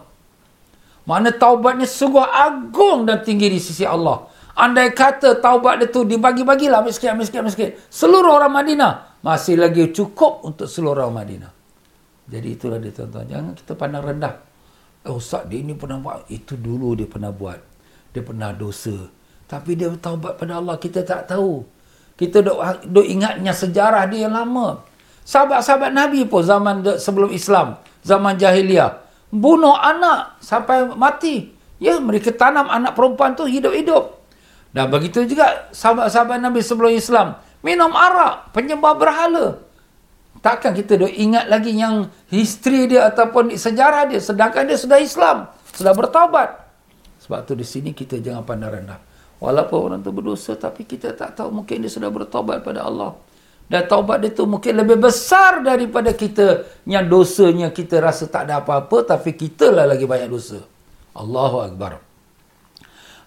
Mana 1.04 1.36
taubatnya 1.36 1.84
sungguh 1.84 2.24
agung 2.24 3.04
dan 3.04 3.20
tinggi 3.20 3.52
di 3.52 3.60
sisi 3.60 3.84
Allah. 3.84 4.32
Andai 4.56 4.96
kata 4.96 5.44
taubat 5.44 5.84
dia 5.84 5.92
tu 5.92 6.08
dibagi-bagilah 6.08 6.88
sikit, 6.88 7.12
ambil 7.12 7.28
sikit. 7.28 7.76
Seluruh 7.92 8.40
orang 8.40 8.56
Madinah. 8.56 9.20
Masih 9.20 9.60
lagi 9.60 9.92
cukup 9.92 10.48
untuk 10.48 10.72
seluruh 10.72 11.04
orang 11.04 11.20
Madinah. 11.20 11.52
Jadi 12.32 12.48
itulah 12.56 12.80
dia 12.80 12.96
tuan-tuan. 12.96 13.28
Jangan 13.28 13.52
kita 13.60 13.74
pandang 13.76 14.04
rendah. 14.08 14.51
Oh, 15.08 15.18
Ustaz 15.18 15.50
dia 15.50 15.62
ini 15.62 15.74
pernah 15.74 15.98
buat. 15.98 16.30
Itu 16.30 16.54
dulu 16.58 16.94
dia 16.94 17.10
pernah 17.10 17.34
buat. 17.34 17.58
Dia 18.14 18.22
pernah 18.22 18.54
dosa. 18.54 19.10
Tapi 19.50 19.74
dia 19.74 19.90
taubat 19.98 20.38
pada 20.38 20.62
Allah. 20.62 20.78
Kita 20.78 21.02
tak 21.02 21.32
tahu. 21.32 21.66
Kita 22.20 22.46
duk, 22.46 22.62
duk 22.86 23.08
ingatnya 23.08 23.50
sejarah 23.50 24.06
dia 24.06 24.30
yang 24.30 24.38
lama. 24.38 24.86
Sahabat-sahabat 25.26 25.90
Nabi 25.94 26.26
pun 26.30 26.46
zaman 26.46 26.86
sebelum 27.02 27.34
Islam. 27.34 27.82
Zaman 28.06 28.38
jahiliah 28.38 29.02
bunuh 29.32 29.74
anak 29.74 30.38
sampai 30.44 30.92
mati. 30.94 31.56
Ya, 31.82 31.98
mereka 31.98 32.30
tanam 32.36 32.70
anak 32.70 32.94
perempuan 32.94 33.34
tu 33.34 33.50
hidup-hidup. 33.50 34.22
Dan 34.70 34.92
begitu 34.94 35.26
juga 35.26 35.72
sahabat-sahabat 35.74 36.38
Nabi 36.38 36.62
sebelum 36.62 36.94
Islam. 36.94 37.40
minum 37.66 37.94
arak, 37.94 38.54
penyembah 38.54 38.94
berhala. 38.98 39.62
Takkan 40.42 40.74
kita 40.74 40.98
dok 40.98 41.14
ingat 41.14 41.46
lagi 41.46 41.78
yang 41.78 42.10
history 42.34 42.90
dia 42.90 43.06
ataupun 43.14 43.54
sejarah 43.54 44.10
dia 44.10 44.18
sedangkan 44.18 44.66
dia 44.66 44.74
sudah 44.74 44.98
Islam, 44.98 45.46
sudah 45.78 45.94
bertaubat. 45.94 46.50
Sebab 47.22 47.46
tu 47.46 47.54
di 47.54 47.62
sini 47.62 47.94
kita 47.94 48.18
jangan 48.18 48.42
pandang 48.42 48.74
rendah. 48.82 49.00
Walaupun 49.38 49.78
orang 49.78 50.02
tu 50.02 50.10
berdosa 50.10 50.58
tapi 50.58 50.90
kita 50.90 51.14
tak 51.14 51.38
tahu 51.38 51.62
mungkin 51.62 51.86
dia 51.86 51.94
sudah 51.94 52.10
bertaubat 52.10 52.66
pada 52.66 52.90
Allah. 52.90 53.14
Dan 53.70 53.86
taubat 53.86 54.26
dia 54.26 54.34
tu 54.34 54.50
mungkin 54.50 54.82
lebih 54.82 54.98
besar 54.98 55.62
daripada 55.62 56.12
kita 56.12 56.66
yang 56.90 57.06
dosanya 57.06 57.70
kita 57.70 58.02
rasa 58.02 58.26
tak 58.26 58.50
ada 58.50 58.66
apa-apa 58.66 59.16
tapi 59.16 59.38
kita 59.38 59.70
lah 59.70 59.86
lagi 59.86 60.10
banyak 60.10 60.28
dosa. 60.28 60.58
Allahu 61.14 61.58
Akbar. 61.70 62.02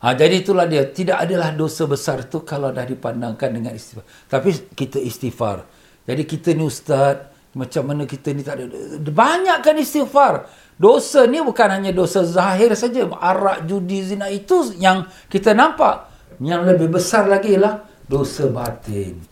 Ha, 0.05 0.13
jadi 0.13 0.45
itulah 0.45 0.69
dia. 0.69 0.85
Tidak 0.85 1.17
adalah 1.17 1.49
dosa 1.57 1.89
besar 1.89 2.29
tu 2.29 2.45
kalau 2.45 2.69
dah 2.69 2.85
dipandangkan 2.85 3.49
dengan 3.49 3.73
istighfar. 3.73 4.05
Tapi 4.29 4.77
kita 4.77 5.01
istighfar. 5.01 5.65
Jadi 6.05 6.23
kita 6.29 6.53
ni 6.53 6.65
ustaz, 6.69 7.33
macam 7.55 7.83
mana 7.87 8.05
kita 8.05 8.35
ni 8.35 8.43
tak 8.45 8.61
ada. 8.61 8.67
Banyakkan 9.01 9.79
istighfar. 9.79 10.51
Dosa 10.75 11.25
ni 11.31 11.39
bukan 11.39 11.71
hanya 11.71 11.95
dosa 11.95 12.27
zahir 12.27 12.75
saja. 12.75 13.07
Arak, 13.09 13.65
judi, 13.71 14.03
zina 14.03 14.27
itu 14.29 14.75
yang 14.77 15.07
kita 15.31 15.55
nampak. 15.55 16.11
Yang 16.43 16.63
lebih 16.75 16.99
besar 16.99 17.31
lagi 17.31 17.55
lah 17.55 17.87
dosa 18.11 18.51
batin. 18.51 19.23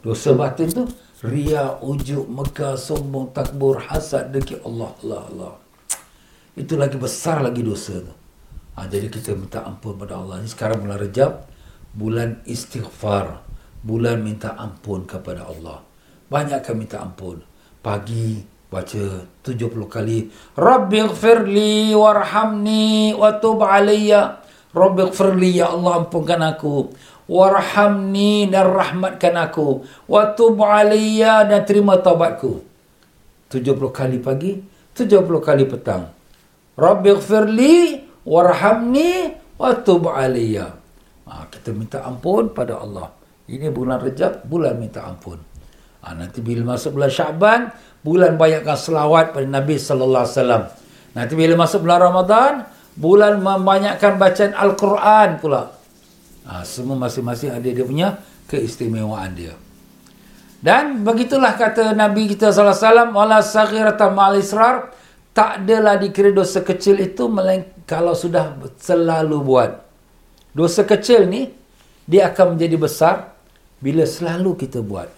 Dosa 0.00 0.32
batin 0.32 0.68
tu 0.72 0.84
ria, 1.26 1.76
ujuk, 1.82 2.24
megah, 2.28 2.80
sombong, 2.80 3.32
takbur, 3.32 3.80
hasad, 3.80 4.32
dengki 4.32 4.56
Allah, 4.64 4.90
Allah, 5.02 5.22
Allah. 5.32 5.52
Itu 6.56 6.80
lagi 6.80 6.96
besar 6.96 7.44
lagi 7.44 7.60
dosa 7.60 8.00
tu. 8.00 8.14
Ha, 8.76 8.88
jadi 8.88 9.08
kita 9.08 9.32
minta 9.36 9.64
ampun 9.64 9.96
pada 9.96 10.20
Allah. 10.20 10.40
Ini 10.40 10.48
sekarang 10.48 10.84
bulan 10.84 10.98
Rejab, 11.00 11.32
bulan 11.96 12.40
istighfar, 12.44 13.40
bulan 13.80 14.20
minta 14.20 14.56
ampun 14.56 15.08
kepada 15.08 15.48
Allah. 15.48 15.80
Banyakkan 16.26 16.74
minta 16.74 17.02
ampun. 17.02 17.42
Pagi 17.82 18.42
baca 18.66 19.04
70 19.46 19.86
kali. 19.86 20.26
Rabbighfirli 20.58 21.94
warhamni 21.94 23.14
wa 23.14 23.38
tub 23.38 23.62
alayya. 23.62 24.42
Rabbighfirli 24.74 25.62
ya 25.62 25.72
Allah 25.72 26.04
ampunkan 26.04 26.42
aku 26.42 26.90
warhamni 27.26 28.46
dan 28.46 28.70
rahmatkan 28.70 29.34
aku 29.34 29.82
wa 30.06 30.30
tub 30.38 30.62
alayya 30.62 31.42
dan 31.46 31.66
terima 31.66 31.98
taubatku 31.98 32.62
70 33.50 33.66
kali 33.90 34.18
pagi 34.22 34.62
70 34.94 35.26
kali 35.42 35.66
petang 35.66 36.14
rabbighfirli 36.78 38.06
warhamni 38.22 39.34
wa 39.58 39.74
tub 39.74 40.06
alayya 40.06 40.70
ha, 41.26 41.50
kita 41.50 41.74
minta 41.74 42.06
ampun 42.06 42.54
pada 42.54 42.78
Allah 42.78 43.10
ini 43.50 43.70
bulan 43.74 43.98
Rejab 43.98 44.46
bulan 44.46 44.78
minta 44.78 45.02
ampun 45.02 45.42
ha, 46.06 46.14
nanti 46.14 46.38
bila 46.38 46.78
masuk 46.78 46.94
bulan 46.94 47.10
Syaban 47.10 47.60
bulan 48.06 48.38
banyakkan 48.38 48.78
selawat 48.78 49.34
pada 49.34 49.50
Nabi 49.50 49.74
sallallahu 49.82 50.22
alaihi 50.22 50.38
wasallam 50.38 50.62
nanti 51.18 51.32
bila 51.34 51.54
masuk 51.58 51.82
bulan 51.82 52.00
Ramadan 52.06 52.52
bulan 52.94 53.42
membanyakkan 53.42 54.14
bacaan 54.14 54.54
Al-Quran 54.54 55.42
pula 55.42 55.76
Ha, 56.46 56.62
semua 56.62 56.94
masing-masing 56.94 57.50
ada 57.50 57.66
dia 57.66 57.82
punya 57.82 58.22
keistimewaan 58.46 59.34
dia. 59.34 59.58
Dan 60.62 61.02
begitulah 61.02 61.58
kata 61.58 61.90
Nabi 61.90 62.30
kita 62.30 62.54
sallallahu 62.54 62.70
alaihi 62.70 62.86
wasallam 62.86 63.10
wala 63.12 63.38
saghiratan 63.42 64.10
ma'al 64.14 64.38
israr 64.38 64.94
tak 65.34 65.62
adalah 65.62 65.98
dikira 65.98 66.30
dosa 66.30 66.62
kecil 66.62 67.02
itu 67.02 67.26
kalau 67.84 68.14
sudah 68.14 68.54
selalu 68.78 69.36
buat. 69.42 69.70
Dosa 70.54 70.86
kecil 70.86 71.26
ni 71.28 71.50
dia 72.06 72.30
akan 72.30 72.54
menjadi 72.56 72.76
besar 72.78 73.16
bila 73.82 74.06
selalu 74.06 74.54
kita 74.54 74.80
buat. 74.80 75.10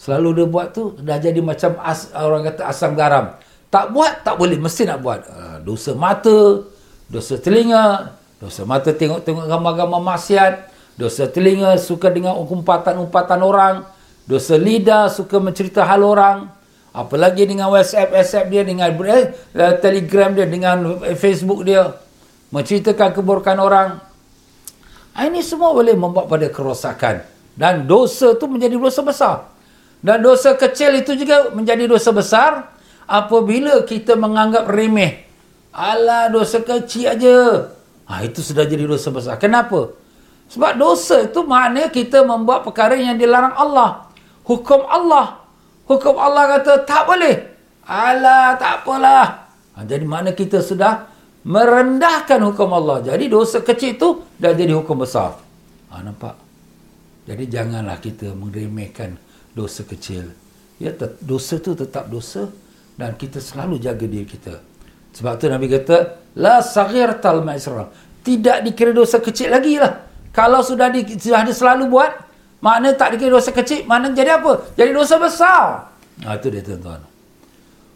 Selalu 0.00 0.28
dia 0.40 0.46
buat 0.48 0.72
tu 0.72 0.96
dah 0.96 1.20
jadi 1.20 1.44
macam 1.44 1.76
as, 1.84 2.08
orang 2.16 2.48
kata 2.48 2.64
asam 2.64 2.96
garam. 2.96 3.36
Tak 3.68 3.92
buat 3.92 4.24
tak 4.24 4.40
boleh 4.40 4.56
mesti 4.56 4.88
nak 4.88 5.04
buat. 5.04 5.20
Ha, 5.28 5.60
dosa 5.60 5.92
mata, 5.92 6.64
dosa 7.12 7.36
telinga, 7.36 8.16
Dosa 8.40 8.64
mata 8.64 8.88
tengok-tengok 8.96 9.44
gambar-gambar 9.44 10.00
maksiat. 10.00 10.72
Dosa 10.96 11.28
telinga 11.28 11.76
suka 11.76 12.08
dengar 12.08 12.40
umpatan-umpatan 12.40 13.40
orang. 13.44 13.84
Dosa 14.24 14.56
lidah 14.56 15.12
suka 15.12 15.36
mencerita 15.36 15.84
hal 15.84 16.00
orang. 16.00 16.48
Apalagi 16.90 17.44
dengan 17.44 17.68
WhatsApp, 17.68 18.08
WhatsApp 18.10 18.48
dia, 18.48 18.64
dengan 18.64 18.88
eh, 18.96 19.28
Telegram 19.78 20.32
dia, 20.32 20.48
dengan 20.48 21.04
Facebook 21.20 21.68
dia. 21.68 22.00
Menceritakan 22.48 23.12
keburukan 23.12 23.60
orang. 23.60 24.00
Ah, 25.12 25.28
ini 25.28 25.44
semua 25.44 25.76
boleh 25.76 25.92
membawa 25.92 26.24
pada 26.24 26.48
kerosakan. 26.48 27.20
Dan 27.52 27.84
dosa 27.84 28.32
tu 28.40 28.48
menjadi 28.48 28.80
dosa 28.80 29.04
besar. 29.04 29.52
Dan 30.00 30.24
dosa 30.24 30.56
kecil 30.56 30.96
itu 31.04 31.12
juga 31.12 31.52
menjadi 31.52 31.84
dosa 31.84 32.10
besar 32.10 32.72
apabila 33.04 33.84
kita 33.84 34.16
menganggap 34.16 34.64
remeh. 34.68 35.28
Alah 35.70 36.32
dosa 36.32 36.64
kecil 36.64 37.14
aja. 37.14 37.68
Ha, 38.08 38.26
itu 38.26 38.40
sudah 38.42 38.66
jadi 38.66 38.88
dosa 38.88 39.12
besar. 39.12 39.36
Kenapa? 39.38 39.94
Sebab 40.50 40.72
dosa 40.74 41.30
itu 41.30 41.46
maknanya 41.46 41.94
kita 41.94 42.26
membuat 42.26 42.66
perkara 42.66 42.98
yang 42.98 43.14
dilarang 43.14 43.54
Allah. 43.54 44.10
Hukum 44.42 44.82
Allah. 44.88 45.46
Hukum 45.86 46.18
Allah 46.18 46.58
kata 46.58 46.82
tak 46.82 47.06
boleh. 47.06 47.34
Alah, 47.86 48.58
tak 48.58 48.82
apalah. 48.82 49.46
Ha, 49.78 49.86
jadi 49.86 50.02
makna 50.02 50.34
kita 50.34 50.58
sudah 50.58 51.06
merendahkan 51.46 52.40
hukum 52.50 52.70
Allah. 52.74 53.04
Jadi 53.04 53.30
dosa 53.30 53.62
kecil 53.62 53.94
itu 53.94 54.08
dah 54.42 54.52
jadi 54.56 54.74
hukum 54.74 55.06
besar. 55.06 55.38
Ha, 55.94 56.02
nampak? 56.02 56.34
Jadi 57.30 57.46
janganlah 57.46 58.02
kita 58.02 58.34
meremehkan 58.34 59.14
dosa 59.54 59.82
kecil. 59.86 60.30
Ya, 60.80 60.96
dosa 61.20 61.60
itu 61.60 61.76
tetap 61.76 62.08
dosa 62.08 62.48
dan 62.96 63.16
kita 63.16 63.40
selalu 63.40 63.76
jaga 63.80 64.04
diri 64.08 64.24
kita. 64.24 64.60
Sebab 65.16 65.32
tu 65.36 65.50
Nabi 65.50 65.66
kata, 65.68 66.20
La 66.38 66.62
sagir 66.62 67.10
tal 67.18 67.42
ma'isra. 67.42 67.90
Tidak 68.22 68.62
dikira 68.64 68.94
dosa 68.94 69.18
kecil 69.18 69.50
lagi 69.50 69.80
lah. 69.80 70.06
Kalau 70.30 70.62
sudah, 70.62 70.92
di, 70.94 71.02
sudah 71.18 71.42
ada 71.42 71.50
selalu 71.50 71.90
buat, 71.90 72.12
makna 72.62 72.94
tak 72.94 73.18
dikira 73.18 73.34
dosa 73.36 73.50
kecil, 73.50 73.82
makna 73.90 74.14
jadi 74.14 74.38
apa? 74.38 74.72
Jadi 74.78 74.90
dosa 74.94 75.18
besar. 75.18 75.90
Ha, 76.22 76.38
itu 76.38 76.48
dia 76.52 76.62
tuan-tuan. 76.62 77.02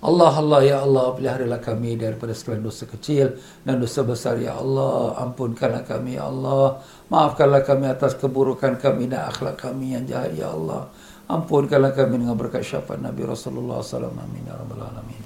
Allah, 0.05 0.33
Allah, 0.37 0.61
Ya 0.61 0.79
Allah, 0.85 1.17
peliharalah 1.17 1.61
kami 1.64 1.97
daripada 1.97 2.37
sekalian 2.37 2.61
dosa 2.61 2.85
kecil 2.85 3.40
dan 3.64 3.81
dosa 3.81 4.05
besar, 4.05 4.37
Ya 4.37 4.53
Allah. 4.53 5.17
Ampunkanlah 5.17 5.81
kami, 5.88 6.21
Ya 6.21 6.29
Allah. 6.29 6.85
Maafkanlah 7.09 7.64
kami 7.64 7.88
atas 7.88 8.12
keburukan 8.12 8.77
kami 8.77 9.09
dan 9.09 9.33
akhlak 9.33 9.57
kami 9.57 9.97
yang 9.97 10.05
jahat, 10.05 10.37
Ya 10.37 10.53
Allah. 10.53 10.93
Ampunkanlah 11.24 11.96
kami 11.96 12.20
dengan 12.20 12.37
berkat 12.37 12.60
syafaat 12.60 13.00
Nabi 13.00 13.24
Rasulullah 13.24 13.80
SAW. 13.80 14.12
Amin. 14.12 14.44
Ya 14.44 14.54
Rabbal 14.60 14.84
Alamin. 14.84 15.24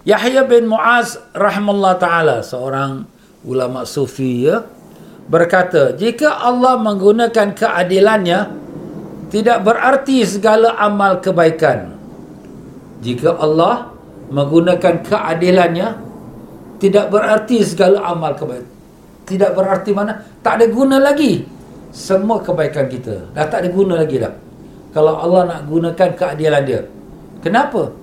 Yahya 0.00 0.48
bin 0.48 0.64
Muaz 0.64 1.20
rahimahullah 1.36 2.00
taala 2.00 2.36
seorang 2.40 3.04
ulama 3.44 3.84
sufi 3.84 4.48
ya 4.48 4.64
berkata 5.28 5.92
jika 5.92 6.40
Allah 6.40 6.80
menggunakan 6.80 7.52
keadilannya 7.52 8.40
tidak 9.28 9.60
berarti 9.60 10.24
segala 10.24 10.72
amal 10.80 11.20
kebaikan 11.20 12.00
jika 13.04 13.36
Allah 13.36 13.92
menggunakan 14.32 15.04
keadilannya 15.04 15.88
tidak 16.80 17.12
berarti 17.12 17.60
segala 17.60 18.00
amal 18.08 18.32
kebaikan 18.32 18.72
tidak 19.28 19.52
berarti 19.52 19.90
mana 19.92 20.24
tak 20.40 20.64
ada 20.64 20.66
guna 20.72 20.96
lagi 20.96 21.44
semua 21.90 22.42
kebaikan 22.42 22.86
kita 22.86 23.30
dah 23.34 23.46
tak 23.46 23.66
ada 23.66 23.68
guna 23.70 24.00
lagi 24.00 24.22
dah 24.22 24.34
kalau 24.90 25.18
Allah 25.18 25.42
nak 25.46 25.60
gunakan 25.70 26.10
keadilan 26.14 26.62
dia 26.66 26.80
kenapa 27.42 28.00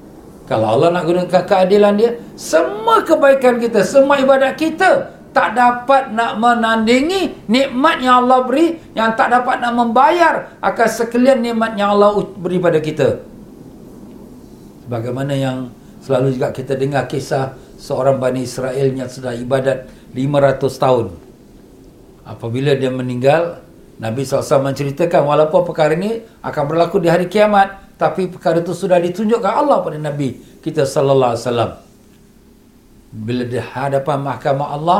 kalau 0.47 0.79
Allah 0.79 0.95
nak 0.95 1.03
gunakan 1.03 1.43
keadilan 1.43 1.93
dia, 1.99 2.15
semua 2.39 3.03
kebaikan 3.03 3.59
kita, 3.59 3.83
semua 3.83 4.15
ibadat 4.15 4.55
kita 4.55 5.11
tak 5.35 5.53
dapat 5.53 6.15
nak 6.15 6.39
menandingi 6.39 7.45
nikmat 7.51 7.99
yang 7.99 8.25
Allah 8.25 8.47
beri 8.47 8.79
yang 8.95 9.11
tak 9.13 9.27
dapat 9.27 9.59
nak 9.59 9.75
membayar 9.75 10.55
akan 10.63 10.87
sekalian 10.87 11.43
nikmat 11.43 11.75
yang 11.75 11.93
Allah 11.93 12.23
beri 12.23 12.63
pada 12.63 12.79
kita. 12.79 13.21
Bagaimana 14.87 15.35
yang 15.35 15.67
selalu 15.99 16.39
juga 16.39 16.55
kita 16.55 16.79
dengar 16.79 17.11
kisah 17.11 17.59
seorang 17.75 18.15
Bani 18.15 18.47
Israel 18.47 18.87
yang 18.95 19.11
sudah 19.11 19.35
ibadat 19.35 19.91
500 20.15 20.63
tahun. 20.79 21.05
Apabila 22.23 22.71
dia 22.71 22.87
meninggal, 22.87 23.66
Nabi 23.97 24.21
SAW 24.21 24.61
menceritakan 24.61 25.25
walaupun 25.25 25.65
perkara 25.65 25.97
ini 25.97 26.21
akan 26.45 26.63
berlaku 26.69 27.01
di 27.01 27.09
hari 27.09 27.25
kiamat, 27.25 27.97
tapi 27.97 28.29
perkara 28.29 28.61
itu 28.61 28.77
sudah 28.77 29.01
ditunjukkan 29.01 29.53
Allah 29.65 29.81
pada 29.81 29.97
Nabi 29.97 30.37
kita 30.61 30.85
sallallahu 30.85 31.33
alaihi 31.33 31.45
wasallam. 31.49 31.71
Bila 33.09 33.43
di 33.49 33.57
hadapan 33.57 34.17
mahkamah 34.21 34.67
Allah, 34.77 34.99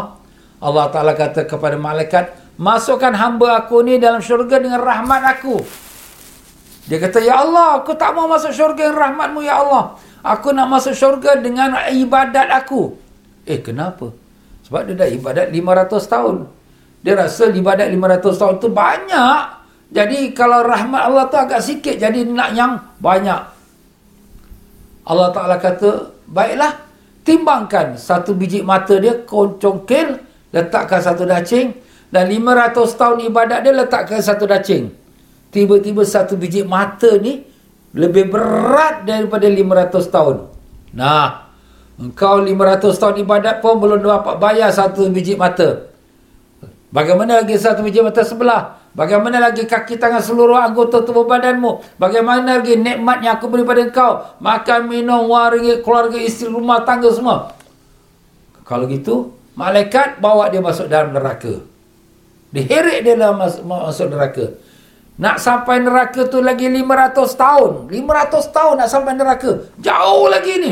Allah 0.58 0.86
Taala 0.90 1.14
kata 1.14 1.46
kepada 1.46 1.78
malaikat, 1.78 2.34
"Masukkan 2.58 3.14
hamba 3.14 3.62
aku 3.62 3.86
ni 3.86 4.02
dalam 4.02 4.18
syurga 4.18 4.58
dengan 4.58 4.82
rahmat 4.82 5.22
aku." 5.38 5.62
Dia 6.90 6.98
kata, 6.98 7.22
"Ya 7.22 7.38
Allah, 7.38 7.84
aku 7.84 7.94
tak 7.94 8.18
mau 8.18 8.26
masuk 8.26 8.50
syurga 8.50 8.90
dengan 8.90 8.98
rahmatmu 8.98 9.46
ya 9.46 9.62
Allah. 9.62 10.00
Aku 10.26 10.56
nak 10.58 10.72
masuk 10.74 10.98
syurga 10.98 11.38
dengan 11.38 11.78
ibadat 11.94 12.50
aku." 12.50 12.98
Eh, 13.46 13.62
kenapa? 13.62 14.10
Sebab 14.66 14.90
dia 14.90 14.96
dah 14.98 15.08
ibadat 15.12 15.54
500 15.54 16.10
tahun. 16.10 16.57
Dia 17.02 17.14
rasa 17.14 17.50
ibadat 17.54 17.88
500 17.90 18.42
tahun 18.42 18.56
tu 18.58 18.70
banyak. 18.74 19.42
Jadi 19.88 20.36
kalau 20.36 20.66
rahmat 20.68 21.02
Allah 21.08 21.26
tu 21.32 21.38
agak 21.40 21.62
sikit. 21.64 21.96
Jadi 21.96 22.28
nak 22.28 22.52
yang 22.52 22.76
banyak. 23.00 23.42
Allah 25.08 25.30
Ta'ala 25.32 25.56
kata, 25.56 26.12
baiklah. 26.28 26.84
Timbangkan 27.24 28.00
satu 28.00 28.32
biji 28.32 28.64
mata 28.64 28.96
dia, 29.00 29.24
congkil, 29.28 30.20
letakkan 30.52 31.00
satu 31.04 31.28
dacing. 31.28 31.76
Dan 32.08 32.32
500 32.32 32.96
tahun 32.96 33.18
ibadat 33.28 33.68
dia 33.68 33.74
letakkan 33.76 34.20
satu 34.24 34.48
dacing. 34.48 34.92
Tiba-tiba 35.52 36.04
satu 36.04 36.36
biji 36.40 36.64
mata 36.64 37.16
ni 37.20 37.44
lebih 37.96 38.32
berat 38.32 39.08
daripada 39.08 39.48
500 39.48 40.08
tahun. 40.12 40.38
Nah, 40.96 41.52
engkau 42.00 42.44
500 42.44 42.96
tahun 42.96 43.16
ibadat 43.24 43.56
pun 43.60 43.80
belum 43.80 44.04
dapat 44.04 44.36
bayar 44.40 44.72
satu 44.72 45.08
biji 45.12 45.36
mata. 45.40 45.88
Bagaimana 46.88 47.44
lagi 47.44 47.60
satu 47.60 47.84
biji 47.84 48.00
mata 48.00 48.24
sebelah? 48.24 48.80
Bagaimana 48.96 49.44
lagi 49.44 49.68
kaki 49.68 50.00
tangan 50.00 50.24
seluruh 50.24 50.56
anggota 50.56 51.04
tubuh 51.04 51.28
badanmu? 51.28 52.00
Bagaimana 52.00 52.64
lagi 52.64 52.80
nikmat 52.80 53.22
yang 53.22 53.36
aku 53.36 53.52
beri 53.52 53.68
pada 53.68 53.84
engkau? 53.84 54.12
Makan, 54.40 54.88
minum, 54.88 55.28
waringi, 55.28 55.84
keluarga, 55.84 56.16
isteri, 56.16 56.50
rumah, 56.50 56.82
tangga 56.88 57.12
semua. 57.12 57.52
Kalau 58.64 58.88
gitu, 58.88 59.36
malaikat 59.60 60.24
bawa 60.24 60.48
dia 60.48 60.64
masuk 60.64 60.88
dalam 60.88 61.12
neraka. 61.12 61.60
Diheret 62.56 63.04
dia 63.04 63.20
dalam 63.20 63.38
masuk, 63.38 63.62
masuk 63.68 64.08
neraka. 64.08 64.46
Nak 65.20 65.38
sampai 65.44 65.84
neraka 65.84 66.24
tu 66.32 66.40
lagi 66.40 66.72
500 66.72 67.36
tahun. 67.36 67.72
500 67.92 68.56
tahun 68.56 68.74
nak 68.80 68.90
sampai 68.90 69.14
neraka. 69.14 69.52
Jauh 69.84 70.32
lagi 70.32 70.54
ni. 70.62 70.72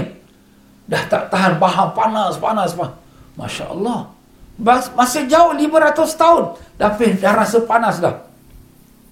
Dah 0.87 1.03
tak 1.11 1.27
tahan, 1.27 1.59
bahan 1.59 1.91
panas, 1.91 2.39
panas, 2.39 2.71
panas. 2.71 2.95
Masya 3.35 3.67
Allah. 3.75 4.14
Masih 4.59 5.27
jauh 5.27 5.51
500 5.51 6.15
tahun. 6.15 6.43
Tapi 6.79 7.19
dah 7.19 7.33
rasa 7.35 7.63
panas 7.67 7.99
dah. 7.99 8.23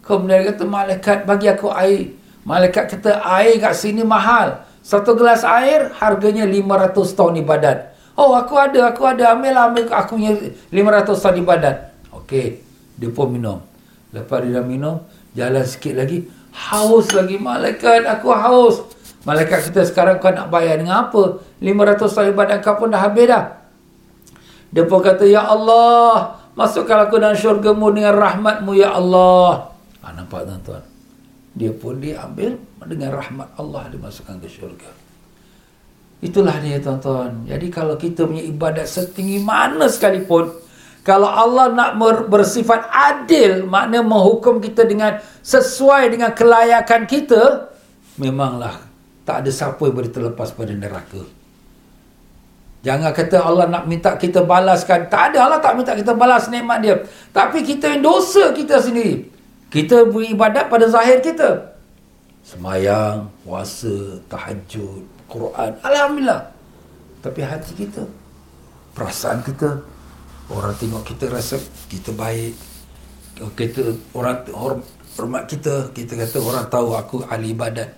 Kemudian 0.04 0.52
kata 0.52 0.64
malaikat 0.68 1.18
bagi 1.24 1.48
aku 1.48 1.72
air. 1.72 2.16
Malaikat 2.44 2.96
kata 2.96 3.24
air 3.24 3.60
kat 3.60 3.76
sini 3.76 4.04
mahal. 4.04 4.68
Satu 4.84 5.16
gelas 5.16 5.48
air 5.48 5.96
harganya 5.96 6.44
500 6.44 7.16
tahun 7.16 7.40
ibadat. 7.40 7.96
Oh 8.20 8.36
aku 8.36 8.60
ada, 8.60 8.92
aku 8.92 9.08
ada. 9.08 9.32
Ambil 9.32 9.56
lah, 9.56 9.72
ambil 9.72 9.88
aku 9.90 10.20
punya 10.20 10.36
500 10.72 11.24
tahun 11.24 11.38
ibadat. 11.48 11.76
Okey. 12.12 12.60
Dia 13.00 13.10
pun 13.10 13.32
minum. 13.32 13.64
Lepas 14.12 14.44
dia 14.46 14.60
dah 14.60 14.66
minum, 14.68 15.02
jalan 15.34 15.66
sikit 15.66 15.98
lagi. 15.98 16.28
Haus 16.52 17.10
lagi 17.16 17.40
malaikat. 17.40 18.06
Aku 18.06 18.30
haus. 18.30 18.84
Malaikat 19.24 19.72
kita 19.72 19.88
sekarang 19.88 20.20
kau 20.20 20.30
nak 20.36 20.52
bayar 20.52 20.84
dengan 20.84 21.08
apa? 21.08 21.40
500 21.64 22.12
tahun 22.12 22.28
ibadat 22.36 22.60
kau 22.60 22.76
pun 22.76 22.92
dah 22.92 23.00
habis 23.00 23.32
dah. 23.32 23.63
Dia 24.74 24.84
pun 24.90 25.00
kata, 25.06 25.30
Ya 25.30 25.46
Allah, 25.46 26.34
masukkan 26.58 27.06
aku 27.06 27.22
dalam 27.22 27.38
syurgamu 27.38 27.94
dengan 27.94 28.18
rahmatmu, 28.18 28.74
Ya 28.74 28.98
Allah. 28.98 29.70
Ha, 30.02 30.12
nampak 30.18 30.50
tuan-tuan? 30.50 30.84
Dia 31.54 31.70
pun 31.70 32.02
diambil 32.02 32.58
dengan 32.90 33.14
rahmat 33.14 33.54
Allah 33.62 33.86
dimasukkan 33.94 34.42
ke 34.42 34.50
syurga. 34.50 34.90
Itulah 36.24 36.58
dia 36.58 36.82
tuan-tuan. 36.82 37.46
Jadi 37.46 37.68
kalau 37.70 37.94
kita 37.94 38.26
punya 38.26 38.42
ibadat 38.42 38.90
setinggi 38.90 39.38
mana 39.44 39.86
sekalipun, 39.86 40.50
kalau 41.04 41.28
Allah 41.28 41.68
nak 41.70 42.00
bersifat 42.32 42.88
adil, 42.90 43.68
makna 43.68 44.00
menghukum 44.00 44.64
kita 44.64 44.88
dengan 44.88 45.20
sesuai 45.44 46.16
dengan 46.16 46.32
kelayakan 46.32 47.04
kita, 47.06 47.70
memanglah 48.16 48.80
tak 49.28 49.44
ada 49.44 49.52
siapa 49.52 49.84
yang 49.84 49.96
boleh 50.00 50.12
terlepas 50.12 50.56
pada 50.56 50.72
neraka. 50.72 51.43
Jangan 52.84 53.16
kata 53.16 53.40
Allah 53.40 53.72
nak 53.72 53.88
minta 53.88 54.20
kita 54.20 54.44
balaskan. 54.44 55.08
Tak 55.08 55.32
ada 55.32 55.48
Allah 55.48 55.60
tak 55.64 55.80
minta 55.80 55.96
kita 55.96 56.12
balas 56.12 56.52
nikmat 56.52 56.84
dia. 56.84 57.00
Tapi 57.32 57.64
kita 57.64 57.96
yang 57.96 58.04
dosa 58.04 58.52
kita 58.52 58.84
sendiri. 58.84 59.24
Kita 59.72 60.04
beribadat 60.04 60.68
pada 60.68 60.92
zahir 60.92 61.24
kita. 61.24 61.80
Semayang, 62.44 63.32
puasa, 63.48 64.20
tahajud, 64.28 65.00
Quran. 65.32 65.72
Alhamdulillah. 65.80 66.44
Tapi 67.24 67.40
hati 67.40 67.72
kita. 67.88 68.04
Perasaan 68.92 69.40
kita. 69.48 69.80
Orang 70.52 70.76
tengok 70.76 71.08
kita 71.08 71.32
rasa 71.32 71.56
kita 71.88 72.12
baik. 72.12 72.52
Kita 73.56 73.96
orang 74.12 74.44
hormat 75.16 75.48
kita. 75.48 75.88
Kita 75.96 76.20
kata 76.20 76.38
orang 76.44 76.68
tahu 76.68 77.00
aku 77.00 77.16
ahli 77.32 77.56
ibadat. 77.56 77.96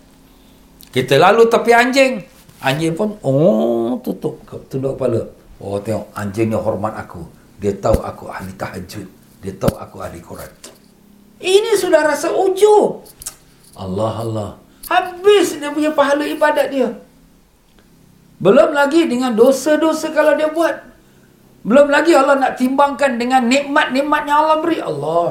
Kita 0.93 1.17
lalu 1.17 1.49
tapi 1.49 1.73
anjing. 1.73 2.34
Anjing 2.66 2.97
pun 2.97 3.13
oh 3.22 4.01
tutup 4.01 4.41
tunduk 4.66 4.97
kepala. 4.97 5.22
Oh 5.61 5.78
tengok 5.78 6.09
anjing 6.18 6.49
ni 6.49 6.57
hormat 6.57 6.97
aku. 6.97 7.22
Dia 7.61 7.78
tahu 7.78 8.01
aku 8.01 8.26
ahli 8.26 8.49
tahajud. 8.57 9.05
Dia 9.45 9.53
tahu 9.53 9.78
aku 9.78 10.01
ahli 10.01 10.18
Quran. 10.18 10.49
Ini 11.38 11.78
sudah 11.78 12.01
rasa 12.01 12.34
ujub. 12.34 13.05
Allah 13.78 14.13
Allah. 14.18 14.49
Habis 14.89 15.61
dia 15.61 15.70
punya 15.70 15.93
pahala 15.93 16.26
ibadat 16.26 16.74
dia. 16.74 16.89
Belum 18.41 18.74
lagi 18.74 19.05
dengan 19.05 19.38
dosa-dosa 19.38 20.09
kalau 20.09 20.34
dia 20.34 20.49
buat. 20.49 20.76
Belum 21.66 21.88
lagi 21.89 22.18
Allah 22.18 22.38
nak 22.38 22.57
timbangkan 22.57 23.22
dengan 23.22 23.45
nikmat-nikmat 23.45 24.22
yang 24.26 24.38
Allah 24.41 24.57
beri. 24.61 24.78
Allah. 24.82 25.30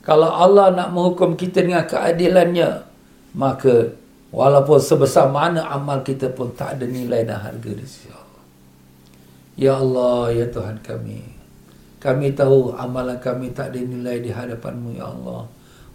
Kalau 0.00 0.30
Allah 0.32 0.72
nak 0.72 0.88
menghukum 0.96 1.36
kita 1.36 1.60
dengan 1.60 1.84
keadilannya, 1.84 2.88
maka 3.36 3.99
Walaupun 4.30 4.78
sebesar 4.78 5.26
mana 5.26 5.66
amal 5.66 6.06
kita 6.06 6.30
pun 6.30 6.54
tak 6.54 6.78
ada 6.78 6.86
nilai 6.86 7.26
dan 7.26 7.42
harga 7.42 7.70
di 7.74 7.82
sisi 7.82 8.06
Allah. 8.14 8.42
Ya 9.58 9.74
Allah, 9.74 10.30
ya 10.30 10.46
Tuhan 10.46 10.78
kami. 10.86 11.26
Kami 11.98 12.32
tahu 12.32 12.72
amalan 12.78 13.18
kami 13.18 13.50
tak 13.50 13.74
ada 13.74 13.82
nilai 13.82 14.22
di 14.22 14.30
hadapanmu, 14.30 14.94
Ya 14.94 15.10
Allah. 15.10 15.50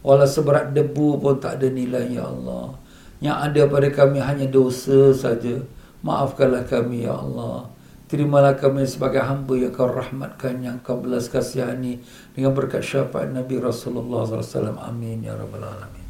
Walau 0.06 0.28
seberat 0.28 0.76
debu 0.76 1.18
pun 1.18 1.40
tak 1.40 1.64
ada 1.64 1.72
nilai, 1.72 2.12
Ya 2.12 2.28
Allah. 2.28 2.76
Yang 3.24 3.38
ada 3.40 3.62
pada 3.72 3.90
kami 4.04 4.20
hanya 4.20 4.46
dosa 4.52 5.16
saja. 5.16 5.56
Maafkanlah 6.04 6.68
kami, 6.68 7.08
Ya 7.08 7.16
Allah. 7.16 7.72
Terimalah 8.06 8.54
kami 8.60 8.86
sebagai 8.86 9.24
hamba 9.24 9.58
yang 9.58 9.74
kau 9.74 9.90
rahmatkan, 9.90 10.62
yang 10.62 10.78
kau 10.84 11.00
belas 11.00 11.32
kasihani 11.32 12.04
dengan 12.36 12.54
berkat 12.54 12.84
syafaat 12.84 13.32
Nabi 13.32 13.58
Rasulullah 13.58 14.28
SAW. 14.28 14.78
Amin, 14.78 15.26
Ya 15.26 15.34
Rabbal 15.34 15.66
Alamin 15.66 16.05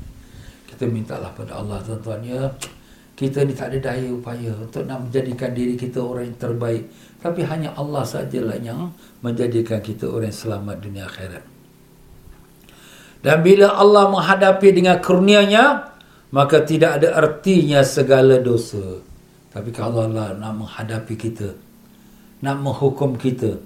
kita 0.76 0.92
mintalah 0.92 1.32
pada 1.32 1.56
Allah 1.56 1.80
tuan-tuan 1.82 2.20
ya. 2.22 2.52
Kita 3.16 3.48
ni 3.48 3.56
tak 3.56 3.72
ada 3.72 3.96
daya 3.96 4.12
upaya 4.12 4.52
untuk 4.60 4.84
nak 4.84 5.08
menjadikan 5.08 5.56
diri 5.56 5.80
kita 5.80 6.04
orang 6.04 6.28
yang 6.28 6.36
terbaik. 6.36 6.84
Tapi 7.24 7.42
hanya 7.48 7.72
Allah 7.80 8.04
sajalah 8.04 8.60
yang 8.60 8.92
menjadikan 9.24 9.80
kita 9.80 10.12
orang 10.12 10.28
yang 10.28 10.40
selamat 10.44 10.76
dunia 10.84 11.08
akhirat. 11.08 11.44
Dan 13.24 13.38
bila 13.40 13.72
Allah 13.80 14.12
menghadapi 14.12 14.70
dengan 14.76 15.00
kurnianya 15.00 15.96
maka 16.36 16.60
tidak 16.68 17.00
ada 17.00 17.16
artinya 17.16 17.80
segala 17.88 18.36
dosa. 18.44 19.00
Tapi 19.56 19.72
kalau 19.72 20.12
Allah 20.12 20.36
nak 20.36 20.54
menghadapi 20.60 21.16
kita 21.16 21.56
nak 22.44 22.62
menghukum 22.62 23.16
kita 23.16 23.58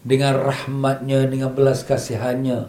dengan 0.00 0.36
rahmatnya 0.40 1.26
dengan 1.26 1.50
belas 1.52 1.82
kasihannya 1.82 2.68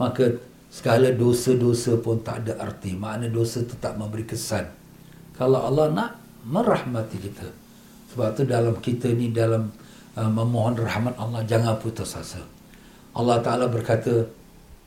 maka 0.00 0.36
Segala 0.78 1.10
dosa-dosa 1.10 1.98
pun 1.98 2.22
tak 2.22 2.46
ada 2.46 2.62
arti. 2.62 2.94
Makna 2.94 3.26
dosa 3.26 3.66
tetap 3.66 3.98
memberi 3.98 4.22
kesan. 4.22 4.62
Kalau 5.34 5.58
Allah 5.58 5.90
nak 5.90 6.10
merahmati 6.46 7.18
kita. 7.18 7.50
Sebab 8.14 8.38
tu 8.38 8.46
dalam 8.46 8.78
kita 8.78 9.10
ni 9.10 9.34
dalam 9.34 9.74
uh, 10.14 10.30
memohon 10.30 10.78
rahmat 10.78 11.18
Allah 11.18 11.42
jangan 11.50 11.82
putus 11.82 12.14
asa. 12.14 12.38
Allah 13.10 13.42
Taala 13.42 13.66
berkata 13.66 14.30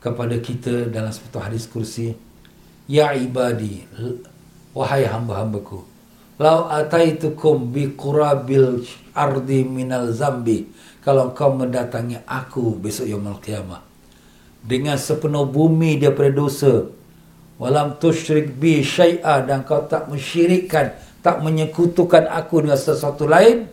kepada 0.00 0.32
kita 0.40 0.88
dalam 0.88 1.12
satu 1.12 1.36
hadis 1.44 1.68
kursi, 1.68 2.16
Ya 2.88 3.12
ibadi, 3.12 3.84
wahai 4.72 5.04
hamba-hambaku, 5.04 5.84
Lau 6.40 6.72
ataitukum 6.72 7.68
bi 7.68 7.92
qurabil 7.92 8.80
ardi 9.12 9.60
minal 9.68 10.08
zambi. 10.16 10.72
Kalau 11.04 11.36
kau 11.36 11.52
mendatangi 11.52 12.24
aku 12.24 12.80
besok 12.80 13.04
yaumul 13.12 13.36
qiyamah 13.44 13.91
dengan 14.62 14.94
sepenuh 14.94 15.44
bumi 15.44 15.98
daripada 15.98 16.30
dosa. 16.30 16.86
Walam 17.58 17.98
tusyrik 17.98 18.58
bi 18.58 18.82
syai'a 18.82 19.42
dan 19.46 19.62
kau 19.62 19.86
tak 19.86 20.10
mensyirikkan 20.10 20.98
tak 21.22 21.38
menyekutukan 21.38 22.26
aku 22.26 22.66
dengan 22.66 22.78
sesuatu 22.78 23.30
lain 23.30 23.70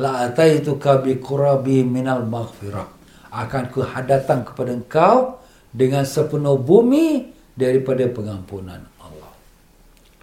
la 0.00 0.32
ataituka 0.32 1.04
bi 1.04 1.20
qurabi 1.20 1.84
minal 1.84 2.24
maghfirah. 2.24 2.88
Akan 3.28 3.68
ku 3.68 3.84
datang 3.84 4.48
kepada 4.48 4.72
engkau 4.72 5.36
dengan 5.68 6.08
sepenuh 6.08 6.56
bumi 6.56 7.28
daripada 7.52 8.08
pengampunan 8.08 8.80
Allah. 8.96 9.32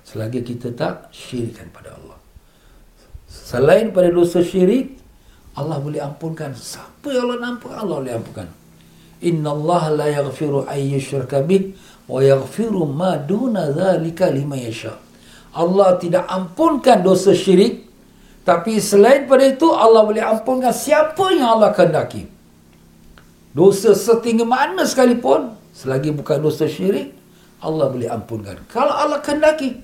Selagi 0.02 0.42
kita 0.42 0.74
tak 0.74 1.14
syirikkan 1.14 1.70
pada 1.70 1.94
Allah. 1.94 2.18
Selain 3.30 3.94
pada 3.94 4.10
dosa 4.10 4.42
syirik 4.42 4.98
Allah 5.54 5.78
boleh 5.78 6.02
ampunkan. 6.02 6.58
Siapa 6.58 7.14
yang 7.14 7.30
Allah 7.30 7.54
ampunkan 7.54 7.78
Allah 7.78 7.98
boleh 8.02 8.16
ampunkan 8.18 8.65
Inna 9.24 9.56
Allah 9.56 9.84
la 9.96 10.08
yaghfiru 10.12 10.68
ay 10.68 10.96
yushraka 10.98 11.40
bih 11.40 11.72
wa 12.10 12.20
yaghfiru 12.20 12.84
ma 12.84 13.16
duna 13.16 13.72
dhalika 13.72 14.28
liman 14.28 14.60
yasha. 14.60 15.00
Allah 15.56 15.96
tidak 15.96 16.28
ampunkan 16.28 17.00
dosa 17.00 17.32
syirik 17.32 17.86
tapi 18.46 18.78
selain 18.78 19.26
pada 19.26 19.42
itu 19.42 19.66
Allah 19.74 20.06
boleh 20.06 20.22
ampunkan 20.22 20.70
siapa 20.70 21.34
yang 21.34 21.58
Allah 21.58 21.74
kehendaki. 21.74 22.30
Dosa 23.58 23.98
setinggi 23.98 24.46
mana 24.46 24.86
sekalipun, 24.86 25.58
selagi 25.74 26.14
bukan 26.14 26.46
dosa 26.46 26.70
syirik, 26.70 27.10
Allah 27.58 27.90
boleh 27.90 28.06
ampunkan. 28.06 28.70
Kalau 28.70 28.94
Allah 28.94 29.18
kendaki, 29.26 29.82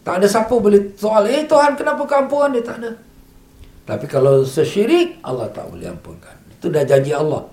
tak 0.00 0.22
ada 0.22 0.26
siapa 0.30 0.54
boleh 0.56 0.96
soal, 0.96 1.28
eh 1.28 1.44
Tuhan 1.44 1.76
kenapa 1.76 2.08
kau 2.08 2.16
ampunkan 2.24 2.56
dia? 2.56 2.64
Tak 2.64 2.76
ada. 2.80 2.90
Tapi 3.84 4.04
kalau 4.08 4.40
dosa 4.40 4.64
syirik, 4.64 5.20
Allah 5.20 5.52
tak 5.52 5.68
boleh 5.68 5.92
ampunkan. 5.92 6.36
Itu 6.56 6.72
dah 6.72 6.88
janji 6.88 7.12
Allah. 7.12 7.44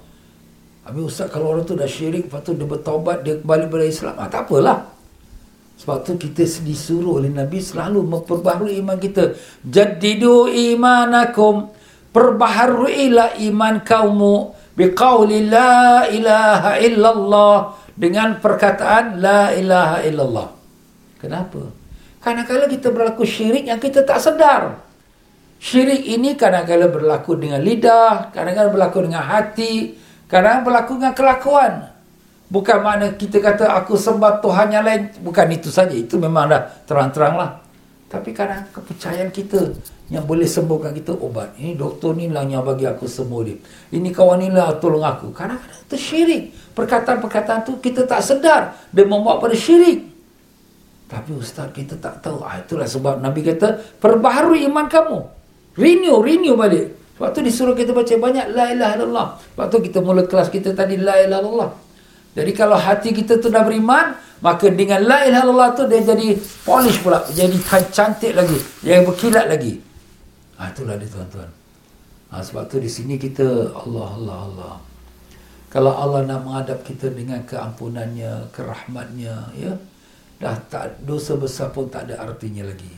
Habis 0.83 1.15
Ustaz 1.15 1.31
kalau 1.31 1.55
orang 1.55 1.63
tu 1.63 1.79
dah 1.79 1.87
syirik, 1.87 2.27
lepas 2.27 2.43
tu 2.43 2.51
dia 2.55 2.67
bertaubat, 2.67 3.23
dia 3.23 3.39
kembali 3.39 3.65
pada 3.71 3.85
Islam, 3.87 4.13
ah, 4.19 4.27
tak 4.27 4.51
apalah. 4.51 4.93
Sebab 5.79 5.97
tu 6.03 6.15
kita 6.19 6.43
disuruh 6.63 7.19
oleh 7.19 7.31
Nabi 7.31 7.59
selalu 7.59 8.03
memperbaharui 8.03 8.79
iman 8.83 8.97
kita. 8.99 9.35
Jadidu 9.63 10.47
imanakum. 10.47 11.71
Perbaharuilah 12.13 13.41
iman 13.41 13.81
kaummu 13.81 14.53
biqauli 14.77 15.49
la 15.49 16.05
ilaha 16.13 16.77
illallah 16.77 17.73
dengan 17.97 18.37
perkataan 18.37 19.17
la 19.17 19.49
ilaha 19.49 19.97
illallah. 20.05 20.47
Kenapa? 21.17 21.73
Kadang-kadang 22.21 22.69
kita 22.69 22.93
berlaku 22.93 23.25
syirik 23.25 23.65
yang 23.65 23.81
kita 23.81 24.05
tak 24.05 24.21
sedar. 24.21 24.77
Syirik 25.57 26.05
ini 26.05 26.35
kadang-kadang 26.37 26.91
berlaku 26.91 27.39
dengan 27.39 27.59
lidah, 27.63 28.29
kadang-kadang 28.29 28.71
berlaku 28.71 29.09
dengan 29.09 29.23
hati, 29.25 29.95
kadang-kadang 30.31 30.63
berlaku 30.63 30.91
dengan 30.99 31.13
kelakuan. 31.15 31.73
Bukan 32.53 32.77
makna 32.85 33.07
kita 33.17 33.41
kata 33.41 33.65
aku 33.81 33.97
sembah 33.97 34.37
Tuhan 34.37 34.67
yang 34.69 34.85
lain, 34.85 35.09
bukan 35.25 35.47
itu 35.49 35.73
saja. 35.73 35.93
Itu 35.95 36.21
memang 36.21 36.53
dah 36.53 36.69
terang-terang 36.85 37.33
lah. 37.33 37.51
Tapi 38.13 38.29
kadang 38.29 38.69
kepercayaan 38.69 39.33
kita 39.33 39.73
yang 40.13 40.21
boleh 40.29 40.45
sembuhkan 40.45 40.93
kita 40.93 41.17
obat. 41.17 41.57
Ini 41.57 41.73
doktor 41.73 42.13
ni 42.13 42.29
lah 42.29 42.45
yang 42.45 42.61
bagi 42.61 42.85
aku 42.85 43.09
sembuh 43.09 43.41
dia. 43.41 43.57
Ini 43.97 44.13
kawan 44.13 44.37
ni 44.37 44.53
lah 44.53 44.77
tolong 44.77 45.01
aku. 45.01 45.33
Kadang-kadang 45.33 45.81
itu 45.89 45.97
syirik. 45.97 46.43
Perkataan-perkataan 46.77 47.65
tu 47.65 47.81
kita 47.81 48.05
tak 48.05 48.21
sedar. 48.21 48.77
Dia 48.93 49.09
membawa 49.09 49.41
pada 49.41 49.57
syirik. 49.57 50.13
Tapi 51.09 51.33
ustaz 51.33 51.73
kita 51.73 51.97
tak 51.97 52.21
tahu. 52.21 52.45
Ah, 52.45 52.61
itulah 52.61 52.85
sebab 52.85 53.17
Nabi 53.17 53.41
kata, 53.41 53.81
perbaharui 53.97 54.61
iman 54.69 54.85
kamu. 54.85 55.17
Renew, 55.73 56.21
renew 56.21 56.53
balik. 56.53 56.93
Sebab 57.13 57.29
tu 57.29 57.39
disuruh 57.45 57.77
kita 57.77 57.93
baca 57.93 58.09
banyak 58.09 58.57
la 58.57 58.73
ilaha 58.73 58.93
illallah. 58.97 59.27
Sebab 59.53 59.65
tu 59.69 59.77
kita 59.85 60.01
mula 60.01 60.25
kelas 60.25 60.49
kita 60.49 60.73
tadi 60.73 60.97
la 60.97 61.21
ilaha 61.21 61.41
illallah. 61.45 61.69
Jadi 62.33 62.51
kalau 62.57 62.73
hati 62.73 63.13
kita 63.13 63.37
tu 63.37 63.53
dah 63.53 63.61
beriman, 63.61 64.17
maka 64.41 64.65
dengan 64.73 65.05
la 65.05 65.21
ilaha 65.21 65.45
illallah 65.45 65.69
tu 65.77 65.83
dia 65.85 66.01
jadi 66.01 66.33
polish 66.65 66.99
pula, 67.05 67.21
jadi 67.29 67.53
cantik 67.93 68.33
lagi, 68.33 68.57
yang 68.81 69.05
berkilat 69.05 69.45
lagi. 69.45 69.77
Ha, 70.57 70.73
itulah 70.73 70.97
dia 70.97 71.05
tuan-tuan. 71.05 71.49
Ha, 72.33 72.41
sebab 72.41 72.65
tu 72.65 72.81
di 72.81 72.89
sini 72.89 73.21
kita 73.21 73.69
Allah 73.77 74.09
Allah 74.17 74.37
Allah. 74.49 74.73
Kalau 75.69 75.93
Allah 75.93 76.25
nak 76.25 76.45
menghadap 76.45 76.85
kita 76.85 77.09
dengan 77.13 77.41
keampunannya, 77.45 78.49
kerahmatnya, 78.53 79.53
ya, 79.57 79.73
dah 80.37 80.57
tak 80.69 81.01
dosa 81.05 81.37
besar 81.37 81.69
pun 81.69 81.89
tak 81.89 82.09
ada 82.09 82.25
artinya 82.25 82.65
lagi. 82.65 82.93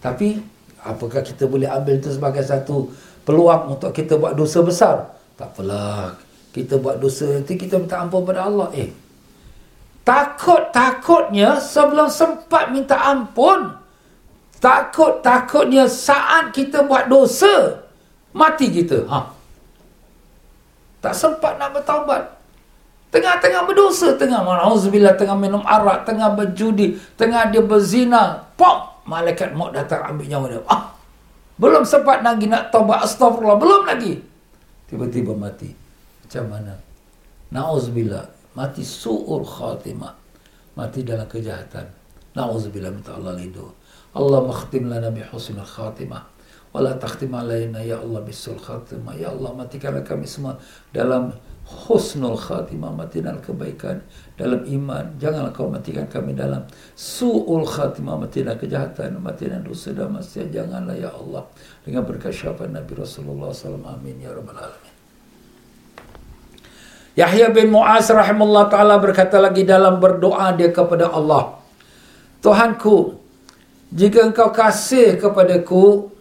Tapi 0.00 0.40
apakah 0.80 1.20
kita 1.20 1.44
boleh 1.44 1.68
ambil 1.68 2.00
itu 2.00 2.12
sebagai 2.12 2.40
satu 2.44 2.88
peluang 3.26 3.76
untuk 3.76 3.90
kita 3.90 4.14
buat 4.14 4.38
dosa 4.38 4.62
besar? 4.62 4.96
Tak 5.34 5.52
apalah. 5.52 6.14
Kita 6.54 6.80
buat 6.80 6.96
dosa 7.02 7.28
nanti 7.28 7.58
kita 7.58 7.76
minta 7.76 8.00
ampun 8.00 8.24
pada 8.24 8.48
Allah. 8.48 8.70
Eh 8.72 8.88
takut-takutnya 10.06 11.58
sebelum 11.58 12.06
sempat 12.06 12.70
minta 12.70 12.94
ampun 12.94 13.74
takut-takutnya 14.62 15.90
saat 15.90 16.54
kita 16.54 16.86
buat 16.86 17.10
dosa 17.10 17.82
mati 18.30 18.70
kita. 18.70 19.02
Ha. 19.10 19.34
Tak 21.02 21.12
sempat 21.12 21.58
nak 21.58 21.74
bertaubat. 21.74 22.38
Tengah-tengah 23.10 23.66
berdosa 23.66 24.14
tengah 24.14 24.46
auzubillah 24.46 25.18
tengah 25.18 25.34
minum 25.34 25.62
arak 25.66 26.06
tengah 26.06 26.34
berjudi 26.34 26.98
tengah 27.18 27.50
dia 27.50 27.62
berzina 27.62 28.46
pop 28.54 29.02
malaikat 29.10 29.54
maut 29.58 29.74
datang 29.74 30.06
ambil 30.06 30.26
nyawa 30.26 30.46
dia. 30.54 30.60
Ah 30.70 30.95
belum 31.56 31.84
sempat 31.88 32.20
lagi 32.20 32.48
nak 32.48 32.68
taubat 32.68 33.04
astagfirullah 33.04 33.58
belum 33.58 33.82
lagi 33.88 34.20
tiba-tiba 34.86 35.32
mati 35.32 35.86
macam 36.26 36.44
mana? 36.50 36.74
Na'udzubillah. 37.54 38.26
Mati 38.58 38.82
su'ul 38.82 39.46
khatimah. 39.46 40.10
Mati 40.74 41.06
dalam 41.06 41.30
kejahatan. 41.30 41.86
Na'udzubillah 42.34 42.90
minta 42.90 43.14
Allah 43.14 43.38
lidu. 43.38 43.62
Allah 44.10 44.42
makhtim 44.42 44.90
lana 44.90 45.14
bi 45.14 45.22
husnul 45.22 45.62
khatimah. 45.62 46.26
Wala 46.74 46.98
takhtim 46.98 47.30
alaina 47.30 47.78
ya 47.78 48.02
Allah 48.02 48.26
bisul 48.26 48.58
khatimah. 48.58 49.14
Ya 49.14 49.30
Allah 49.30 49.54
matikanlah 49.54 50.02
kami 50.02 50.26
semua 50.26 50.58
dalam 50.90 51.30
husnul 51.66 52.38
khatimah. 52.38 52.94
Mati 52.94 53.18
dalam 53.18 53.42
kebaikan. 53.42 53.98
Dalam 54.38 54.62
iman. 54.62 55.04
Janganlah 55.18 55.50
kau 55.50 55.66
matikan 55.66 56.06
kami 56.06 56.32
dalam 56.32 56.62
su'ul 56.94 57.66
khatimah. 57.66 58.14
Mati 58.22 58.46
dalam 58.46 58.58
kejahatan. 58.58 59.18
Mati 59.18 59.50
dalam 59.50 59.66
dosa 59.66 59.90
dan 59.90 60.14
maksiat. 60.14 60.48
Janganlah 60.54 60.94
ya 60.94 61.10
Allah. 61.10 61.42
Dengan 61.82 62.02
berkat 62.06 62.30
syafaat 62.30 62.70
Nabi 62.70 62.92
Rasulullah 62.94 63.50
SAW. 63.50 63.82
Amin. 63.86 64.22
Ya 64.22 64.30
Rabbal 64.30 64.56
Alamin. 64.56 64.94
Yahya 67.16 67.48
bin 67.48 67.72
Mu'az 67.72 68.12
rahimahullah 68.12 68.68
ta'ala 68.68 69.00
berkata 69.00 69.40
lagi 69.40 69.64
dalam 69.64 69.96
berdoa 69.96 70.52
dia 70.52 70.68
kepada 70.68 71.08
Allah. 71.08 71.56
Tuhanku, 72.44 73.16
jika 73.88 74.28
engkau 74.28 74.52
kasih 74.52 75.16
kepadaku, 75.16 76.12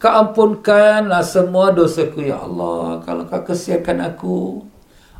keampunkanlah 0.00 1.20
semua 1.20 1.68
dosaku 1.76 2.24
ya 2.24 2.40
Allah. 2.40 3.04
Kalau 3.04 3.28
kau 3.28 3.44
kesiakan 3.44 3.98
aku, 4.08 4.64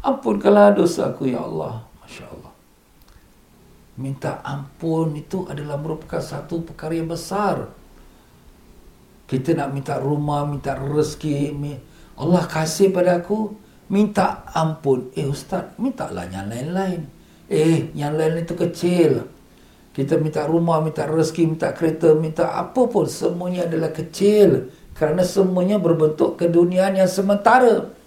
ampunkanlah 0.02 0.74
dosaku 0.74 1.32
ya 1.32 1.42
Allah. 1.42 1.82
Masya 2.02 2.24
Allah. 2.28 2.52
Minta 3.98 4.38
ampun 4.46 5.18
itu 5.18 5.42
adalah 5.50 5.74
merupakan 5.74 6.22
satu 6.22 6.62
perkara 6.62 6.94
yang 6.94 7.10
besar. 7.10 7.66
Kita 9.28 9.52
nak 9.58 9.74
minta 9.74 9.98
rumah, 10.00 10.46
minta 10.48 10.78
rezeki. 10.78 11.52
Allah 12.16 12.42
kasih 12.46 12.94
pada 12.94 13.20
aku, 13.20 13.52
minta 13.90 14.46
ampun. 14.54 15.10
Eh 15.18 15.26
ustaz, 15.26 15.74
mintalah 15.76 16.24
yang 16.30 16.48
lain-lain. 16.48 17.04
Eh, 17.50 17.90
yang 17.92 18.14
lain 18.14 18.46
itu 18.46 18.54
kecil. 18.54 19.26
Kita 19.92 20.14
minta 20.14 20.46
rumah, 20.46 20.78
minta 20.78 21.04
rezeki, 21.10 21.58
minta 21.58 21.74
kereta, 21.74 22.14
minta 22.14 22.54
apa 22.54 22.86
pun. 22.86 23.10
Semuanya 23.10 23.66
adalah 23.66 23.90
kecil. 23.90 24.70
Kerana 24.94 25.26
semuanya 25.26 25.82
berbentuk 25.82 26.38
keduniaan 26.38 26.94
yang 26.94 27.10
sementara. 27.10 27.97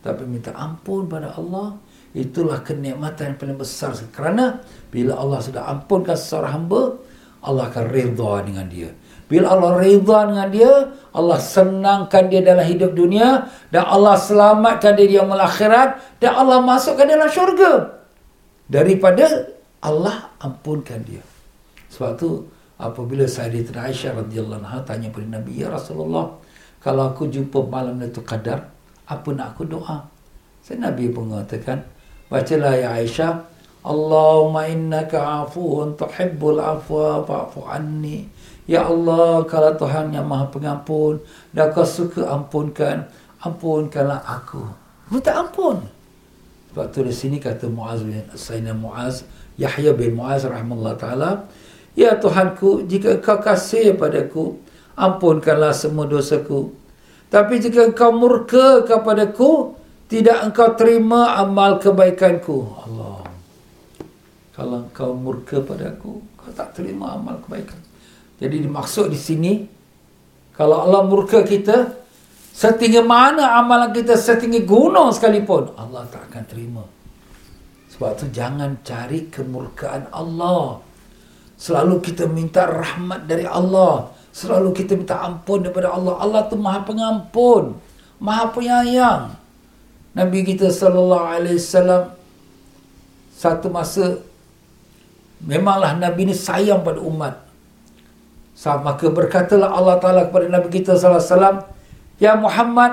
Tapi 0.00 0.24
minta 0.24 0.56
ampun 0.56 1.04
pada 1.04 1.36
Allah, 1.36 1.76
itulah 2.16 2.64
kenikmatan 2.64 3.34
yang 3.34 3.38
paling 3.38 3.58
besar. 3.60 3.92
Kerana 4.10 4.64
bila 4.88 5.20
Allah 5.20 5.38
sudah 5.44 5.68
ampunkan 5.68 6.16
seseorang 6.16 6.64
hamba, 6.64 6.82
Allah 7.44 7.68
akan 7.68 7.84
redha 7.88 8.32
dengan 8.44 8.66
dia. 8.68 8.90
Bila 9.30 9.54
Allah 9.54 9.78
redha 9.78 10.18
dengan 10.26 10.48
dia, 10.50 10.72
Allah 11.14 11.38
senangkan 11.38 12.26
dia 12.26 12.42
dalam 12.42 12.66
hidup 12.66 12.98
dunia 12.98 13.46
dan 13.70 13.86
Allah 13.86 14.18
selamatkan 14.18 14.98
dia 14.98 15.06
di 15.06 15.14
yaumul 15.16 15.38
akhirat 15.38 16.18
dan 16.18 16.32
Allah 16.34 16.58
masukkan 16.64 17.06
dia 17.06 17.14
dalam 17.14 17.30
syurga. 17.30 17.72
Daripada 18.66 19.54
Allah 19.80 20.34
ampunkan 20.42 20.98
dia. 21.06 21.22
Sebab 21.94 22.10
tu 22.18 22.48
apabila 22.80 23.24
Sayyidatina 23.28 23.86
Aisyah 23.86 24.18
radhiyallahu 24.18 24.60
anha 24.66 24.82
tanya 24.82 25.14
kepada 25.14 25.40
Nabi, 25.40 25.62
"Ya 25.62 25.68
Rasulullah, 25.70 26.36
kalau 26.82 27.12
aku 27.12 27.28
jumpa 27.30 27.70
malam 27.70 28.02
Lailatul 28.02 28.26
Qadar, 28.26 28.66
apa 29.10 29.28
nak 29.34 29.58
aku 29.58 29.66
doa?" 29.66 30.06
Saya 30.62 30.86
Nabi 30.86 31.10
pun 31.10 31.34
mengatakan, 31.34 31.82
"Bacalah 32.30 32.78
ya 32.78 32.94
Aisyah, 32.94 33.32
Allahumma 33.82 34.68
innaka 34.70 35.42
afuun 35.42 35.98
tuhibbul 35.98 36.62
afwa 36.62 37.26
fa'fu 37.26 37.66
anni." 37.66 38.30
Ya 38.70 38.86
Allah, 38.86 39.42
kalau 39.50 39.74
Tuhan 39.74 40.14
yang 40.14 40.30
maha 40.30 40.46
pengampun, 40.46 41.18
dan 41.50 41.74
kau 41.74 41.82
suka 41.82 42.22
ampunkan, 42.30 43.02
ampunkanlah 43.42 44.22
aku. 44.22 44.62
Minta 45.10 45.42
ampun. 45.42 45.82
Sebab 46.70 46.86
tu 46.94 47.02
di 47.02 47.10
sini 47.10 47.42
kata 47.42 47.66
Muaz 47.66 48.06
bin 48.06 48.22
Sayyidina 48.30 48.78
Muaz, 48.78 49.26
Yahya 49.58 49.90
bin 49.90 50.14
Muaz 50.14 50.46
rahimahullah 50.46 50.94
ta'ala, 50.94 51.50
Ya 51.98 52.14
Tuhanku, 52.14 52.86
jika 52.86 53.18
kau 53.18 53.42
kasih 53.42 53.98
padaku, 53.98 54.62
ampunkanlah 54.94 55.74
semua 55.74 56.06
dosaku. 56.06 56.70
Tapi 57.30 57.62
jika 57.62 57.86
engkau 57.86 58.10
murka 58.10 58.82
kepadaku, 58.82 59.78
tidak 60.10 60.50
engkau 60.50 60.74
terima 60.74 61.38
amal 61.38 61.78
kebaikanku. 61.78 62.58
Allah. 62.82 63.22
Kalau 64.50 64.76
engkau 64.90 65.14
murka 65.14 65.62
padaku, 65.62 66.18
kau 66.34 66.50
tak 66.50 66.74
terima 66.74 67.14
amal 67.14 67.38
kebaikan. 67.46 67.78
Jadi 68.42 68.66
dimaksud 68.66 69.14
di 69.14 69.20
sini 69.20 69.52
kalau 70.58 70.82
Allah 70.82 71.06
murka 71.06 71.46
kita 71.46 71.94
setinggi 72.50 73.04
mana 73.04 73.56
amalan 73.60 73.94
kita 73.94 74.16
setinggi 74.16 74.64
gunung 74.64 75.12
sekalipun 75.12 75.76
Allah 75.76 76.08
tak 76.10 76.28
akan 76.32 76.44
terima. 76.48 76.84
Sebab 77.94 78.10
tu 78.16 78.26
jangan 78.32 78.80
cari 78.80 79.28
kemurkaan 79.28 80.08
Allah. 80.10 80.80
Selalu 81.60 82.00
kita 82.00 82.24
minta 82.24 82.64
rahmat 82.64 83.28
dari 83.28 83.44
Allah. 83.44 84.08
Selalu 84.32 84.72
kita 84.72 84.96
minta 84.96 85.20
ampun 85.20 85.60
daripada 85.60 85.92
Allah. 85.92 86.16
Allah 86.16 86.48
tu 86.48 86.56
Maha 86.56 86.80
Pengampun, 86.88 87.76
Maha 88.16 88.48
Penyayang. 88.48 89.36
Nabi 90.16 90.42
kita 90.42 90.72
sallallahu 90.72 91.20
alaihi 91.22 91.60
wasallam 91.60 92.16
satu 93.36 93.68
masa 93.68 94.24
memanglah 95.44 95.94
Nabi 96.00 96.32
ni 96.32 96.34
sayang 96.34 96.80
pada 96.80 96.98
umat. 97.04 97.44
Maka 98.60 99.06
berkatalah 99.12 99.68
Allah 99.72 99.96
Taala 100.00 100.32
kepada 100.32 100.48
Nabi 100.48 100.68
kita 100.72 100.96
sallallahu 100.96 101.20
alaihi 101.20 101.32
wasallam, 101.32 101.56
"Ya 102.16 102.32
Muhammad, 102.40 102.92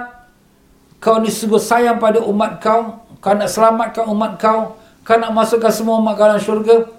kau 0.99 1.23
ni 1.23 1.31
sungguh 1.31 1.59
sayang 1.59 2.03
pada 2.03 2.19
umat 2.19 2.59
kau, 2.59 2.99
kau 3.23 3.33
nak 3.35 3.47
selamatkan 3.47 4.05
umat 4.11 4.35
kau, 4.39 4.75
kau 5.07 5.15
nak 5.15 5.31
masukkan 5.31 5.71
semua 5.71 6.03
umat 6.03 6.19
kau 6.19 6.27
dalam 6.27 6.43
syurga. 6.43 6.96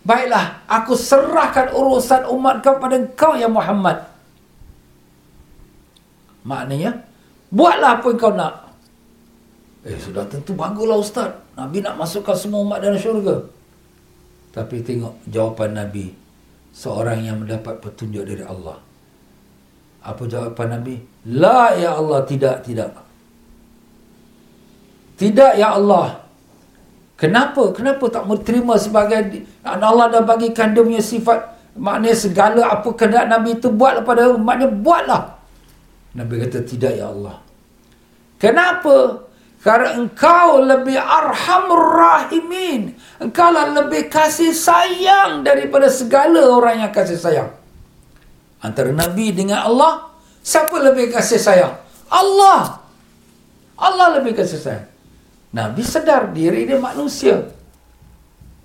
Baiklah, 0.00 0.64
aku 0.64 0.96
serahkan 0.96 1.76
urusan 1.76 2.24
umat 2.32 2.64
kau 2.64 2.80
pada 2.80 2.96
kau 3.14 3.36
ya 3.36 3.46
Muhammad." 3.46 4.00
Maknanya, 6.40 7.04
buatlah 7.52 8.00
apa 8.00 8.06
yang 8.08 8.18
kau 8.20 8.32
nak. 8.32 8.54
Eh, 9.84 9.96
sudah 9.96 10.24
tentu 10.28 10.52
baguslah 10.52 11.00
Ustaz. 11.00 11.30
Nabi 11.56 11.80
nak 11.80 11.96
masukkan 11.96 12.36
semua 12.36 12.64
umat 12.64 12.84
dalam 12.84 13.00
syurga. 13.00 13.44
Tapi 14.52 14.84
tengok 14.84 15.24
jawapan 15.28 15.84
Nabi. 15.84 16.12
Seorang 16.70 17.24
yang 17.24 17.42
mendapat 17.42 17.80
petunjuk 17.82 18.24
dari 18.24 18.44
Allah. 18.44 18.78
Apa 20.00 20.22
jawapan 20.24 20.80
Nabi? 20.80 20.96
La 21.28 21.76
ya 21.76 21.96
Allah, 21.96 22.24
tidak, 22.24 22.64
tidak. 22.64 22.92
Tidak 25.20 25.52
ya 25.60 25.76
Allah. 25.76 26.24
Kenapa? 27.20 27.76
Kenapa 27.76 28.08
tak 28.08 28.24
mau 28.24 28.40
terima 28.40 28.80
sebagai 28.80 29.44
Allah 29.60 30.08
dah 30.08 30.24
bagikan 30.24 30.72
dia 30.72 30.80
punya 30.80 31.04
sifat 31.04 31.52
maknanya 31.76 32.16
segala 32.16 32.60
apa 32.72 32.88
kehendak 32.96 33.28
Nabi 33.28 33.60
itu 33.60 33.68
buat 33.68 34.00
pada 34.08 34.32
umatnya 34.32 34.72
buatlah. 34.72 35.36
Nabi 36.16 36.40
kata 36.40 36.64
tidak 36.64 36.96
ya 36.96 37.12
Allah. 37.12 37.36
Kenapa? 38.40 39.28
Karena 39.60 40.00
engkau 40.00 40.64
lebih 40.64 40.96
arhamur 40.96 42.00
rahimin. 42.00 42.96
Engkau 43.20 43.52
lah 43.52 43.68
lebih 43.68 44.08
kasih 44.08 44.56
sayang 44.56 45.44
daripada 45.44 45.92
segala 45.92 46.48
orang 46.48 46.88
yang 46.88 46.92
kasih 46.96 47.20
sayang. 47.20 47.52
Antara 48.64 48.88
Nabi 48.96 49.36
dengan 49.36 49.68
Allah, 49.68 50.08
siapa 50.40 50.72
lebih 50.80 51.12
kasih 51.12 51.36
sayang? 51.36 51.76
Allah. 52.08 52.80
Allah 53.76 54.16
lebih 54.16 54.32
kasih 54.32 54.56
sayang. 54.56 54.89
Nabi 55.50 55.82
sedar 55.82 56.30
diri 56.30 56.66
dia 56.66 56.78
manusia. 56.78 57.42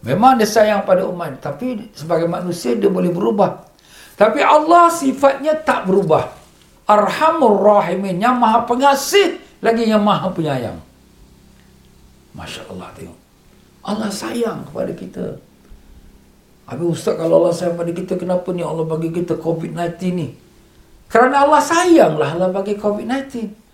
Memang 0.05 0.37
dia 0.37 0.45
sayang 0.45 0.85
pada 0.85 1.01
umat. 1.09 1.41
Tapi 1.41 1.89
sebagai 1.97 2.29
manusia 2.29 2.77
dia 2.77 2.93
boleh 2.93 3.09
berubah. 3.09 3.65
Tapi 4.13 4.39
Allah 4.45 4.93
sifatnya 4.93 5.57
tak 5.57 5.89
berubah. 5.89 6.29
Arhamur 6.85 7.57
rahimin. 7.57 8.21
Yang 8.21 8.35
maha 8.37 8.59
pengasih 8.69 9.41
lagi 9.65 9.89
yang 9.89 10.05
maha 10.05 10.29
penyayang. 10.29 10.77
Masya 12.37 12.69
Allah 12.69 12.93
tengok. 12.93 13.19
Allah 13.81 14.09
sayang 14.13 14.69
kepada 14.69 14.93
kita. 14.93 15.25
Habis 16.69 17.01
Ustaz 17.01 17.17
kalau 17.17 17.41
Allah 17.41 17.53
sayang 17.53 17.73
kepada 17.77 17.93
kita, 17.93 18.13
kenapa 18.17 18.49
ni 18.53 18.61
Allah 18.61 18.85
bagi 18.85 19.09
kita 19.09 19.37
COVID-19 19.37 20.01
ni? 20.13 20.27
Kerana 21.09 21.45
Allah 21.45 21.61
sayanglah 21.61 22.29
Allah 22.37 22.49
bagi 22.53 22.77
COVID-19. 22.77 23.64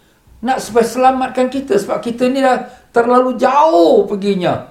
Nak 0.42 0.58
supaya 0.58 0.86
selamatkan 0.86 1.48
kita. 1.48 1.78
Sebab 1.78 2.02
kita 2.02 2.30
ni 2.30 2.42
dah 2.42 2.66
terlalu 2.90 3.38
jauh 3.38 4.06
perginya. 4.10 4.68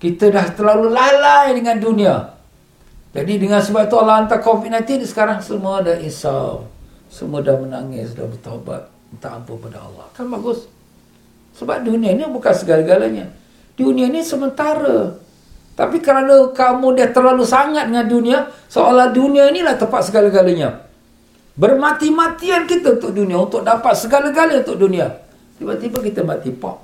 Kita 0.00 0.32
dah 0.32 0.46
terlalu 0.54 0.94
lalai 0.94 1.52
dengan 1.52 1.76
dunia. 1.76 2.14
Jadi 3.10 3.42
dengan 3.42 3.58
sebab 3.58 3.90
itu 3.90 3.96
Allah 3.98 4.22
hantar 4.22 4.38
COVID-19 4.38 5.02
sekarang 5.02 5.42
semua 5.42 5.82
dah 5.82 5.98
isau. 5.98 6.64
Semua 7.10 7.42
dah 7.42 7.58
menangis, 7.58 8.14
dah 8.14 8.24
bertaubat. 8.24 8.86
Minta 9.10 9.34
ampun 9.34 9.58
pada 9.58 9.82
Allah. 9.82 10.06
Kan 10.14 10.30
bagus. 10.30 10.70
Sebab 11.58 11.82
dunia 11.82 12.14
ni 12.14 12.22
bukan 12.30 12.54
segala-galanya. 12.54 13.26
Dunia 13.74 14.06
ni 14.06 14.22
sementara. 14.22 15.18
Tapi 15.74 15.98
kerana 15.98 16.52
kamu 16.54 16.92
dia 16.94 17.08
terlalu 17.10 17.42
sangat 17.42 17.88
dengan 17.88 18.06
dunia, 18.06 18.38
seolah 18.68 19.10
dunia 19.10 19.48
inilah 19.48 19.74
tempat 19.80 20.06
segala-galanya. 20.06 20.89
Bermati-matian 21.60 22.64
kita 22.64 22.96
untuk 22.96 23.12
dunia, 23.12 23.36
untuk 23.36 23.60
dapat 23.60 23.92
segala-galanya 23.92 24.64
untuk 24.64 24.80
dunia. 24.80 25.12
Tiba-tiba 25.60 26.00
kita 26.00 26.24
mati 26.24 26.48
pop. 26.56 26.80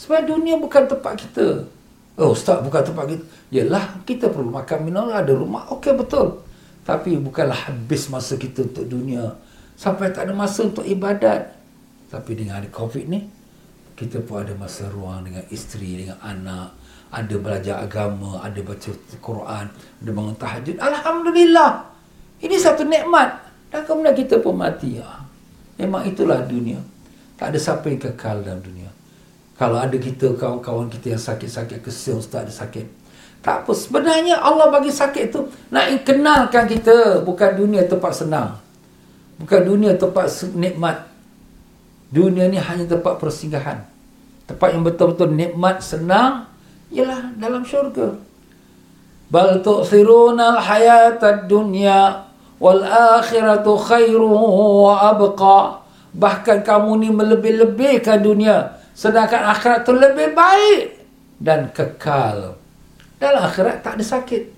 Sebab 0.00 0.24
dunia 0.24 0.56
bukan 0.56 0.88
tempat 0.88 1.20
kita. 1.20 1.68
Oh 2.16 2.32
Ustaz, 2.32 2.64
bukan 2.64 2.80
tempat 2.80 3.12
kita. 3.12 3.24
Yalah, 3.52 4.00
kita 4.08 4.32
perlu 4.32 4.48
makan 4.48 4.88
minum, 4.88 5.12
ada 5.12 5.36
rumah. 5.36 5.68
Okey, 5.68 5.92
betul. 5.92 6.40
Tapi 6.88 7.20
bukanlah 7.20 7.68
habis 7.68 8.08
masa 8.08 8.40
kita 8.40 8.64
untuk 8.64 8.88
dunia. 8.88 9.36
Sampai 9.76 10.16
tak 10.16 10.28
ada 10.28 10.32
masa 10.32 10.64
untuk 10.64 10.88
ibadat. 10.88 11.52
Tapi 12.08 12.32
dengan 12.40 12.64
ada 12.64 12.72
COVID 12.72 13.04
ni, 13.04 13.20
kita 14.00 14.24
pun 14.24 14.48
ada 14.48 14.56
masa 14.56 14.88
ruang 14.88 15.28
dengan 15.28 15.44
isteri, 15.52 16.08
dengan 16.08 16.16
anak. 16.24 16.72
Ada 17.12 17.36
belajar 17.36 17.84
agama, 17.84 18.40
ada 18.40 18.60
baca 18.64 18.90
Quran, 19.20 19.66
ada 20.00 20.10
bangun 20.10 20.36
tahajud. 20.40 20.76
Alhamdulillah. 20.80 21.95
Ini 22.40 22.56
satu 22.60 22.84
nikmat. 22.84 23.46
Dan 23.72 23.82
kemudian 23.84 24.16
kita 24.16 24.40
pun 24.40 24.56
mati. 24.56 25.00
Ya. 25.00 25.24
Memang 25.76 26.04
itulah 26.08 26.40
dunia. 26.44 26.80
Tak 27.36 27.52
ada 27.52 27.58
siapa 27.60 27.92
yang 27.92 28.00
kekal 28.00 28.40
dalam 28.40 28.64
dunia. 28.64 28.88
Kalau 29.56 29.80
ada 29.80 29.96
kita, 29.96 30.36
kawan-kawan 30.36 30.92
kita 30.92 31.16
yang 31.16 31.22
sakit-sakit, 31.22 31.80
kesian 31.80 32.20
ustaz 32.20 32.44
ada 32.44 32.52
sakit. 32.52 32.86
Tak 33.40 33.64
apa. 33.64 33.72
Sebenarnya 33.72 34.40
Allah 34.40 34.68
bagi 34.68 34.92
sakit 34.92 35.32
itu 35.32 35.48
nak 35.72 35.92
kenalkan 36.04 36.68
kita. 36.68 37.24
Bukan 37.24 37.50
dunia 37.56 37.84
tempat 37.88 38.12
senang. 38.12 38.60
Bukan 39.36 39.60
dunia 39.64 39.96
tempat 39.96 40.28
nikmat. 40.56 41.08
Dunia 42.08 42.48
ni 42.48 42.56
hanya 42.56 42.84
tempat 42.88 43.20
persinggahan. 43.20 43.84
Tempat 44.46 44.68
yang 44.72 44.86
betul-betul 44.86 45.34
nikmat, 45.34 45.82
senang, 45.82 46.46
ialah 46.94 47.34
dalam 47.34 47.66
syurga. 47.66 48.14
Al-hayata 49.32 51.50
dunya 51.50 52.30
wal 52.62 52.82
akhiratu 52.86 53.74
khairu 53.74 54.30
wa 54.86 55.10
abqa. 55.10 55.82
Bahkan 56.16 56.64
kamu 56.64 56.90
ni 57.04 57.08
melebih-lebihkan 57.12 58.24
dunia. 58.24 58.80
Sedangkan 58.96 59.52
akhirat 59.52 59.84
tu 59.84 59.92
lebih 59.92 60.32
baik 60.32 61.04
dan 61.36 61.68
kekal. 61.68 62.56
Dalam 63.20 63.44
akhirat 63.44 63.84
tak 63.84 64.00
ada 64.00 64.04
sakit. 64.04 64.56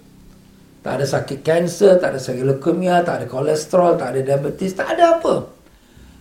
Tak 0.79 1.03
ada 1.03 1.07
sakit 1.11 1.43
kanser, 1.43 1.99
tak 1.99 2.15
ada 2.15 2.21
sakit 2.23 2.47
leukemia, 2.47 3.03
tak 3.03 3.21
ada 3.21 3.27
kolesterol, 3.27 3.99
tak 3.99 4.15
ada 4.15 4.21
diabetes, 4.23 4.79
tak 4.79 4.95
ada 4.95 5.19
apa. 5.19 5.43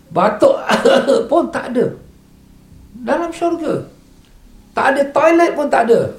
Batuk 0.09 0.57
pun 1.29 1.53
tak 1.53 1.75
ada. 1.75 1.93
Dalam 3.05 3.29
syurga. 3.29 3.85
Tak 4.73 4.97
ada 4.97 5.01
toilet 5.13 5.51
pun 5.53 5.69
tak 5.69 5.85
ada. 5.89 6.09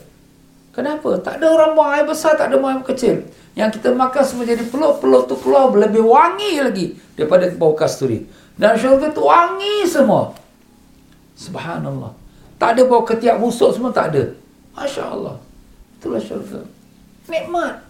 Kenapa? 0.78 1.18
Tak 1.18 1.42
ada 1.42 1.50
orang 1.50 1.74
buang 1.74 1.90
air 1.90 2.06
besar, 2.06 2.38
tak 2.38 2.54
ada 2.54 2.62
buang 2.62 2.78
air 2.78 2.86
kecil. 2.86 3.26
Yang 3.58 3.82
kita 3.82 3.98
makan 3.98 4.22
semua 4.22 4.46
jadi 4.46 4.62
peluh-peluh 4.62 5.26
tu 5.26 5.34
keluar 5.42 5.74
lebih 5.74 6.06
wangi 6.06 6.62
lagi 6.62 6.94
daripada 7.18 7.50
bau 7.58 7.74
kasturi. 7.74 8.22
Dan 8.54 8.78
syurga 8.78 9.10
tu 9.10 9.26
wangi 9.26 9.82
semua. 9.90 10.30
Subhanallah. 11.34 12.14
Tak 12.62 12.78
ada 12.78 12.86
bau 12.86 13.02
ketiak 13.02 13.42
busuk 13.42 13.74
semua 13.74 13.90
tak 13.90 14.14
ada. 14.14 14.30
Masya 14.78 15.02
Allah. 15.18 15.34
Itulah 15.98 16.22
syurga. 16.22 16.62
Nikmat. 17.26 17.82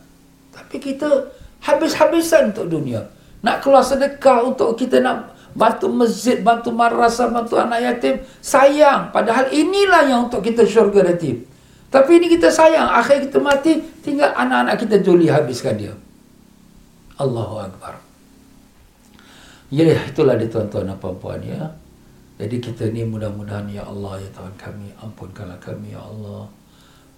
Tapi 0.56 0.80
kita 0.80 1.28
habis-habisan 1.60 2.56
untuk 2.56 2.72
dunia. 2.72 3.04
Nak 3.44 3.60
keluar 3.60 3.84
sedekah 3.84 4.48
untuk 4.48 4.80
kita 4.80 5.04
nak 5.04 5.36
bantu 5.52 5.92
masjid, 5.92 6.40
bantu 6.40 6.72
madrasah, 6.72 7.28
bantu 7.28 7.60
anak 7.60 7.84
yatim. 7.84 8.24
Sayang. 8.40 9.12
Padahal 9.12 9.52
inilah 9.52 10.08
yang 10.08 10.32
untuk 10.32 10.40
kita 10.40 10.64
syurga 10.64 11.04
nanti. 11.04 11.57
Tapi 11.88 12.20
ini 12.20 12.26
kita 12.28 12.52
sayang. 12.52 12.88
Akhir 12.88 13.24
kita 13.24 13.40
mati, 13.40 13.80
tinggal 14.04 14.32
anak-anak 14.36 14.76
kita 14.76 14.96
juli 15.00 15.32
habiskan 15.32 15.80
dia. 15.80 15.94
Allahu 17.16 17.56
Akbar. 17.64 17.96
Ya, 19.68 19.84
itulah 20.08 20.36
dia 20.36 20.48
tuan-tuan 20.48 20.88
dan 20.88 20.96
puan-puan 20.96 21.40
ya. 21.44 21.68
Jadi 22.38 22.56
kita 22.62 22.88
ni 22.94 23.02
mudah-mudahan 23.02 23.66
ya 23.66 23.82
Allah 23.82 24.22
ya 24.22 24.30
Tuhan 24.30 24.54
kami 24.54 24.94
ampunkanlah 25.02 25.58
kami 25.58 25.90
ya 25.90 26.00
Allah. 26.00 26.46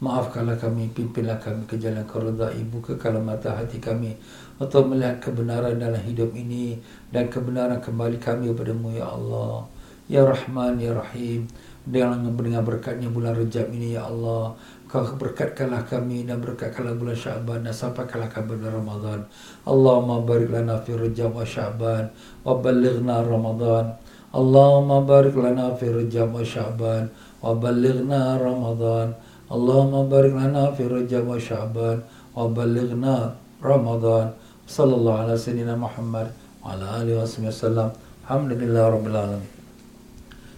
Maafkanlah 0.00 0.56
kami, 0.56 0.88
pimpinlah 0.96 1.36
kami 1.36 1.68
ke 1.68 1.76
jalan 1.76 2.00
keredaan 2.08 2.56
ibu 2.56 2.80
ke 2.80 2.96
kalau 2.96 3.20
mata 3.20 3.52
hati 3.52 3.76
kami 3.76 4.16
untuk 4.56 4.88
melihat 4.88 5.20
kebenaran 5.20 5.76
dalam 5.76 6.00
hidup 6.00 6.32
ini 6.32 6.80
dan 7.12 7.28
kebenaran 7.28 7.84
kembali 7.84 8.16
kami 8.16 8.48
kepadamu 8.48 8.96
ya 8.96 9.12
Allah. 9.12 9.68
Ya 10.08 10.24
Rahman, 10.24 10.80
Ya 10.80 10.96
Rahim 10.96 11.44
dengan 11.86 12.20
dengan 12.36 12.62
berkatnya 12.64 13.08
bulan 13.08 13.36
Rejab 13.36 13.72
ini 13.72 13.96
ya 13.96 14.04
Allah. 14.06 14.52
Kau 14.90 15.06
berkatkanlah 15.06 15.86
kami 15.86 16.26
dan 16.26 16.42
berkatkanlah 16.42 16.98
bulan 16.98 17.14
Syaban 17.14 17.62
dan 17.62 17.70
sampaikanlah 17.70 18.26
kami 18.26 18.58
bulan 18.58 18.74
Ramadan. 18.82 19.20
Allahumma 19.62 20.18
barik 20.26 20.50
lana 20.50 20.82
fi 20.82 20.98
Rejab 20.98 21.30
wa 21.30 21.46
Syaban 21.46 22.10
wa 22.42 22.58
ballighna 22.58 23.22
Ramadan. 23.22 23.94
Allahumma 24.34 25.06
barik 25.06 25.38
lana 25.38 25.70
fi 25.78 25.86
Rejab 25.86 26.34
wa 26.34 26.42
Syaban 26.42 27.06
wa 27.38 27.54
ballighna 27.54 28.34
Ramadan. 28.42 29.14
Allahumma 29.46 30.10
barik 30.10 30.34
lana 30.34 30.74
fi 30.74 30.82
Rejab 30.90 31.22
wa 31.30 31.38
Syaban 31.38 32.02
wa 32.34 32.50
ballighna 32.50 33.38
Ramadan. 33.62 34.34
Sallallahu 34.66 35.22
alaihi 35.22 35.38
wasallam 35.38 35.78
Muhammad 35.86 36.26
wa 36.62 36.74
ala 36.74 37.02
alihi 37.02 37.14
wasallam. 37.14 37.94
Alhamdulillah 38.26 38.90
rabbil 38.90 39.14
alamin. 39.14 39.59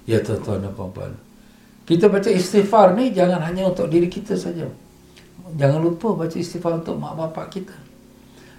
Ya 0.09 0.18
tuan-tuan 0.18 0.66
dan 0.66 0.72
puan-puan. 0.74 1.14
Kita 1.86 2.07
baca 2.07 2.30
istighfar 2.30 2.94
ni 2.94 3.11
jangan 3.11 3.42
hanya 3.42 3.70
untuk 3.70 3.90
diri 3.90 4.07
kita 4.07 4.38
saja. 4.38 4.66
Jangan 5.59 5.80
lupa 5.82 6.14
baca 6.14 6.36
istighfar 6.38 6.80
untuk 6.80 6.96
mak 6.98 7.14
bapak 7.18 7.46
kita. 7.59 7.76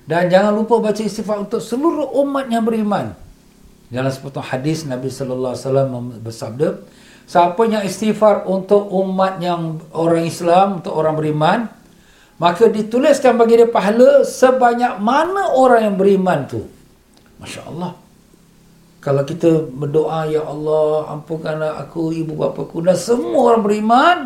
Dan 0.04 0.28
jangan 0.28 0.52
lupa 0.52 0.84
baca 0.84 1.00
istighfar 1.00 1.48
untuk 1.48 1.64
seluruh 1.64 2.12
umat 2.24 2.52
yang 2.52 2.68
beriman. 2.68 3.16
Dalam 3.88 4.12
sepotong 4.12 4.44
hadis 4.44 4.84
Nabi 4.84 5.08
sallallahu 5.08 5.54
alaihi 5.56 5.64
wasallam 5.64 5.90
bersabda, 6.20 6.68
siapa 7.24 7.62
yang 7.70 7.84
istighfar 7.88 8.44
untuk 8.44 8.92
umat 8.92 9.40
yang 9.40 9.80
orang 9.96 10.28
Islam, 10.28 10.84
untuk 10.84 10.92
orang 10.92 11.16
beriman, 11.16 11.60
maka 12.42 12.68
dituliskan 12.68 13.40
bagi 13.40 13.64
dia 13.64 13.70
pahala 13.70 14.28
sebanyak 14.28 15.00
mana 15.00 15.56
orang 15.56 15.88
yang 15.88 15.96
beriman 15.96 16.44
tu. 16.50 16.68
Masya-Allah. 17.40 18.03
Kalau 19.04 19.28
kita 19.28 19.68
berdoa 19.68 20.32
ya 20.32 20.48
Allah 20.48 21.12
ampunkanlah 21.12 21.76
aku 21.76 22.16
ibu 22.16 22.40
bapa 22.40 22.64
aku 22.64 22.80
dan 22.80 22.96
semua 22.96 23.52
orang 23.52 23.64
beriman 23.68 24.18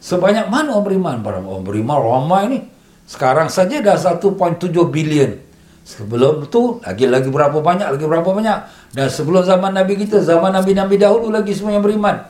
sebanyak 0.00 0.48
mana 0.48 0.72
orang 0.72 0.86
beriman? 0.88 1.16
Para 1.20 1.44
orang 1.44 1.60
beriman 1.60 1.98
ramai 2.00 2.42
ni. 2.48 2.58
Sekarang 3.04 3.52
saja 3.52 3.84
dah 3.84 4.00
1.7 4.00 4.32
bilion. 4.88 5.36
Sebelum 5.84 6.48
tu 6.48 6.80
lagi 6.80 7.04
lagi 7.04 7.28
berapa 7.28 7.60
banyak 7.60 7.84
lagi 7.84 8.04
berapa 8.08 8.24
banyak. 8.24 8.58
Dan 8.96 9.12
sebelum 9.12 9.44
zaman 9.44 9.76
nabi 9.76 10.00
kita 10.00 10.24
zaman 10.24 10.56
nabi-nabi 10.56 10.96
dahulu 10.96 11.28
lagi 11.28 11.52
semua 11.52 11.76
yang 11.76 11.84
beriman. 11.84 12.24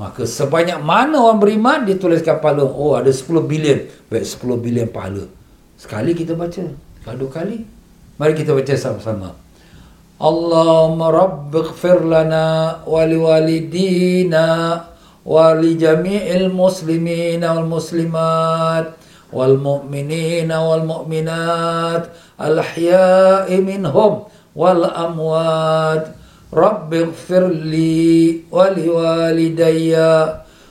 Maka 0.00 0.24
sebanyak 0.24 0.80
mana 0.80 1.20
orang 1.20 1.44
beriman 1.44 1.84
dituliskan 1.84 2.40
pahala. 2.40 2.64
Oh 2.64 2.96
ada 2.96 3.12
10 3.12 3.44
bilion. 3.44 3.84
Baik 4.08 4.24
10 4.24 4.64
bilion 4.64 4.88
pahala. 4.88 5.28
Sekali 5.76 6.16
kita 6.16 6.32
baca 6.32 6.72
kalau 7.04 7.28
dua 7.28 7.30
kali. 7.36 7.68
Mari 8.16 8.32
kita 8.32 8.56
baca 8.56 8.72
sama-sama 8.80 9.43
اللهم 10.22 11.02
رب 11.02 11.56
اغفر 11.56 12.04
لنا 12.04 12.76
ولوالدينا 12.86 14.80
ولجميع 15.26 16.22
المسلمين 16.34 17.44
والمسلمات 17.44 18.86
والمؤمنين 19.32 20.52
والمؤمنات 20.52 22.04
الأحياء 22.40 23.60
منهم 23.60 24.22
والأموات. 24.56 26.06
رب 26.54 26.94
اغفر 26.94 27.46
لي 27.48 28.40
ولوالدي 28.52 29.96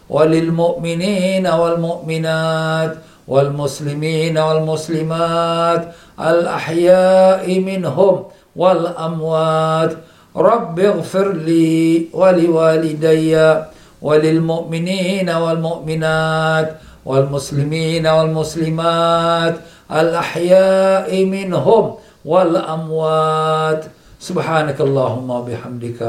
وللمؤمنين 0.09 1.47
والمؤمنات 1.47 2.93
والمسلمين 3.27 4.37
والمسلمات 4.37 5.81
الأحياء 6.19 7.59
منهم 7.59 8.23
والأموات 8.56 9.92
رب 10.36 10.76
اغفر 10.80 11.32
لي 11.32 12.06
ولوالدي 12.12 13.34
وللمؤمنين 14.02 15.28
والمؤمنات 15.30 16.68
والمسلمين 17.04 18.06
والمسلمات 18.06 19.56
الأحياء 19.92 21.24
منهم 21.24 21.84
والأموات 22.24 23.82
سبحانك 24.20 24.78
اللهم 24.80 25.28
وبحمدك 25.30 26.00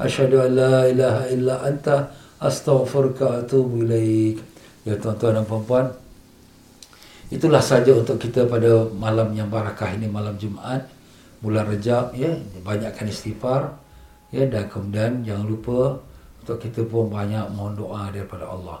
أشهد 0.00 0.32
أن 0.34 0.50
لا 0.56 0.76
إله 0.90 1.16
إلا 1.34 1.54
أنت 1.68 1.88
أستغفرك 2.42 3.20
وأتوب 3.20 3.70
إليك 3.82 4.38
Ya 4.88 4.96
tuan-tuan 4.96 5.36
dan 5.36 5.44
puan-puan 5.44 5.92
Itulah 7.28 7.60
saja 7.60 7.92
untuk 7.92 8.16
kita 8.16 8.48
pada 8.48 8.88
malam 8.96 9.36
yang 9.36 9.52
barakah 9.52 9.92
ini 9.92 10.08
Malam 10.08 10.40
Jumaat 10.40 10.88
bulan 11.43 11.67
Rejab 11.67 12.15
ya 12.15 12.31
banyakkan 12.63 13.11
istighfar 13.11 13.75
ya 14.31 14.47
dan 14.47 14.71
kemudian 14.71 15.21
jangan 15.27 15.45
lupa 15.45 15.99
untuk 16.39 16.57
kita 16.63 16.87
pun 16.87 17.11
banyak 17.11 17.51
mohon 17.51 17.75
doa 17.75 18.07
daripada 18.09 18.47
Allah. 18.47 18.79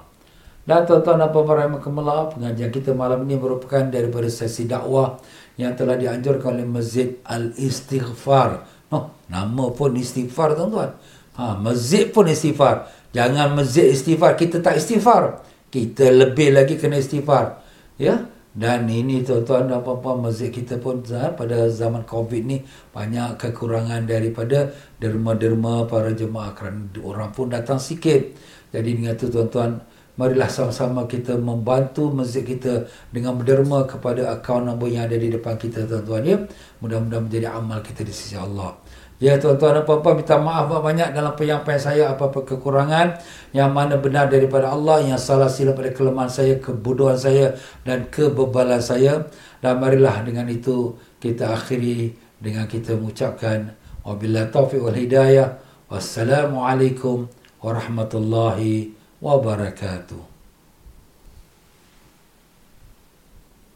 Dan 0.63 0.87
tuan-tuan 0.87 1.19
dan 1.19 1.27
puan-puan 1.27 1.59
rahimahkumullah, 1.59 2.31
pengajian 2.35 2.71
kita 2.71 2.95
malam 2.95 3.27
ini 3.27 3.35
merupakan 3.35 3.83
daripada 3.83 4.31
sesi 4.31 4.63
dakwah 4.63 5.19
yang 5.59 5.75
telah 5.75 5.99
dianjurkan 5.99 6.55
oleh 6.55 6.63
Masjid 6.63 7.19
Al-Istighfar. 7.27 8.63
Oh, 8.87 9.11
nama 9.27 9.65
pun 9.75 9.91
istighfar 9.99 10.55
tuan-tuan. 10.55 10.95
Ha, 11.35 11.59
masjid 11.59 12.07
pun 12.07 12.31
istighfar. 12.31 12.87
Jangan 13.11 13.59
masjid 13.59 13.91
istighfar, 13.91 14.39
kita 14.39 14.63
tak 14.63 14.79
istighfar. 14.79 15.43
Kita 15.67 16.07
lebih 16.07 16.55
lagi 16.55 16.79
kena 16.79 16.95
istighfar. 16.95 17.59
Ya, 17.99 18.23
dan 18.53 18.85
ini 18.85 19.25
tuan-tuan 19.25 19.65
dan 19.65 19.81
puan-puan 19.81 20.29
masjid 20.29 20.53
kita 20.53 20.77
pun 20.77 21.01
pada 21.09 21.73
zaman 21.73 22.05
COVID 22.05 22.41
ni 22.45 22.61
banyak 22.93 23.41
kekurangan 23.41 24.05
daripada 24.05 24.69
derma-derma 25.01 25.89
para 25.89 26.13
jemaah 26.13 26.53
kerana 26.53 26.85
orang 27.01 27.33
pun 27.33 27.49
datang 27.49 27.81
sikit. 27.81 28.21
Jadi 28.69 28.89
dengan 28.93 29.17
itu 29.17 29.33
tuan-tuan 29.33 29.81
marilah 30.13 30.45
sama-sama 30.45 31.09
kita 31.09 31.33
membantu 31.41 32.13
masjid 32.13 32.45
kita 32.45 32.85
dengan 33.09 33.41
berderma 33.41 33.89
kepada 33.89 34.37
akaun 34.37 34.69
nombor 34.69 34.93
yang 34.93 35.09
ada 35.09 35.17
di 35.17 35.33
depan 35.33 35.57
kita 35.57 35.89
tuan-tuan 35.89 36.21
ya. 36.21 36.37
Mudah-mudahan 36.77 37.25
menjadi 37.25 37.47
amal 37.57 37.81
kita 37.81 38.05
di 38.05 38.13
sisi 38.13 38.37
Allah. 38.37 38.77
Ya 39.23 39.39
tuan-tuan 39.39 39.79
dan 39.79 39.87
puan-puan 39.87 40.19
minta 40.19 40.35
maaf 40.35 40.67
banyak 40.67 41.15
dalam 41.15 41.31
penyampaian 41.39 41.79
saya 41.79 42.11
apa-apa 42.11 42.43
kekurangan 42.43 43.23
yang 43.55 43.71
mana 43.71 43.95
benar 43.95 44.27
daripada 44.27 44.75
Allah 44.75 44.99
yang 44.99 45.15
salah 45.15 45.47
silap 45.47 45.79
pada 45.79 45.95
kelemahan 45.95 46.27
saya, 46.27 46.59
kebodohan 46.59 47.15
saya 47.15 47.55
dan 47.87 48.11
kebebalan 48.11 48.83
saya. 48.83 49.23
Dan 49.63 49.79
marilah 49.79 50.27
dengan 50.27 50.51
itu 50.51 50.99
kita 51.23 51.55
akhiri 51.55 52.11
dengan 52.43 52.67
kita 52.67 52.99
mengucapkan 52.99 53.71
wabillahi 54.03 54.51
taufiq 54.51 54.83
wal 54.83 54.97
hidayah. 54.97 55.55
Wassalamualaikum 55.87 57.31
warahmatullahi 57.63 58.91
wabarakatuh 59.23 60.32